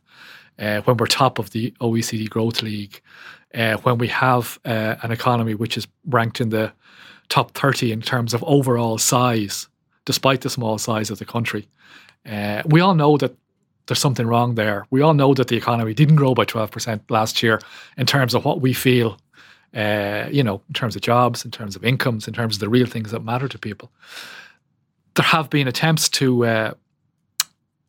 Uh, 0.60 0.82
when 0.82 0.98
we're 0.98 1.08
top 1.08 1.40
of 1.40 1.50
the 1.52 1.72
OECD 1.82 2.30
Growth 2.30 2.62
League, 2.62 3.02
uh, 3.56 3.78
when 3.78 3.98
we 3.98 4.10
have 4.10 4.60
uh, 4.66 4.96
an 5.02 5.12
economy 5.12 5.56
which 5.56 5.76
is 5.76 5.88
ranked 6.06 6.40
in 6.40 6.50
the 6.50 6.72
top 7.30 7.52
30 7.52 7.92
in 7.92 8.02
terms 8.02 8.36
of 8.36 8.44
overall 8.44 9.00
size, 9.00 9.68
despite 10.06 10.42
the 10.42 10.52
small 10.52 10.78
size 10.78 11.10
of 11.10 11.18
the 11.18 11.26
country. 11.26 11.68
Uh, 12.28 12.62
we 12.68 12.80
all 12.80 12.94
know 12.94 13.18
that 13.18 13.36
there's 13.88 14.00
something 14.00 14.28
wrong 14.28 14.56
there. 14.56 14.88
We 14.90 15.02
all 15.02 15.14
know 15.14 15.34
that 15.34 15.48
the 15.48 15.58
economy 15.58 15.94
didn't 15.94 16.16
grow 16.16 16.34
by 16.34 16.46
12% 16.46 17.02
last 17.10 17.44
year 17.44 17.60
in 17.98 18.06
terms 18.06 18.34
of 18.34 18.46
what 18.46 18.62
we 18.62 18.74
feel, 18.74 19.18
uh, 19.74 20.28
you 20.32 20.44
know, 20.44 20.62
in 20.68 20.74
terms 20.74 20.96
of 20.96 21.02
jobs, 21.02 21.46
in 21.46 21.52
terms 21.52 21.76
of 21.76 21.84
incomes, 21.84 22.28
in 22.28 22.34
terms 22.34 22.56
of 22.56 22.60
the 22.60 22.70
real 22.70 22.88
things 22.88 23.12
that 23.12 23.24
matter 23.24 23.48
to 23.48 23.60
people. 23.60 23.92
There 25.16 25.26
have 25.26 25.50
been 25.50 25.68
attempts 25.68 26.10
to, 26.10 26.46
uh, 26.46 26.74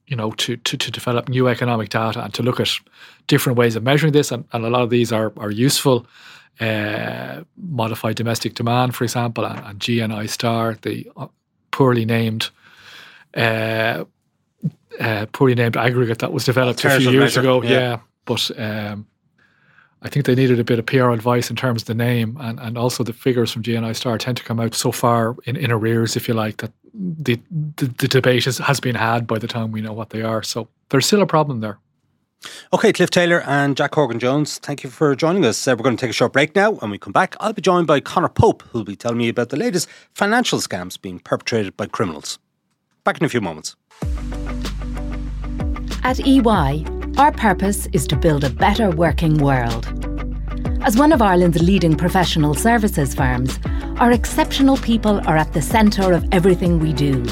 you 0.06 0.16
know, 0.16 0.32
to, 0.32 0.56
to, 0.56 0.76
to 0.76 0.90
develop 0.90 1.28
new 1.28 1.48
economic 1.48 1.88
data 1.88 2.22
and 2.22 2.32
to 2.34 2.42
look 2.42 2.60
at 2.60 2.70
different 3.26 3.58
ways 3.58 3.74
of 3.74 3.82
measuring 3.82 4.12
this, 4.12 4.30
and, 4.30 4.44
and 4.52 4.64
a 4.64 4.70
lot 4.70 4.82
of 4.82 4.90
these 4.90 5.12
are, 5.12 5.32
are 5.38 5.50
useful. 5.50 6.06
Uh, 6.58 7.42
modified 7.58 8.16
domestic 8.16 8.54
demand, 8.54 8.94
for 8.94 9.04
example, 9.04 9.44
and, 9.44 9.58
and 9.66 9.78
GNI 9.78 10.26
star, 10.26 10.78
the 10.80 11.06
uh, 11.14 11.26
poorly 11.70 12.06
named 12.06 12.48
uh, 13.34 14.04
uh, 15.26 15.30
poorly 15.32 15.54
named 15.54 15.76
aggregate 15.76 16.18
that 16.20 16.32
was 16.32 16.44
developed 16.44 16.84
a 16.84 16.98
few 16.98 17.10
years 17.10 17.36
measure. 17.36 17.40
ago. 17.40 17.62
Yeah, 17.62 17.70
yeah. 17.70 17.98
but 18.24 18.50
um, 18.58 19.06
I 20.02 20.08
think 20.08 20.26
they 20.26 20.34
needed 20.34 20.60
a 20.60 20.64
bit 20.64 20.78
of 20.78 20.86
PR 20.86 21.10
advice 21.10 21.50
in 21.50 21.56
terms 21.56 21.82
of 21.82 21.88
the 21.88 21.94
name, 21.94 22.36
and, 22.40 22.60
and 22.60 22.78
also 22.78 23.02
the 23.02 23.12
figures 23.12 23.52
from 23.52 23.62
GNI 23.62 23.94
Star 23.96 24.18
tend 24.18 24.36
to 24.36 24.44
come 24.44 24.60
out 24.60 24.74
so 24.74 24.92
far 24.92 25.36
in, 25.44 25.56
in 25.56 25.70
arrears, 25.72 26.16
if 26.16 26.28
you 26.28 26.34
like, 26.34 26.58
that 26.58 26.72
the, 26.94 27.40
the, 27.50 27.86
the 27.86 28.08
debate 28.08 28.46
is, 28.46 28.58
has 28.58 28.80
been 28.80 28.94
had 28.94 29.26
by 29.26 29.38
the 29.38 29.48
time 29.48 29.72
we 29.72 29.80
know 29.80 29.92
what 29.92 30.10
they 30.10 30.22
are. 30.22 30.42
So 30.42 30.68
there's 30.90 31.06
still 31.06 31.22
a 31.22 31.26
problem 31.26 31.60
there. 31.60 31.78
Okay, 32.72 32.92
Cliff 32.92 33.10
Taylor 33.10 33.42
and 33.46 33.76
Jack 33.76 33.94
Horgan 33.94 34.18
Jones, 34.18 34.58
thank 34.58 34.84
you 34.84 34.90
for 34.90 35.16
joining 35.16 35.44
us. 35.44 35.66
Uh, 35.66 35.74
we're 35.76 35.82
going 35.82 35.96
to 35.96 36.00
take 36.00 36.10
a 36.10 36.14
short 36.14 36.32
break 36.32 36.54
now. 36.54 36.72
When 36.72 36.90
we 36.90 36.98
come 36.98 37.12
back, 37.12 37.34
I'll 37.40 37.52
be 37.52 37.62
joined 37.62 37.86
by 37.86 38.00
Conor 38.00 38.28
Pope, 38.28 38.62
who'll 38.70 38.84
be 38.84 38.96
telling 38.96 39.18
me 39.18 39.28
about 39.28 39.48
the 39.48 39.56
latest 39.56 39.88
financial 40.12 40.58
scams 40.60 41.00
being 41.00 41.18
perpetrated 41.18 41.76
by 41.76 41.86
criminals. 41.86 42.38
Back 43.04 43.18
in 43.20 43.26
a 43.26 43.28
few 43.28 43.40
moments. 43.40 43.74
At 46.06 46.24
EY, 46.24 46.84
our 47.18 47.32
purpose 47.32 47.88
is 47.92 48.06
to 48.06 48.16
build 48.16 48.44
a 48.44 48.48
better 48.48 48.90
working 48.90 49.38
world. 49.38 49.88
As 50.82 50.96
one 50.96 51.12
of 51.12 51.20
Ireland's 51.20 51.60
leading 51.60 51.96
professional 51.96 52.54
services 52.54 53.12
firms, 53.12 53.58
our 53.98 54.12
exceptional 54.12 54.76
people 54.76 55.20
are 55.26 55.36
at 55.36 55.52
the 55.52 55.60
centre 55.60 56.12
of 56.12 56.24
everything 56.30 56.78
we 56.78 56.92
do. 56.92 57.24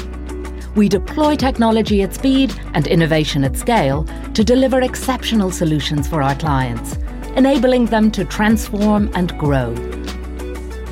We 0.75 0.89
deploy 0.89 1.37
technology 1.37 2.01
at 2.01 2.15
speed 2.15 2.53
and 2.73 2.85
innovation 2.85 3.45
at 3.45 3.55
scale 3.55 4.03
to 4.33 4.43
deliver 4.43 4.81
exceptional 4.81 5.51
solutions 5.51 6.09
for 6.09 6.21
our 6.21 6.35
clients, 6.35 6.97
enabling 7.37 7.85
them 7.85 8.11
to 8.11 8.25
transform 8.25 9.09
and 9.15 9.39
grow. 9.39 9.73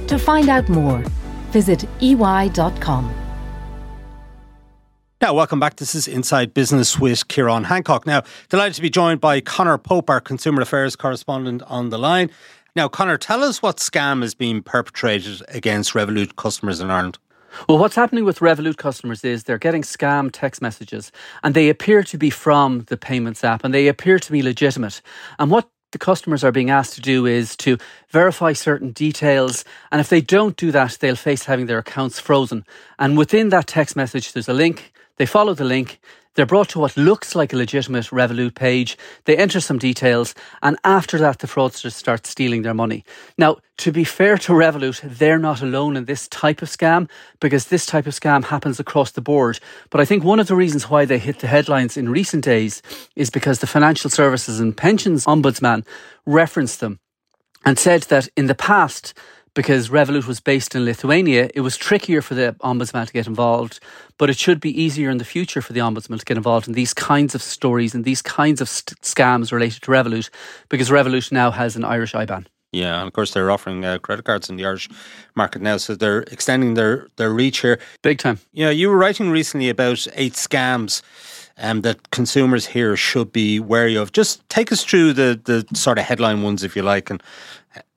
To 0.07 0.17
find 0.17 0.47
out 0.47 0.69
more, 0.69 1.03
visit 1.51 1.83
ey.com. 2.01 3.22
Now, 5.23 5.33
welcome 5.33 5.57
back. 5.57 5.77
This 5.77 5.95
is 5.95 6.05
Inside 6.05 6.53
Business 6.53 6.99
with 6.99 7.29
Ciarán 7.29 7.63
Hancock. 7.63 8.05
Now, 8.05 8.23
delighted 8.49 8.73
to 8.73 8.81
be 8.81 8.89
joined 8.89 9.21
by 9.21 9.39
Conor 9.39 9.77
Pope, 9.77 10.09
our 10.09 10.19
Consumer 10.19 10.61
Affairs 10.61 10.97
correspondent 10.97 11.63
on 11.67 11.91
the 11.91 11.97
line. 11.97 12.29
Now, 12.75 12.89
Conor, 12.89 13.17
tell 13.17 13.41
us 13.41 13.61
what 13.61 13.77
scam 13.77 14.21
is 14.21 14.35
being 14.35 14.61
perpetrated 14.61 15.41
against 15.47 15.93
Revolut 15.93 16.35
customers 16.35 16.81
in 16.81 16.91
Ireland. 16.91 17.19
Well, 17.69 17.77
what's 17.77 17.95
happening 17.95 18.25
with 18.25 18.39
Revolut 18.39 18.75
customers 18.75 19.23
is 19.23 19.45
they're 19.45 19.57
getting 19.57 19.83
scam 19.83 20.29
text 20.29 20.61
messages 20.61 21.09
and 21.41 21.55
they 21.55 21.69
appear 21.69 22.03
to 22.03 22.17
be 22.17 22.29
from 22.29 22.81
the 22.89 22.97
payments 22.97 23.45
app 23.45 23.63
and 23.63 23.73
they 23.73 23.87
appear 23.87 24.19
to 24.19 24.29
be 24.29 24.41
legitimate. 24.41 25.01
And 25.39 25.49
what 25.49 25.69
the 25.93 25.99
customers 25.99 26.43
are 26.43 26.51
being 26.51 26.69
asked 26.69 26.95
to 26.95 27.01
do 27.01 27.25
is 27.25 27.55
to 27.57 27.77
verify 28.09 28.51
certain 28.51 28.91
details. 28.91 29.63
And 29.89 30.01
if 30.01 30.09
they 30.09 30.19
don't 30.19 30.57
do 30.57 30.71
that, 30.71 30.97
they'll 30.99 31.15
face 31.15 31.45
having 31.45 31.67
their 31.67 31.77
accounts 31.77 32.19
frozen. 32.19 32.65
And 32.99 33.17
within 33.17 33.49
that 33.49 33.67
text 33.67 33.95
message, 33.95 34.33
there's 34.33 34.49
a 34.49 34.53
link 34.53 34.91
they 35.17 35.25
follow 35.25 35.53
the 35.53 35.63
link. 35.63 35.99
They're 36.35 36.47
brought 36.47 36.69
to 36.69 36.79
what 36.79 36.97
looks 36.97 37.35
like 37.35 37.53
a 37.53 37.57
legitimate 37.57 38.05
Revolut 38.05 38.55
page. 38.55 38.97
They 39.25 39.37
enter 39.37 39.59
some 39.59 39.77
details, 39.77 40.33
and 40.63 40.77
after 40.83 41.19
that, 41.19 41.39
the 41.39 41.47
fraudsters 41.47 41.93
start 41.93 42.25
stealing 42.25 42.63
their 42.63 42.73
money. 42.73 43.05
Now, 43.37 43.57
to 43.77 43.91
be 43.91 44.03
fair 44.03 44.39
to 44.39 44.53
Revolut, 44.53 45.01
they're 45.01 45.37
not 45.37 45.61
alone 45.61 45.95
in 45.95 46.05
this 46.05 46.27
type 46.27 46.63
of 46.63 46.69
scam 46.69 47.07
because 47.39 47.65
this 47.65 47.85
type 47.85 48.07
of 48.07 48.19
scam 48.19 48.45
happens 48.45 48.79
across 48.79 49.11
the 49.11 49.21
board. 49.21 49.59
But 49.91 50.01
I 50.01 50.05
think 50.05 50.23
one 50.23 50.39
of 50.39 50.47
the 50.47 50.55
reasons 50.55 50.89
why 50.89 51.05
they 51.05 51.19
hit 51.19 51.39
the 51.39 51.47
headlines 51.47 51.97
in 51.97 52.09
recent 52.09 52.43
days 52.43 52.81
is 53.15 53.29
because 53.29 53.59
the 53.59 53.67
Financial 53.67 54.09
Services 54.09 54.59
and 54.59 54.75
Pensions 54.75 55.25
Ombudsman 55.25 55.85
referenced 56.25 56.79
them 56.79 56.99
and 57.63 57.77
said 57.77 58.03
that 58.03 58.27
in 58.35 58.47
the 58.47 58.55
past, 58.55 59.13
because 59.53 59.89
Revolut 59.89 60.27
was 60.27 60.39
based 60.39 60.75
in 60.75 60.85
Lithuania, 60.85 61.49
it 61.53 61.61
was 61.61 61.77
trickier 61.77 62.21
for 62.21 62.33
the 62.33 62.55
ombudsman 62.61 63.07
to 63.07 63.13
get 63.13 63.27
involved, 63.27 63.79
but 64.17 64.29
it 64.29 64.37
should 64.37 64.59
be 64.59 64.81
easier 64.81 65.09
in 65.09 65.17
the 65.17 65.25
future 65.25 65.61
for 65.61 65.73
the 65.73 65.79
ombudsman 65.79 66.19
to 66.19 66.25
get 66.25 66.37
involved 66.37 66.67
in 66.67 66.73
these 66.73 66.93
kinds 66.93 67.35
of 67.35 67.41
stories 67.41 67.93
and 67.93 68.03
these 68.03 68.21
kinds 68.21 68.61
of 68.61 68.69
st- 68.69 68.99
scams 69.01 69.51
related 69.51 69.81
to 69.83 69.91
Revolut, 69.91 70.29
because 70.69 70.89
Revolut 70.89 71.31
now 71.31 71.51
has 71.51 71.75
an 71.75 71.83
Irish 71.83 72.13
IBAN. 72.13 72.45
Yeah, 72.71 72.97
and 72.97 73.07
of 73.07 73.13
course 73.13 73.33
they're 73.33 73.51
offering 73.51 73.85
uh, 73.85 73.99
credit 73.99 74.25
cards 74.25 74.49
in 74.49 74.55
the 74.55 74.65
Irish 74.65 74.89
market 75.35 75.61
now, 75.61 75.77
so 75.77 75.95
they're 75.95 76.21
extending 76.31 76.73
their 76.73 77.07
their 77.17 77.31
reach 77.31 77.59
here. 77.59 77.79
Big 78.01 78.17
time. 78.17 78.39
Yeah, 78.51 78.71
you 78.71 78.89
were 78.89 78.97
writing 78.97 79.29
recently 79.29 79.69
about 79.69 80.07
eight 80.15 80.33
scams 80.33 81.03
um, 81.59 81.81
that 81.81 82.09
consumers 82.09 82.65
here 82.65 82.97
should 82.97 83.31
be 83.31 83.59
wary 83.59 83.95
of. 83.95 84.11
Just 84.11 84.47
take 84.49 84.71
us 84.71 84.83
through 84.83 85.13
the 85.13 85.39
the 85.43 85.65
sort 85.75 85.99
of 85.99 86.05
headline 86.05 86.41
ones, 86.41 86.63
if 86.63 86.75
you 86.75 86.81
like, 86.81 87.11
and 87.11 87.21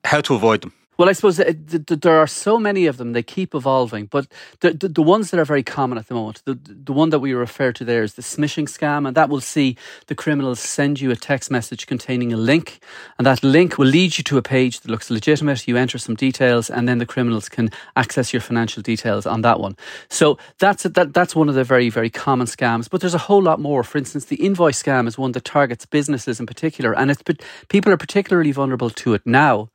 how 0.05 0.21
to 0.21 0.35
avoid 0.35 0.61
them. 0.61 0.73
Well, 0.97 1.09
I 1.09 1.11
suppose 1.11 1.37
there 1.37 2.17
are 2.17 2.25
so 2.25 2.59
many 2.59 2.87
of 2.87 2.97
them; 2.97 3.13
they 3.13 3.21
keep 3.21 3.53
evolving. 3.53 4.07
But 4.07 4.27
the, 4.61 4.71
the, 4.73 4.87
the 4.87 5.03
ones 5.03 5.29
that 5.29 5.39
are 5.39 5.45
very 5.45 5.61
common 5.61 5.99
at 5.99 6.07
the 6.07 6.15
moment, 6.15 6.41
the 6.45 6.55
the 6.55 6.91
one 6.91 7.11
that 7.11 7.19
we 7.19 7.33
refer 7.33 7.71
to 7.73 7.85
there 7.85 8.01
is 8.01 8.15
the 8.15 8.23
smishing 8.23 8.67
scam, 8.67 9.07
and 9.07 9.15
that 9.15 9.29
will 9.29 9.41
see 9.41 9.77
the 10.07 10.15
criminals 10.15 10.59
send 10.59 10.99
you 10.99 11.11
a 11.11 11.15
text 11.15 11.51
message 11.51 11.85
containing 11.85 12.33
a 12.33 12.37
link, 12.37 12.79
and 13.19 13.27
that 13.27 13.43
link 13.43 13.77
will 13.77 13.85
lead 13.85 14.17
you 14.17 14.23
to 14.23 14.37
a 14.37 14.41
page 14.41 14.79
that 14.79 14.89
looks 14.89 15.11
legitimate. 15.11 15.67
You 15.67 15.77
enter 15.77 15.99
some 15.99 16.15
details, 16.15 16.67
and 16.67 16.87
then 16.87 16.97
the 16.97 17.05
criminals 17.05 17.47
can 17.47 17.69
access 17.95 18.33
your 18.33 18.41
financial 18.41 18.81
details 18.81 19.27
on 19.27 19.41
that 19.41 19.59
one. 19.59 19.75
So 20.09 20.39
that's 20.57 20.83
a, 20.85 20.89
that 20.89 21.13
that's 21.13 21.35
one 21.35 21.47
of 21.47 21.53
the 21.53 21.63
very 21.63 21.89
very 21.89 22.09
common 22.09 22.47
scams. 22.47 22.89
But 22.89 23.01
there's 23.01 23.13
a 23.13 23.19
whole 23.29 23.43
lot 23.43 23.59
more. 23.59 23.83
For 23.83 23.99
instance, 23.99 24.25
the 24.25 24.37
invoice 24.37 24.81
scam 24.81 25.07
is 25.07 25.15
one 25.15 25.33
that 25.33 25.45
targets 25.45 25.85
businesses 25.85 26.39
in 26.39 26.47
particular, 26.47 26.95
and 26.95 27.11
it's 27.11 27.21
people 27.69 27.91
are 27.91 27.97
particularly 27.97 28.51
vulnerable 28.51 28.89
to 28.89 29.13
it 29.13 29.21
now 29.23 29.69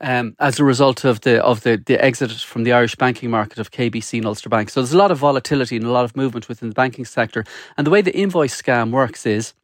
um, 0.00 0.36
as 0.38 0.58
a 0.58 0.64
result 0.64 1.04
of 1.04 1.20
the 1.22 1.42
of 1.42 1.62
the, 1.62 1.82
the 1.84 2.02
exit 2.02 2.30
from 2.30 2.64
the 2.64 2.72
Irish 2.72 2.96
banking 2.96 3.30
market 3.30 3.58
of 3.58 3.70
KBC 3.70 4.18
and 4.18 4.26
Ulster 4.26 4.48
Bank. 4.48 4.70
So 4.70 4.80
there's 4.80 4.92
a 4.92 4.98
lot 4.98 5.10
of 5.10 5.18
volatility 5.18 5.76
and 5.76 5.84
a 5.84 5.90
lot 5.90 6.04
of 6.04 6.16
movement 6.16 6.48
within 6.48 6.68
the 6.68 6.74
banking 6.74 7.04
sector. 7.04 7.44
And 7.76 7.86
the 7.86 7.90
way 7.90 8.02
the 8.02 8.16
invoice 8.16 8.60
scam 8.60 8.90
works 8.90 9.26
is 9.26 9.54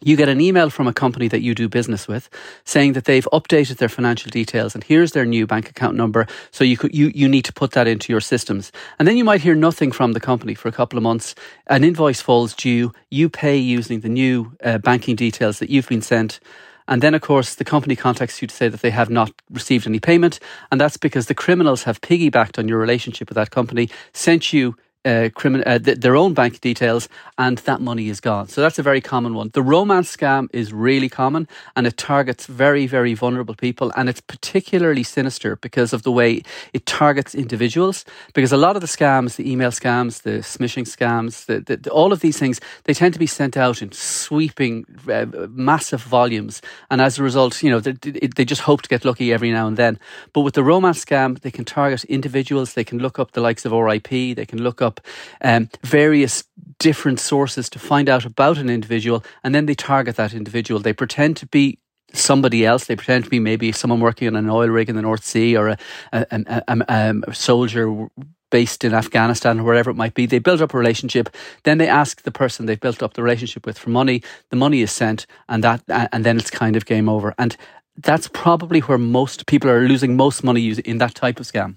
you 0.00 0.16
get 0.16 0.28
an 0.28 0.40
email 0.40 0.70
from 0.70 0.86
a 0.86 0.92
company 0.92 1.26
that 1.28 1.40
you 1.40 1.54
do 1.54 1.68
business 1.68 2.06
with 2.06 2.30
saying 2.64 2.92
that 2.92 3.04
they've 3.04 3.26
updated 3.32 3.78
their 3.78 3.88
financial 3.88 4.30
details 4.30 4.74
and 4.74 4.84
here's 4.84 5.12
their 5.12 5.24
new 5.24 5.46
bank 5.46 5.68
account 5.68 5.96
number. 5.96 6.26
So 6.52 6.62
you 6.62 6.76
could, 6.76 6.94
you 6.94 7.10
you 7.14 7.28
need 7.28 7.44
to 7.46 7.52
put 7.52 7.72
that 7.72 7.88
into 7.88 8.12
your 8.12 8.20
systems. 8.20 8.70
And 8.98 9.08
then 9.08 9.16
you 9.16 9.24
might 9.24 9.40
hear 9.40 9.54
nothing 9.54 9.92
from 9.92 10.12
the 10.12 10.20
company 10.20 10.54
for 10.54 10.68
a 10.68 10.72
couple 10.72 10.96
of 10.96 11.02
months. 11.02 11.34
An 11.66 11.84
invoice 11.84 12.20
falls 12.20 12.54
due. 12.54 12.92
You 13.10 13.28
pay 13.28 13.56
using 13.56 14.00
the 14.00 14.08
new 14.08 14.52
uh, 14.62 14.78
banking 14.78 15.16
details 15.16 15.58
that 15.58 15.70
you've 15.70 15.88
been 15.88 16.02
sent 16.02 16.40
and 16.88 17.02
then, 17.02 17.14
of 17.14 17.20
course, 17.20 17.54
the 17.54 17.64
company 17.64 17.94
contacts 17.94 18.40
you 18.40 18.48
to 18.48 18.54
say 18.54 18.68
that 18.68 18.80
they 18.80 18.90
have 18.90 19.10
not 19.10 19.30
received 19.50 19.86
any 19.86 20.00
payment. 20.00 20.40
And 20.72 20.80
that's 20.80 20.96
because 20.96 21.26
the 21.26 21.34
criminals 21.34 21.84
have 21.84 22.00
piggybacked 22.00 22.58
on 22.58 22.66
your 22.66 22.78
relationship 22.78 23.28
with 23.28 23.36
that 23.36 23.50
company, 23.50 23.90
sent 24.14 24.52
you 24.54 24.74
uh, 25.08 25.28
crimin- 25.30 25.64
uh, 25.66 25.78
th- 25.78 25.98
their 25.98 26.16
own 26.16 26.34
bank 26.34 26.60
details, 26.60 27.08
and 27.38 27.58
that 27.58 27.80
money 27.80 28.08
is 28.08 28.20
gone. 28.20 28.48
So 28.48 28.60
that's 28.60 28.78
a 28.78 28.82
very 28.82 29.00
common 29.00 29.34
one. 29.34 29.50
The 29.54 29.62
romance 29.62 30.14
scam 30.14 30.48
is 30.52 30.72
really 30.72 31.08
common, 31.08 31.48
and 31.74 31.86
it 31.86 31.96
targets 31.96 32.46
very, 32.46 32.86
very 32.86 33.14
vulnerable 33.14 33.54
people, 33.54 33.92
and 33.96 34.08
it's 34.08 34.20
particularly 34.20 35.02
sinister 35.02 35.56
because 35.56 35.92
of 35.92 36.02
the 36.02 36.12
way 36.12 36.42
it 36.72 36.84
targets 36.84 37.34
individuals. 37.34 38.04
Because 38.34 38.52
a 38.52 38.56
lot 38.56 38.76
of 38.76 38.82
the 38.82 38.88
scams, 38.88 39.36
the 39.36 39.50
email 39.50 39.70
scams, 39.70 40.22
the 40.22 40.42
smishing 40.54 40.84
scams, 40.84 41.46
the, 41.46 41.60
the, 41.60 41.76
the, 41.76 41.90
all 41.90 42.12
of 42.12 42.20
these 42.20 42.38
things, 42.38 42.60
they 42.84 42.94
tend 42.94 43.14
to 43.14 43.20
be 43.20 43.26
sent 43.26 43.56
out 43.56 43.80
in 43.80 43.92
sweeping, 43.92 44.84
uh, 45.10 45.26
massive 45.48 46.02
volumes, 46.02 46.60
and 46.90 47.00
as 47.00 47.18
a 47.18 47.22
result, 47.22 47.62
you 47.62 47.70
know, 47.70 47.80
they, 47.80 47.92
they 48.36 48.44
just 48.44 48.62
hope 48.62 48.82
to 48.82 48.88
get 48.88 49.04
lucky 49.04 49.32
every 49.32 49.50
now 49.50 49.66
and 49.66 49.76
then. 49.76 49.98
But 50.32 50.42
with 50.42 50.54
the 50.54 50.64
romance 50.64 51.04
scam, 51.04 51.40
they 51.40 51.50
can 51.50 51.64
target 51.64 52.04
individuals. 52.04 52.74
They 52.74 52.84
can 52.84 52.98
look 52.98 53.18
up 53.18 53.32
the 53.32 53.40
likes 53.40 53.64
of 53.64 53.72
RIP. 53.72 54.10
They 54.10 54.46
can 54.46 54.62
look 54.62 54.82
up 54.82 54.97
um, 55.40 55.68
various 55.82 56.44
different 56.78 57.20
sources 57.20 57.68
to 57.70 57.78
find 57.78 58.08
out 58.08 58.24
about 58.24 58.58
an 58.58 58.70
individual, 58.70 59.24
and 59.42 59.54
then 59.54 59.66
they 59.66 59.74
target 59.74 60.16
that 60.16 60.34
individual. 60.34 60.80
They 60.80 60.92
pretend 60.92 61.36
to 61.38 61.46
be 61.46 61.78
somebody 62.12 62.64
else. 62.64 62.86
They 62.86 62.96
pretend 62.96 63.24
to 63.24 63.30
be 63.30 63.40
maybe 63.40 63.72
someone 63.72 64.00
working 64.00 64.28
on 64.28 64.36
an 64.36 64.48
oil 64.48 64.68
rig 64.68 64.88
in 64.88 64.96
the 64.96 65.02
North 65.02 65.24
Sea 65.24 65.56
or 65.56 65.68
a, 65.68 65.78
a, 66.12 66.62
a, 66.68 67.14
a 67.26 67.34
soldier 67.34 68.08
based 68.50 68.84
in 68.84 68.94
Afghanistan 68.94 69.60
or 69.60 69.64
wherever 69.64 69.90
it 69.90 69.96
might 69.96 70.14
be. 70.14 70.26
They 70.26 70.38
build 70.38 70.62
up 70.62 70.72
a 70.72 70.78
relationship. 70.78 71.28
Then 71.64 71.78
they 71.78 71.88
ask 71.88 72.22
the 72.22 72.30
person 72.30 72.66
they've 72.66 72.80
built 72.80 73.02
up 73.02 73.14
the 73.14 73.22
relationship 73.22 73.66
with 73.66 73.78
for 73.78 73.90
money. 73.90 74.22
The 74.50 74.56
money 74.56 74.80
is 74.80 74.92
sent, 74.92 75.26
and 75.48 75.62
that 75.64 75.82
and 75.88 76.24
then 76.24 76.38
it's 76.38 76.50
kind 76.50 76.76
of 76.76 76.86
game 76.86 77.08
over. 77.08 77.34
And 77.38 77.56
that's 77.96 78.28
probably 78.28 78.80
where 78.80 78.98
most 78.98 79.46
people 79.46 79.70
are 79.70 79.86
losing 79.86 80.16
most 80.16 80.44
money 80.44 80.70
in 80.70 80.98
that 80.98 81.14
type 81.14 81.40
of 81.40 81.46
scam. 81.46 81.76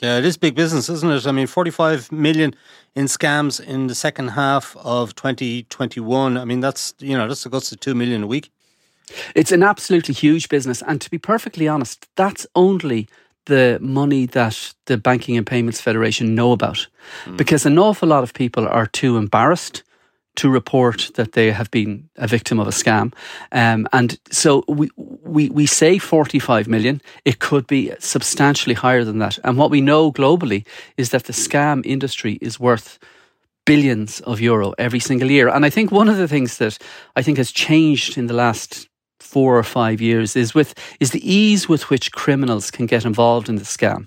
Yeah, 0.00 0.18
it 0.18 0.24
is 0.24 0.36
big 0.36 0.54
business, 0.54 0.88
isn't 0.88 1.10
it? 1.10 1.26
I 1.26 1.32
mean, 1.32 1.46
45 1.46 2.12
million 2.12 2.54
in 2.94 3.06
scams 3.06 3.60
in 3.60 3.88
the 3.88 3.94
second 3.94 4.28
half 4.28 4.76
of 4.76 5.14
2021. 5.16 6.36
I 6.36 6.44
mean, 6.44 6.60
that's, 6.60 6.94
you 7.00 7.16
know, 7.16 7.26
that's 7.26 7.42
the 7.42 7.50
guts 7.50 7.72
of 7.72 7.80
2 7.80 7.94
million 7.94 8.22
a 8.22 8.26
week. 8.26 8.50
It's 9.34 9.52
an 9.52 9.62
absolutely 9.62 10.14
huge 10.14 10.48
business. 10.48 10.82
And 10.82 11.00
to 11.00 11.10
be 11.10 11.18
perfectly 11.18 11.66
honest, 11.66 12.06
that's 12.14 12.46
only 12.54 13.08
the 13.46 13.78
money 13.80 14.26
that 14.26 14.74
the 14.84 14.98
Banking 14.98 15.36
and 15.36 15.46
Payments 15.46 15.80
Federation 15.80 16.34
know 16.34 16.52
about. 16.52 16.86
Mm. 17.24 17.36
Because 17.36 17.66
an 17.66 17.78
awful 17.78 18.08
lot 18.08 18.22
of 18.22 18.34
people 18.34 18.68
are 18.68 18.86
too 18.86 19.16
embarrassed 19.16 19.82
to 20.38 20.48
report 20.48 21.10
that 21.14 21.32
they 21.32 21.50
have 21.50 21.70
been 21.70 22.08
a 22.16 22.28
victim 22.28 22.60
of 22.60 22.68
a 22.68 22.70
scam. 22.70 23.12
Um, 23.50 23.88
and 23.92 24.18
so 24.30 24.64
we, 24.68 24.88
we, 24.96 25.50
we 25.50 25.66
say 25.66 25.98
45 25.98 26.68
million. 26.68 27.02
It 27.24 27.40
could 27.40 27.66
be 27.66 27.92
substantially 27.98 28.74
higher 28.74 29.04
than 29.04 29.18
that. 29.18 29.38
And 29.42 29.58
what 29.58 29.70
we 29.70 29.80
know 29.80 30.12
globally 30.12 30.64
is 30.96 31.10
that 31.10 31.24
the 31.24 31.32
scam 31.32 31.84
industry 31.84 32.38
is 32.40 32.60
worth 32.60 33.00
billions 33.66 34.20
of 34.20 34.40
euro 34.40 34.74
every 34.78 35.00
single 35.00 35.30
year. 35.30 35.48
And 35.48 35.66
I 35.66 35.70
think 35.70 35.90
one 35.90 36.08
of 36.08 36.16
the 36.16 36.28
things 36.28 36.58
that 36.58 36.78
I 37.16 37.22
think 37.22 37.36
has 37.38 37.50
changed 37.50 38.16
in 38.16 38.28
the 38.28 38.34
last 38.34 38.88
four 39.18 39.58
or 39.58 39.64
five 39.64 40.00
years 40.00 40.36
is 40.36 40.54
with 40.54 40.72
is 41.00 41.10
the 41.10 41.30
ease 41.30 41.68
with 41.68 41.90
which 41.90 42.12
criminals 42.12 42.70
can 42.70 42.86
get 42.86 43.04
involved 43.04 43.48
in 43.48 43.56
the 43.56 43.64
scam. 43.64 44.06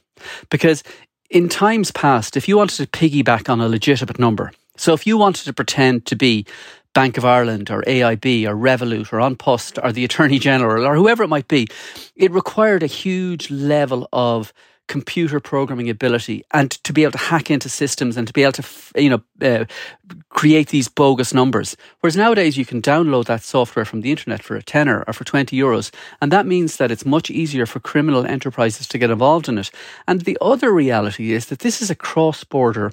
Because 0.50 0.82
in 1.30 1.50
times 1.50 1.92
past, 1.92 2.38
if 2.38 2.48
you 2.48 2.58
wanted 2.58 2.78
to 2.78 2.88
piggyback 2.88 3.50
on 3.50 3.60
a 3.60 3.68
legitimate 3.68 4.18
number, 4.18 4.52
so 4.82 4.94
if 4.94 5.06
you 5.06 5.16
wanted 5.16 5.46
to 5.46 5.54
pretend 5.54 6.08
to 6.08 6.16
be 6.16 6.48
Bank 6.96 7.20
of 7.20 7.24
Ireland 7.24 7.70
or 7.70 7.84
AIB 7.84 8.48
or 8.48 8.56
Revolut 8.56 9.14
or 9.14 9.20
An 9.20 9.36
Post 9.36 9.78
or 9.82 9.92
the 9.92 10.04
Attorney 10.04 10.40
General 10.40 10.88
or 10.88 10.96
whoever 10.96 11.22
it 11.22 11.28
might 11.28 11.48
be, 11.48 11.68
it 12.16 12.32
required 12.32 12.82
a 12.82 12.88
huge 12.88 13.52
level 13.52 14.10
of 14.12 14.52
computer 14.88 15.40
programming 15.40 15.88
ability 15.88 16.44
and 16.50 16.72
to 16.72 16.94
be 16.94 17.04
able 17.04 17.12
to 17.12 17.20
hack 17.20 17.52
into 17.52 17.70
systems 17.70 18.18
and 18.18 18.26
to 18.26 18.34
be 18.34 18.42
able 18.42 18.54
to 18.54 18.66
you 18.96 19.12
know 19.12 19.22
uh, 19.44 19.66
create 20.30 20.70
these 20.70 20.90
bogus 20.90 21.32
numbers. 21.32 21.78
Whereas 22.00 22.18
nowadays 22.18 22.58
you 22.58 22.66
can 22.66 22.82
download 22.82 23.26
that 23.26 23.44
software 23.44 23.86
from 23.86 24.02
the 24.02 24.10
internet 24.10 24.42
for 24.42 24.56
a 24.56 24.64
tenner 24.64 25.04
or 25.06 25.14
for 25.14 25.26
20 25.26 25.56
euros 25.56 25.94
and 26.22 26.32
that 26.32 26.48
means 26.48 26.78
that 26.78 26.90
it's 26.90 27.06
much 27.06 27.30
easier 27.30 27.68
for 27.68 27.80
criminal 27.80 28.26
enterprises 28.26 28.88
to 28.88 28.98
get 28.98 29.12
involved 29.12 29.48
in 29.48 29.60
it. 29.60 29.70
And 30.08 30.22
the 30.22 30.40
other 30.42 30.74
reality 30.74 31.34
is 31.34 31.46
that 31.46 31.60
this 31.60 31.84
is 31.84 31.92
a 31.92 31.96
cross 31.96 32.44
border 32.44 32.92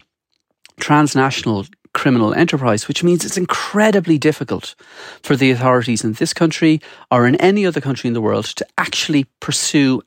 transnational 0.79 1.67
criminal 1.93 2.35
enterprise, 2.35 2.89
which 2.89 3.03
means 3.03 3.25
it's 3.25 3.37
incredibly 3.37 4.19
difficult 4.19 4.75
for 5.23 5.37
the 5.37 5.51
authorities 5.51 6.05
in 6.05 6.13
this 6.15 6.33
country 6.33 6.81
or 7.11 7.27
in 7.27 7.37
any 7.37 7.67
other 7.67 7.81
country 7.81 8.09
in 8.09 8.15
the 8.15 8.21
world 8.21 8.45
to 8.45 8.67
actually 8.77 9.27
pursue, 9.41 10.03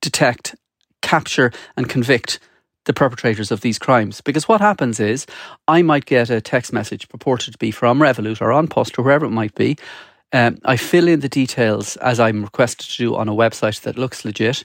detect, 0.00 0.54
capture, 1.02 1.52
and 1.76 1.88
convict 1.88 2.38
the 2.84 2.92
perpetrators 2.92 3.50
of 3.50 3.60
these 3.60 3.78
crimes. 3.78 4.20
Because 4.20 4.48
what 4.48 4.60
happens 4.60 5.00
is, 5.00 5.26
I 5.68 5.82
might 5.82 6.04
get 6.04 6.30
a 6.30 6.40
text 6.40 6.72
message 6.72 7.08
purported 7.08 7.52
to 7.52 7.58
be 7.58 7.70
from 7.70 7.98
Revolut 7.98 8.40
or 8.40 8.52
An 8.52 8.68
Post 8.68 8.98
or 8.98 9.02
wherever 9.02 9.26
it 9.26 9.30
might 9.30 9.54
be. 9.54 9.76
Um, 10.32 10.58
I 10.64 10.76
fill 10.76 11.08
in 11.08 11.20
the 11.20 11.28
details 11.28 11.96
as 11.96 12.18
I'm 12.20 12.42
requested 12.42 12.88
to 12.90 12.96
do 12.96 13.16
on 13.16 13.28
a 13.28 13.34
website 13.34 13.80
that 13.82 13.96
looks 13.96 14.24
legit. 14.24 14.64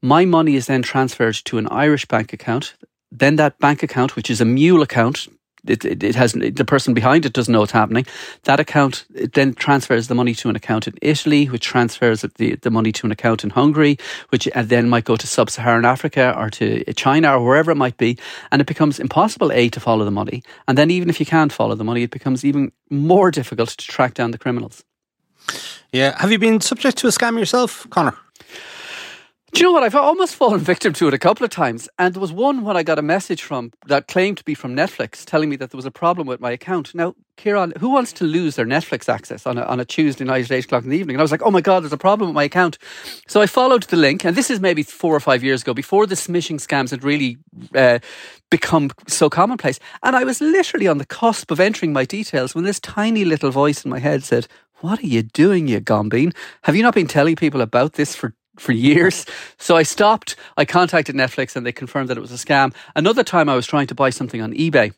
My 0.00 0.24
money 0.24 0.54
is 0.54 0.66
then 0.66 0.82
transferred 0.82 1.34
to 1.44 1.58
an 1.58 1.68
Irish 1.70 2.06
bank 2.06 2.32
account. 2.32 2.74
Then 3.10 3.36
that 3.36 3.58
bank 3.58 3.82
account, 3.82 4.16
which 4.16 4.30
is 4.30 4.40
a 4.40 4.44
mule 4.44 4.82
account, 4.82 5.26
it, 5.68 5.84
it, 5.84 6.02
it 6.02 6.14
has 6.14 6.32
the 6.32 6.64
person 6.64 6.94
behind 6.94 7.26
it 7.26 7.32
doesn't 7.32 7.52
know 7.52 7.60
what's 7.60 7.72
happening. 7.72 8.06
That 8.44 8.60
account 8.60 9.04
then 9.34 9.54
transfers 9.54 10.08
the 10.08 10.14
money 10.14 10.34
to 10.34 10.48
an 10.48 10.56
account 10.56 10.86
in 10.86 10.94
Italy, 11.02 11.46
which 11.46 11.64
transfers 11.64 12.22
the, 12.22 12.56
the 12.56 12.70
money 12.70 12.92
to 12.92 13.06
an 13.06 13.12
account 13.12 13.44
in 13.44 13.50
Hungary, 13.50 13.98
which 14.30 14.48
uh, 14.54 14.62
then 14.62 14.88
might 14.88 15.04
go 15.04 15.16
to 15.16 15.26
sub-Saharan 15.26 15.84
Africa 15.84 16.34
or 16.36 16.50
to 16.50 16.84
China 16.94 17.36
or 17.36 17.44
wherever 17.44 17.70
it 17.70 17.76
might 17.76 17.96
be, 17.96 18.18
and 18.50 18.60
it 18.60 18.66
becomes 18.66 18.98
impossible 18.98 19.52
a 19.52 19.68
to 19.68 19.80
follow 19.80 20.04
the 20.04 20.10
money, 20.10 20.42
and 20.66 20.76
then 20.78 20.90
even 20.90 21.08
if 21.10 21.20
you 21.20 21.26
can't 21.26 21.52
follow 21.52 21.74
the 21.74 21.84
money, 21.84 22.02
it 22.02 22.10
becomes 22.10 22.44
even 22.44 22.72
more 22.90 23.30
difficult 23.30 23.70
to 23.70 23.86
track 23.86 24.14
down 24.14 24.30
the 24.30 24.38
criminals. 24.38 24.84
Yeah, 25.92 26.20
have 26.20 26.30
you 26.30 26.38
been 26.38 26.60
subject 26.60 26.98
to 26.98 27.06
a 27.06 27.10
scam 27.10 27.38
yourself, 27.38 27.88
Conor? 27.90 28.16
Do 29.52 29.60
you 29.60 29.64
know 29.64 29.72
what? 29.72 29.82
I've 29.82 29.94
almost 29.94 30.34
fallen 30.34 30.60
victim 30.60 30.92
to 30.94 31.08
it 31.08 31.14
a 31.14 31.18
couple 31.18 31.42
of 31.42 31.50
times. 31.50 31.88
And 31.98 32.12
there 32.12 32.20
was 32.20 32.32
one 32.32 32.64
when 32.64 32.76
I 32.76 32.82
got 32.82 32.98
a 32.98 33.02
message 33.02 33.40
from 33.40 33.72
that 33.86 34.06
claimed 34.06 34.36
to 34.38 34.44
be 34.44 34.54
from 34.54 34.76
Netflix 34.76 35.24
telling 35.24 35.48
me 35.48 35.56
that 35.56 35.70
there 35.70 35.78
was 35.78 35.86
a 35.86 35.90
problem 35.90 36.26
with 36.26 36.38
my 36.38 36.50
account. 36.50 36.94
Now, 36.94 37.14
Ciarán, 37.38 37.74
who 37.78 37.88
wants 37.88 38.12
to 38.14 38.24
lose 38.24 38.56
their 38.56 38.66
Netflix 38.66 39.08
access 39.08 39.46
on 39.46 39.56
a, 39.56 39.62
on 39.62 39.80
a 39.80 39.86
Tuesday 39.86 40.24
night 40.24 40.44
at 40.44 40.52
8 40.52 40.64
o'clock 40.66 40.84
in 40.84 40.90
the 40.90 40.98
evening? 40.98 41.16
And 41.16 41.22
I 41.22 41.24
was 41.24 41.30
like, 41.30 41.42
oh 41.42 41.50
my 41.50 41.62
God, 41.62 41.82
there's 41.82 41.94
a 41.94 41.96
problem 41.96 42.28
with 42.28 42.34
my 42.34 42.44
account. 42.44 42.76
So 43.26 43.40
I 43.40 43.46
followed 43.46 43.84
the 43.84 43.96
link. 43.96 44.22
And 44.22 44.36
this 44.36 44.50
is 44.50 44.60
maybe 44.60 44.82
four 44.82 45.14
or 45.14 45.20
five 45.20 45.42
years 45.42 45.62
ago, 45.62 45.72
before 45.72 46.06
the 46.06 46.14
smishing 46.14 46.60
scams 46.60 46.90
had 46.90 47.02
really 47.02 47.38
uh, 47.74 48.00
become 48.50 48.90
so 49.06 49.30
commonplace. 49.30 49.80
And 50.02 50.14
I 50.14 50.24
was 50.24 50.42
literally 50.42 50.88
on 50.88 50.98
the 50.98 51.06
cusp 51.06 51.50
of 51.50 51.58
entering 51.58 51.94
my 51.94 52.04
details 52.04 52.54
when 52.54 52.64
this 52.64 52.80
tiny 52.80 53.24
little 53.24 53.50
voice 53.50 53.82
in 53.82 53.90
my 53.90 53.98
head 53.98 54.24
said, 54.24 54.46
what 54.80 55.02
are 55.02 55.06
you 55.06 55.22
doing, 55.22 55.68
you 55.68 55.80
gombeen? 55.80 56.34
Have 56.62 56.76
you 56.76 56.82
not 56.82 56.94
been 56.94 57.08
telling 57.08 57.34
people 57.34 57.62
about 57.62 57.94
this 57.94 58.14
for 58.14 58.34
for 58.58 58.72
years. 58.72 59.24
So 59.58 59.76
I 59.76 59.82
stopped. 59.82 60.36
I 60.56 60.64
contacted 60.64 61.14
Netflix 61.14 61.56
and 61.56 61.64
they 61.64 61.72
confirmed 61.72 62.08
that 62.08 62.18
it 62.18 62.20
was 62.20 62.32
a 62.32 62.46
scam. 62.46 62.74
Another 62.94 63.24
time 63.24 63.48
I 63.48 63.54
was 63.54 63.66
trying 63.66 63.86
to 63.88 63.94
buy 63.94 64.10
something 64.10 64.40
on 64.40 64.52
eBay. 64.52 64.92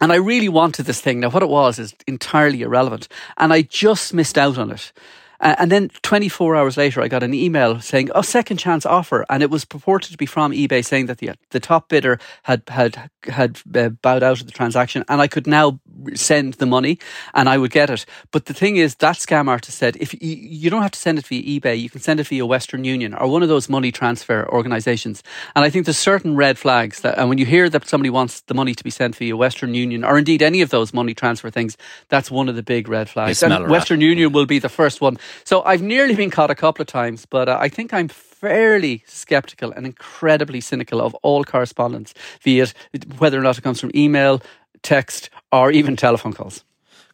And 0.00 0.12
I 0.12 0.16
really 0.16 0.48
wanted 0.48 0.86
this 0.86 1.00
thing. 1.00 1.20
Now, 1.20 1.28
what 1.28 1.42
it 1.42 1.48
was 1.48 1.78
is 1.78 1.94
entirely 2.06 2.62
irrelevant. 2.62 3.06
And 3.36 3.52
I 3.52 3.62
just 3.62 4.14
missed 4.14 4.38
out 4.38 4.56
on 4.56 4.70
it. 4.70 4.92
Uh, 5.40 5.56
and 5.58 5.72
then 5.72 5.90
24 6.02 6.56
hours 6.56 6.76
later, 6.76 7.00
I 7.00 7.08
got 7.08 7.22
an 7.22 7.34
email 7.34 7.80
saying, 7.80 8.10
"Oh, 8.14 8.22
second 8.22 8.58
chance 8.58 8.84
offer," 8.84 9.24
and 9.28 9.42
it 9.42 9.50
was 9.50 9.64
purported 9.64 10.12
to 10.12 10.18
be 10.18 10.26
from 10.26 10.52
eBay 10.52 10.84
saying 10.84 11.06
that 11.06 11.18
the 11.18 11.32
the 11.50 11.60
top 11.60 11.88
bidder 11.88 12.18
had 12.42 12.62
had 12.68 13.10
had 13.24 13.60
uh, 13.74 13.88
bowed 13.88 14.22
out 14.22 14.40
of 14.40 14.46
the 14.46 14.52
transaction, 14.52 15.04
and 15.08 15.20
I 15.20 15.28
could 15.28 15.46
now 15.46 15.80
send 16.14 16.54
the 16.54 16.66
money 16.66 16.98
and 17.34 17.48
I 17.48 17.58
would 17.58 17.70
get 17.70 17.90
it. 17.90 18.06
But 18.30 18.46
the 18.46 18.54
thing 18.54 18.76
is, 18.76 18.94
that 18.96 19.16
scam 19.16 19.48
artist 19.48 19.78
said, 19.78 19.96
if 19.96 20.14
you, 20.14 20.20
you 20.22 20.70
don't 20.70 20.82
have 20.82 20.90
to 20.92 20.98
send 20.98 21.18
it 21.18 21.26
via 21.26 21.42
eBay, 21.42 21.80
you 21.80 21.90
can 21.90 22.00
send 22.00 22.20
it 22.20 22.26
via 22.28 22.46
Western 22.46 22.84
Union 22.84 23.14
or 23.14 23.28
one 23.28 23.42
of 23.42 23.48
those 23.48 23.68
money 23.68 23.92
transfer 23.92 24.48
organizations. 24.48 25.22
And 25.54 25.64
I 25.64 25.70
think 25.70 25.86
there's 25.86 25.98
certain 25.98 26.36
red 26.36 26.58
flags 26.58 27.00
that, 27.00 27.18
and 27.18 27.28
when 27.28 27.38
you 27.38 27.46
hear 27.46 27.68
that 27.68 27.86
somebody 27.88 28.10
wants 28.10 28.40
the 28.42 28.54
money 28.54 28.74
to 28.74 28.84
be 28.84 28.90
sent 28.90 29.16
via 29.16 29.36
Western 29.36 29.74
Union 29.74 30.04
or 30.04 30.18
indeed 30.18 30.42
any 30.42 30.60
of 30.60 30.70
those 30.70 30.92
money 30.94 31.14
transfer 31.14 31.50
things, 31.50 31.76
that's 32.08 32.30
one 32.30 32.48
of 32.48 32.56
the 32.56 32.62
big 32.62 32.88
red 32.88 33.08
flags. 33.08 33.42
And 33.42 33.70
Western 33.70 34.00
Union 34.00 34.32
will 34.32 34.46
be 34.46 34.58
the 34.58 34.68
first 34.68 35.00
one. 35.00 35.18
So 35.44 35.62
I've 35.62 35.82
nearly 35.82 36.14
been 36.14 36.30
caught 36.30 36.50
a 36.50 36.54
couple 36.54 36.82
of 36.82 36.88
times, 36.88 37.26
but 37.26 37.48
uh, 37.48 37.58
I 37.60 37.68
think 37.68 37.92
I'm 37.92 38.08
fairly 38.08 39.04
skeptical 39.06 39.72
and 39.72 39.86
incredibly 39.86 40.60
cynical 40.60 41.00
of 41.00 41.14
all 41.16 41.44
correspondence, 41.44 42.14
be 42.42 42.60
it 42.60 42.74
whether 43.18 43.38
or 43.38 43.42
not 43.42 43.58
it 43.58 43.62
comes 43.62 43.80
from 43.80 43.90
email, 43.94 44.40
text, 44.82 45.30
or 45.52 45.70
even 45.70 45.96
telephone 45.96 46.32
calls. 46.32 46.64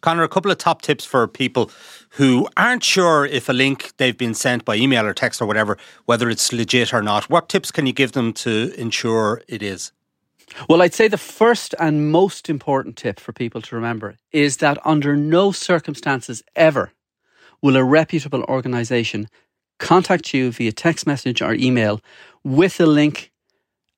Conor, 0.01 0.23
a 0.23 0.29
couple 0.29 0.51
of 0.51 0.59
top 0.59 0.83
tips 0.83 1.05
for 1.05 1.27
people 1.27 1.71
who 2.11 2.47
aren't 2.57 2.85
sure 2.85 3.27
if 3.27 3.49
a 3.49 3.53
link 3.53 3.93
they've 3.97 4.17
been 4.17 4.35
sent 4.35 4.65
by 4.65 4.77
email 4.77 5.05
or 5.05 5.15
text 5.15 5.41
or 5.41 5.47
whatever, 5.47 5.77
whether 6.05 6.31
it's 6.31 6.53
legit 6.53 6.95
or 6.95 7.03
not. 7.03 7.29
What 7.29 7.49
tips 7.49 7.73
can 7.73 7.87
you 7.87 7.93
give 7.93 8.13
them 8.13 8.33
to 8.35 8.73
ensure 8.79 9.43
it 9.49 9.63
is? 9.63 9.93
Well, 10.69 10.81
I'd 10.81 10.95
say 10.95 11.09
the 11.09 11.19
first 11.19 11.75
and 11.81 12.13
most 12.13 12.49
important 12.49 12.97
tip 12.97 13.19
for 13.19 13.33
people 13.33 13.61
to 13.63 13.75
remember 13.75 14.17
is 14.33 14.59
that 14.59 14.79
under 14.87 15.17
no 15.17 15.51
circumstances 15.51 16.43
ever 16.55 16.93
will 17.67 17.77
a 17.77 17.83
reputable 17.83 18.45
organization 18.45 19.29
contact 19.81 20.33
you 20.33 20.53
via 20.53 20.71
text 20.71 21.05
message 21.05 21.43
or 21.43 21.53
email 21.55 22.01
with 22.45 22.79
a 22.79 22.87
link 22.87 23.33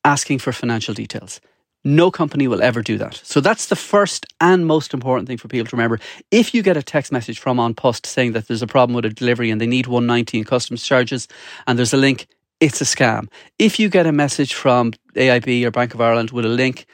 asking 0.04 0.38
for 0.38 0.52
financial 0.52 0.94
details. 0.94 1.38
No 1.84 2.10
company 2.10 2.48
will 2.48 2.62
ever 2.62 2.80
do 2.80 2.96
that. 2.96 3.20
So 3.22 3.42
that's 3.42 3.66
the 3.66 3.76
first 3.76 4.24
and 4.40 4.66
most 4.66 4.94
important 4.94 5.28
thing 5.28 5.36
for 5.36 5.48
people 5.48 5.66
to 5.68 5.76
remember. 5.76 6.00
If 6.30 6.54
you 6.54 6.62
get 6.62 6.78
a 6.78 6.82
text 6.82 7.12
message 7.12 7.38
from 7.38 7.58
An 7.58 7.74
Post 7.74 8.06
saying 8.06 8.32
that 8.32 8.48
there's 8.48 8.62
a 8.62 8.66
problem 8.66 8.94
with 8.96 9.04
a 9.04 9.10
delivery 9.10 9.50
and 9.50 9.60
they 9.60 9.66
need 9.66 9.86
190 9.86 10.38
in 10.38 10.44
customs 10.44 10.82
charges 10.82 11.28
and 11.66 11.78
there's 11.78 11.92
a 11.92 11.98
link, 11.98 12.26
it's 12.60 12.80
a 12.80 12.84
scam. 12.84 13.28
If 13.58 13.78
you 13.78 13.90
get 13.90 14.06
a 14.06 14.12
message 14.12 14.54
from 14.54 14.92
AIB 15.14 15.64
or 15.64 15.70
Bank 15.70 15.92
of 15.92 16.00
Ireland 16.00 16.30
with 16.30 16.46
a 16.46 16.48
link, 16.48 16.86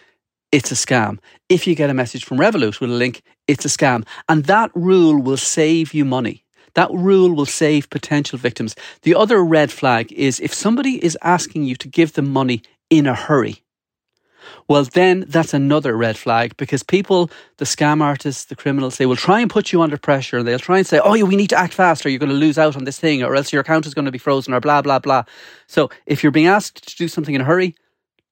it's 0.51 0.73
a 0.73 0.75
scam. 0.75 1.19
If 1.49 1.69
you 1.69 1.77
get 1.77 1.89
a 1.89 1.95
message 1.95 2.25
from 2.25 2.39
Revolut 2.39 2.81
with 2.81 2.91
a 2.91 2.95
link, 2.95 3.23
it's 3.47 3.65
a 3.65 3.69
scam. 3.69 4.05
And 4.29 4.45
that 4.47 4.73
rule 4.75 5.23
will 5.23 5.37
save 5.37 5.95
you 5.95 6.05
money. 6.05 6.44
That 6.75 6.91
rule 6.93 7.33
will 7.33 7.47
save 7.47 7.91
potential 7.91 8.39
victims. 8.39 8.75
The 9.03 9.15
other 9.15 9.45
red 9.45 9.71
flag 9.71 10.13
is 10.13 10.41
if 10.41 10.53
somebody 10.53 11.05
is 11.05 11.17
asking 11.23 11.65
you 11.65 11.77
to 11.77 11.89
give 11.89 12.15
them 12.15 12.33
money 12.33 12.63
in 12.91 13.07
a 13.07 13.15
hurry, 13.15 13.65
well, 14.69 14.85
then 14.85 15.25
that's 15.29 15.55
another 15.55 15.97
red 15.97 16.17
flag 16.17 16.57
because 16.57 16.83
people, 16.83 17.31
the 17.59 17.65
scam 17.65 18.03
artists, 18.03 18.47
the 18.47 18.57
criminals 18.57 18.97
they 18.97 19.07
will 19.07 19.17
try 19.17 19.41
and 19.41 19.51
put 19.51 19.73
you 19.73 19.83
under 19.83 19.97
pressure. 19.97 20.39
And 20.39 20.49
they'll 20.49 20.59
try 20.59 20.79
and 20.79 20.87
say, 20.87 21.01
oh, 21.03 21.13
we 21.25 21.37
need 21.37 21.51
to 21.51 21.59
act 21.59 21.75
fast 21.75 22.05
or 22.05 22.09
you're 22.09 22.19
going 22.19 22.31
to 22.31 22.35
lose 22.35 22.59
out 22.59 22.77
on 22.77 22.85
this 22.85 22.99
thing 22.99 23.23
or 23.23 23.35
else 23.35 23.53
your 23.53 23.61
account 23.61 23.87
is 23.87 23.95
going 23.95 24.07
to 24.07 24.13
be 24.13 24.19
frozen 24.19 24.55
or 24.55 24.61
blah, 24.61 24.83
blah, 24.83 24.99
blah. 24.99 25.25
So 25.67 25.91
if 26.07 26.23
you're 26.23 26.33
being 26.33 26.47
asked 26.47 26.89
to 26.89 26.97
do 26.97 27.09
something 27.09 27.35
in 27.35 27.41
a 27.41 27.45
hurry, 27.45 27.75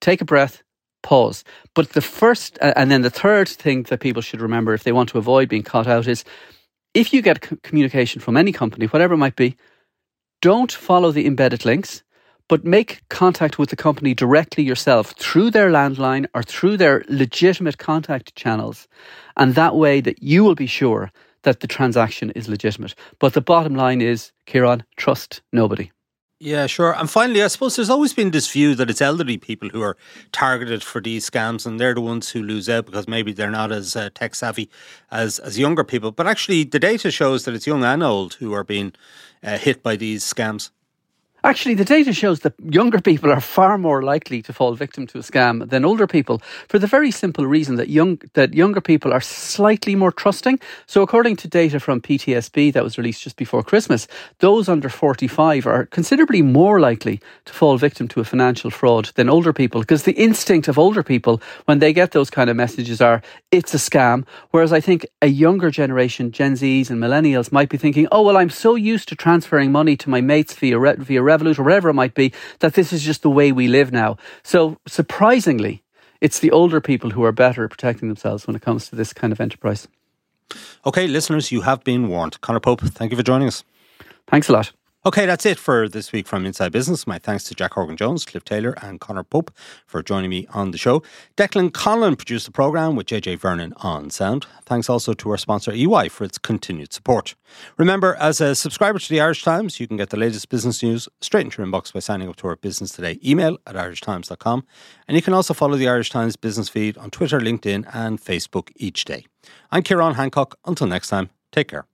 take 0.01 0.20
a 0.20 0.26
breath, 0.26 0.62
pause. 1.03 1.45
But 1.74 1.90
the 1.90 2.01
first, 2.01 2.59
uh, 2.61 2.72
and 2.76 2.90
then 2.90 3.03
the 3.03 3.11
third 3.11 3.49
thing 3.49 3.84
that 3.84 4.01
people 4.01 4.22
should 4.22 4.40
remember 4.40 4.72
if 4.74 4.84
they 4.84 4.93
want 4.93 5.11
to 5.11 5.18
avoid 5.18 5.49
being 5.49 5.62
caught 5.62 5.86
out 5.86 6.07
is 6.07 6.24
if 6.95 7.12
you 7.12 7.22
get 7.22 7.62
communication 7.62 8.20
from 8.20 8.36
any 8.36 8.53
company, 8.53 8.86
whatever 8.86 9.14
it 9.14 9.18
might 9.18 9.36
be, 9.36 9.57
don't 10.40 10.72
follow 10.72 11.12
the 11.12 11.26
embedded 11.26 11.64
links 11.64 12.03
but 12.53 12.66
make 12.66 13.01
contact 13.09 13.59
with 13.59 13.70
the 13.70 13.76
company 13.76 14.12
directly 14.12 14.62
yourself 14.62 15.14
through 15.18 15.51
their 15.51 15.70
landline 15.70 16.26
or 16.34 16.43
through 16.43 16.76
their 16.76 17.03
legitimate 17.09 17.78
contact 17.78 18.34
channels. 18.34 18.88
And 19.38 19.55
that 19.55 19.74
way 19.74 20.03
that 20.03 20.22
you 20.22 20.45
will 20.45 20.55
be 20.55 20.66
sure 20.66 21.11
that 21.45 21.61
the 21.61 21.66
transaction 21.66 22.30
is 22.32 22.49
legitimate. 22.49 22.95
But 23.18 23.32
the 23.32 23.40
bottom 23.40 23.74
line 23.74 24.03
is, 24.03 24.32
Ciarán, 24.47 24.82
trust 24.99 25.40
nobody. 25.51 25.90
Yeah, 26.45 26.66
sure. 26.66 26.93
And 26.99 27.09
finally, 27.09 27.40
I 27.40 27.47
suppose 27.47 27.76
there's 27.76 27.88
always 27.88 28.12
been 28.12 28.32
this 28.32 28.51
view 28.51 28.74
that 28.74 28.90
it's 28.90 29.01
elderly 29.01 29.38
people 29.38 29.68
who 29.68 29.80
are 29.80 29.97
targeted 30.32 30.82
for 30.82 31.01
these 31.01 31.30
scams, 31.30 31.64
and 31.64 31.78
they're 31.78 31.95
the 31.95 32.01
ones 32.01 32.30
who 32.30 32.43
lose 32.43 32.68
out 32.68 32.84
because 32.84 33.07
maybe 33.07 33.32
they're 33.32 33.49
not 33.49 33.70
as 33.70 33.95
uh, 33.95 34.11
tech 34.12 34.34
savvy 34.34 34.68
as 35.12 35.38
as 35.38 35.57
younger 35.57 35.84
people. 35.84 36.11
But 36.11 36.26
actually, 36.26 36.64
the 36.64 36.80
data 36.80 37.12
shows 37.12 37.45
that 37.45 37.55
it's 37.55 37.68
young 37.68 37.84
and 37.84 38.03
old 38.03 38.34
who 38.34 38.53
are 38.55 38.64
being 38.64 38.93
uh, 39.45 39.57
hit 39.57 39.84
by 39.84 39.95
these 39.95 40.24
scams. 40.24 40.70
Actually, 41.45 41.74
the 41.74 41.84
data 41.84 42.12
shows 42.12 42.40
that 42.40 42.55
younger 42.70 43.01
people 43.01 43.32
are 43.32 43.40
far 43.40 43.76
more 43.76 44.01
likely 44.01 44.40
to 44.40 44.53
fall 44.53 44.74
victim 44.74 45.09
to 45.09 45.18
a 45.18 45.22
scam 45.22 45.68
than 45.68 45.84
older 45.84 46.07
people 46.07 46.40
for 46.68 46.78
the 46.78 46.86
very 46.86 47.11
simple 47.11 47.47
reason 47.47 47.74
that 47.74 47.88
young 47.88 48.20
that 48.34 48.55
younger 48.55 48.80
people 48.80 49.12
are 49.12 49.20
slightly 49.20 49.97
more 49.97 50.12
trusting. 50.12 50.61
So 50.86 51.03
according 51.03 51.34
to 51.36 51.49
data 51.49 51.80
from 51.80 52.01
PTSB 52.01 52.72
that 52.72 52.84
was 52.84 52.97
released 52.97 53.24
just 53.24 53.36
before 53.36 53.64
Christmas, 53.64 54.07
those 54.38 54.68
under 54.68 54.88
45 54.88 55.66
are 55.66 55.86
considerably 55.86 56.43
more 56.43 56.78
likely 56.78 57.20
to 57.47 57.53
fall 57.53 57.76
victim 57.76 58.07
to 58.09 58.20
a 58.20 58.24
financial 58.24 58.70
fraud 58.70 59.07
than 59.16 59.28
older 59.28 59.53
people 59.53 59.80
because 59.80 60.05
the 60.05 60.12
instinct 60.12 60.68
of 60.68 60.78
older 60.78 61.03
people 61.03 61.43
when 61.64 61.80
they 61.80 61.93
get 61.93 62.12
those 62.12 62.30
kind 62.30 62.51
of 62.51 62.57
messages 62.57 63.01
are 63.01 63.20
it's 63.51 63.74
a 63.74 63.78
scam, 63.78 64.24
whereas 64.53 64.72
I 64.72 64.80
think 64.80 65.07
a 65.20 65.26
younger 65.26 65.72
generation, 65.72 66.30
Gen 66.30 66.53
Zs 66.53 66.88
and 66.88 67.03
millennials 67.03 67.51
might 67.51 67.68
be 67.68 67.78
thinking, 67.78 68.07
"Oh, 68.12 68.22
well 68.22 68.36
I'm 68.36 68.49
so 68.51 68.76
used 68.76 69.09
to 69.09 69.16
transferring 69.16 69.72
money 69.72 69.97
to 69.97 70.09
my 70.09 70.20
mates 70.20 70.55
via 70.55 70.78
via 70.78 71.32
Revolut 71.33 71.59
or 71.59 71.62
whatever 71.62 71.89
it 71.89 71.95
might 71.95 72.14
be, 72.14 72.33
that 72.61 72.74
this 72.74 72.93
is 72.93 73.03
just 73.03 73.22
the 73.22 73.30
way 73.30 73.53
we 73.53 73.68
live 73.68 73.93
now. 73.93 74.16
So 74.43 74.78
surprisingly, 74.87 75.83
it's 76.20 76.39
the 76.39 76.51
older 76.51 76.80
people 76.80 77.11
who 77.11 77.24
are 77.24 77.33
better 77.33 77.64
at 77.64 77.70
protecting 77.70 78.09
themselves 78.09 78.47
when 78.47 78.57
it 78.57 78.62
comes 78.62 78.89
to 78.89 78.97
this 78.97 79.12
kind 79.12 79.33
of 79.33 79.41
enterprise. 79.41 79.89
Okay, 80.85 81.07
listeners, 81.07 81.51
you 81.51 81.62
have 81.62 81.83
been 81.85 82.09
warned. 82.09 82.41
Conor 82.41 82.61
Pope, 82.61 82.80
thank 82.80 83.11
you 83.11 83.16
for 83.16 83.22
joining 83.22 83.49
us. 83.49 83.64
Thanks 84.26 84.49
a 84.49 84.53
lot. 84.53 84.72
Okay, 85.05 85.27
that's 85.27 85.45
it 85.45 85.59
for 85.59 85.89
this 85.89 86.13
week 86.13 86.29
from 86.29 86.47
Inside 86.47 86.71
Business. 86.71 87.09
My 87.09 87.19
thanks 87.19 87.43
to 87.45 87.57
Jack 87.57 87.73
Horgan 87.73 87.97
Jones, 87.97 88.25
Cliff 88.25 88.45
Taylor, 88.45 88.77
and 88.81 89.01
Conor 89.01 89.25
Pope 89.25 89.51
for 89.85 90.01
joining 90.01 90.31
me 90.31 90.47
on 90.55 90.71
the 90.71 90.79
show. 90.79 91.03
Declan 91.37 91.71
Conlon 91.71 92.17
produced 92.17 92.47
the 92.47 92.53
programme 92.53 92.95
with 92.95 93.09
JJ 93.09 93.41
Vernon 93.41 93.73
on 93.79 94.11
sound. 94.11 94.47
Thanks 94.65 94.89
also 94.89 95.13
to 95.13 95.31
our 95.31 95.37
sponsor 95.37 95.73
EY 95.73 96.09
for 96.09 96.23
its 96.23 96.39
continued 96.39 96.93
support. 96.93 97.35
Remember, 97.79 98.15
as 98.21 98.41
a 98.41 98.55
subscriber 98.55 99.01
to 99.01 99.09
the 99.09 99.21
Irish 99.21 99.43
Times, 99.43 99.81
you 99.81 99.89
can 99.89 99.97
get 99.97 100.11
the 100.11 100.17
latest 100.17 100.49
business 100.49 100.81
news 100.85 101.09
straight 101.21 101.47
into 101.47 101.61
your 101.61 101.67
inbox 101.67 101.93
by 101.93 101.99
signing 101.99 102.29
up 102.29 102.37
to 102.37 102.47
our 102.47 102.55
Business 102.55 102.93
Today 102.93 103.19
email 103.25 103.59
at 103.67 103.75
irishtimes.com. 103.75 104.65
And 105.09 105.17
you 105.17 105.23
can 105.23 105.35
also 105.35 105.53
follow 105.53 105.77
the 105.77 105.89
Irish 105.89 106.11
Times 106.11 106.37
business 106.37 106.69
feed 106.69 106.97
on 106.97 107.11
Twitter, 107.11 107.41
LinkedIn, 107.41 107.91
and 107.93 108.21
Facebook 108.21 108.71
each 108.77 109.05
day. 109.05 109.27
I'm 109.73 109.83
Ciarán 109.83 110.15
Hancock. 110.15 110.61
Until 110.65 110.87
next 110.87 111.09
time, 111.09 111.31
take 111.51 111.67
care. 111.67 111.87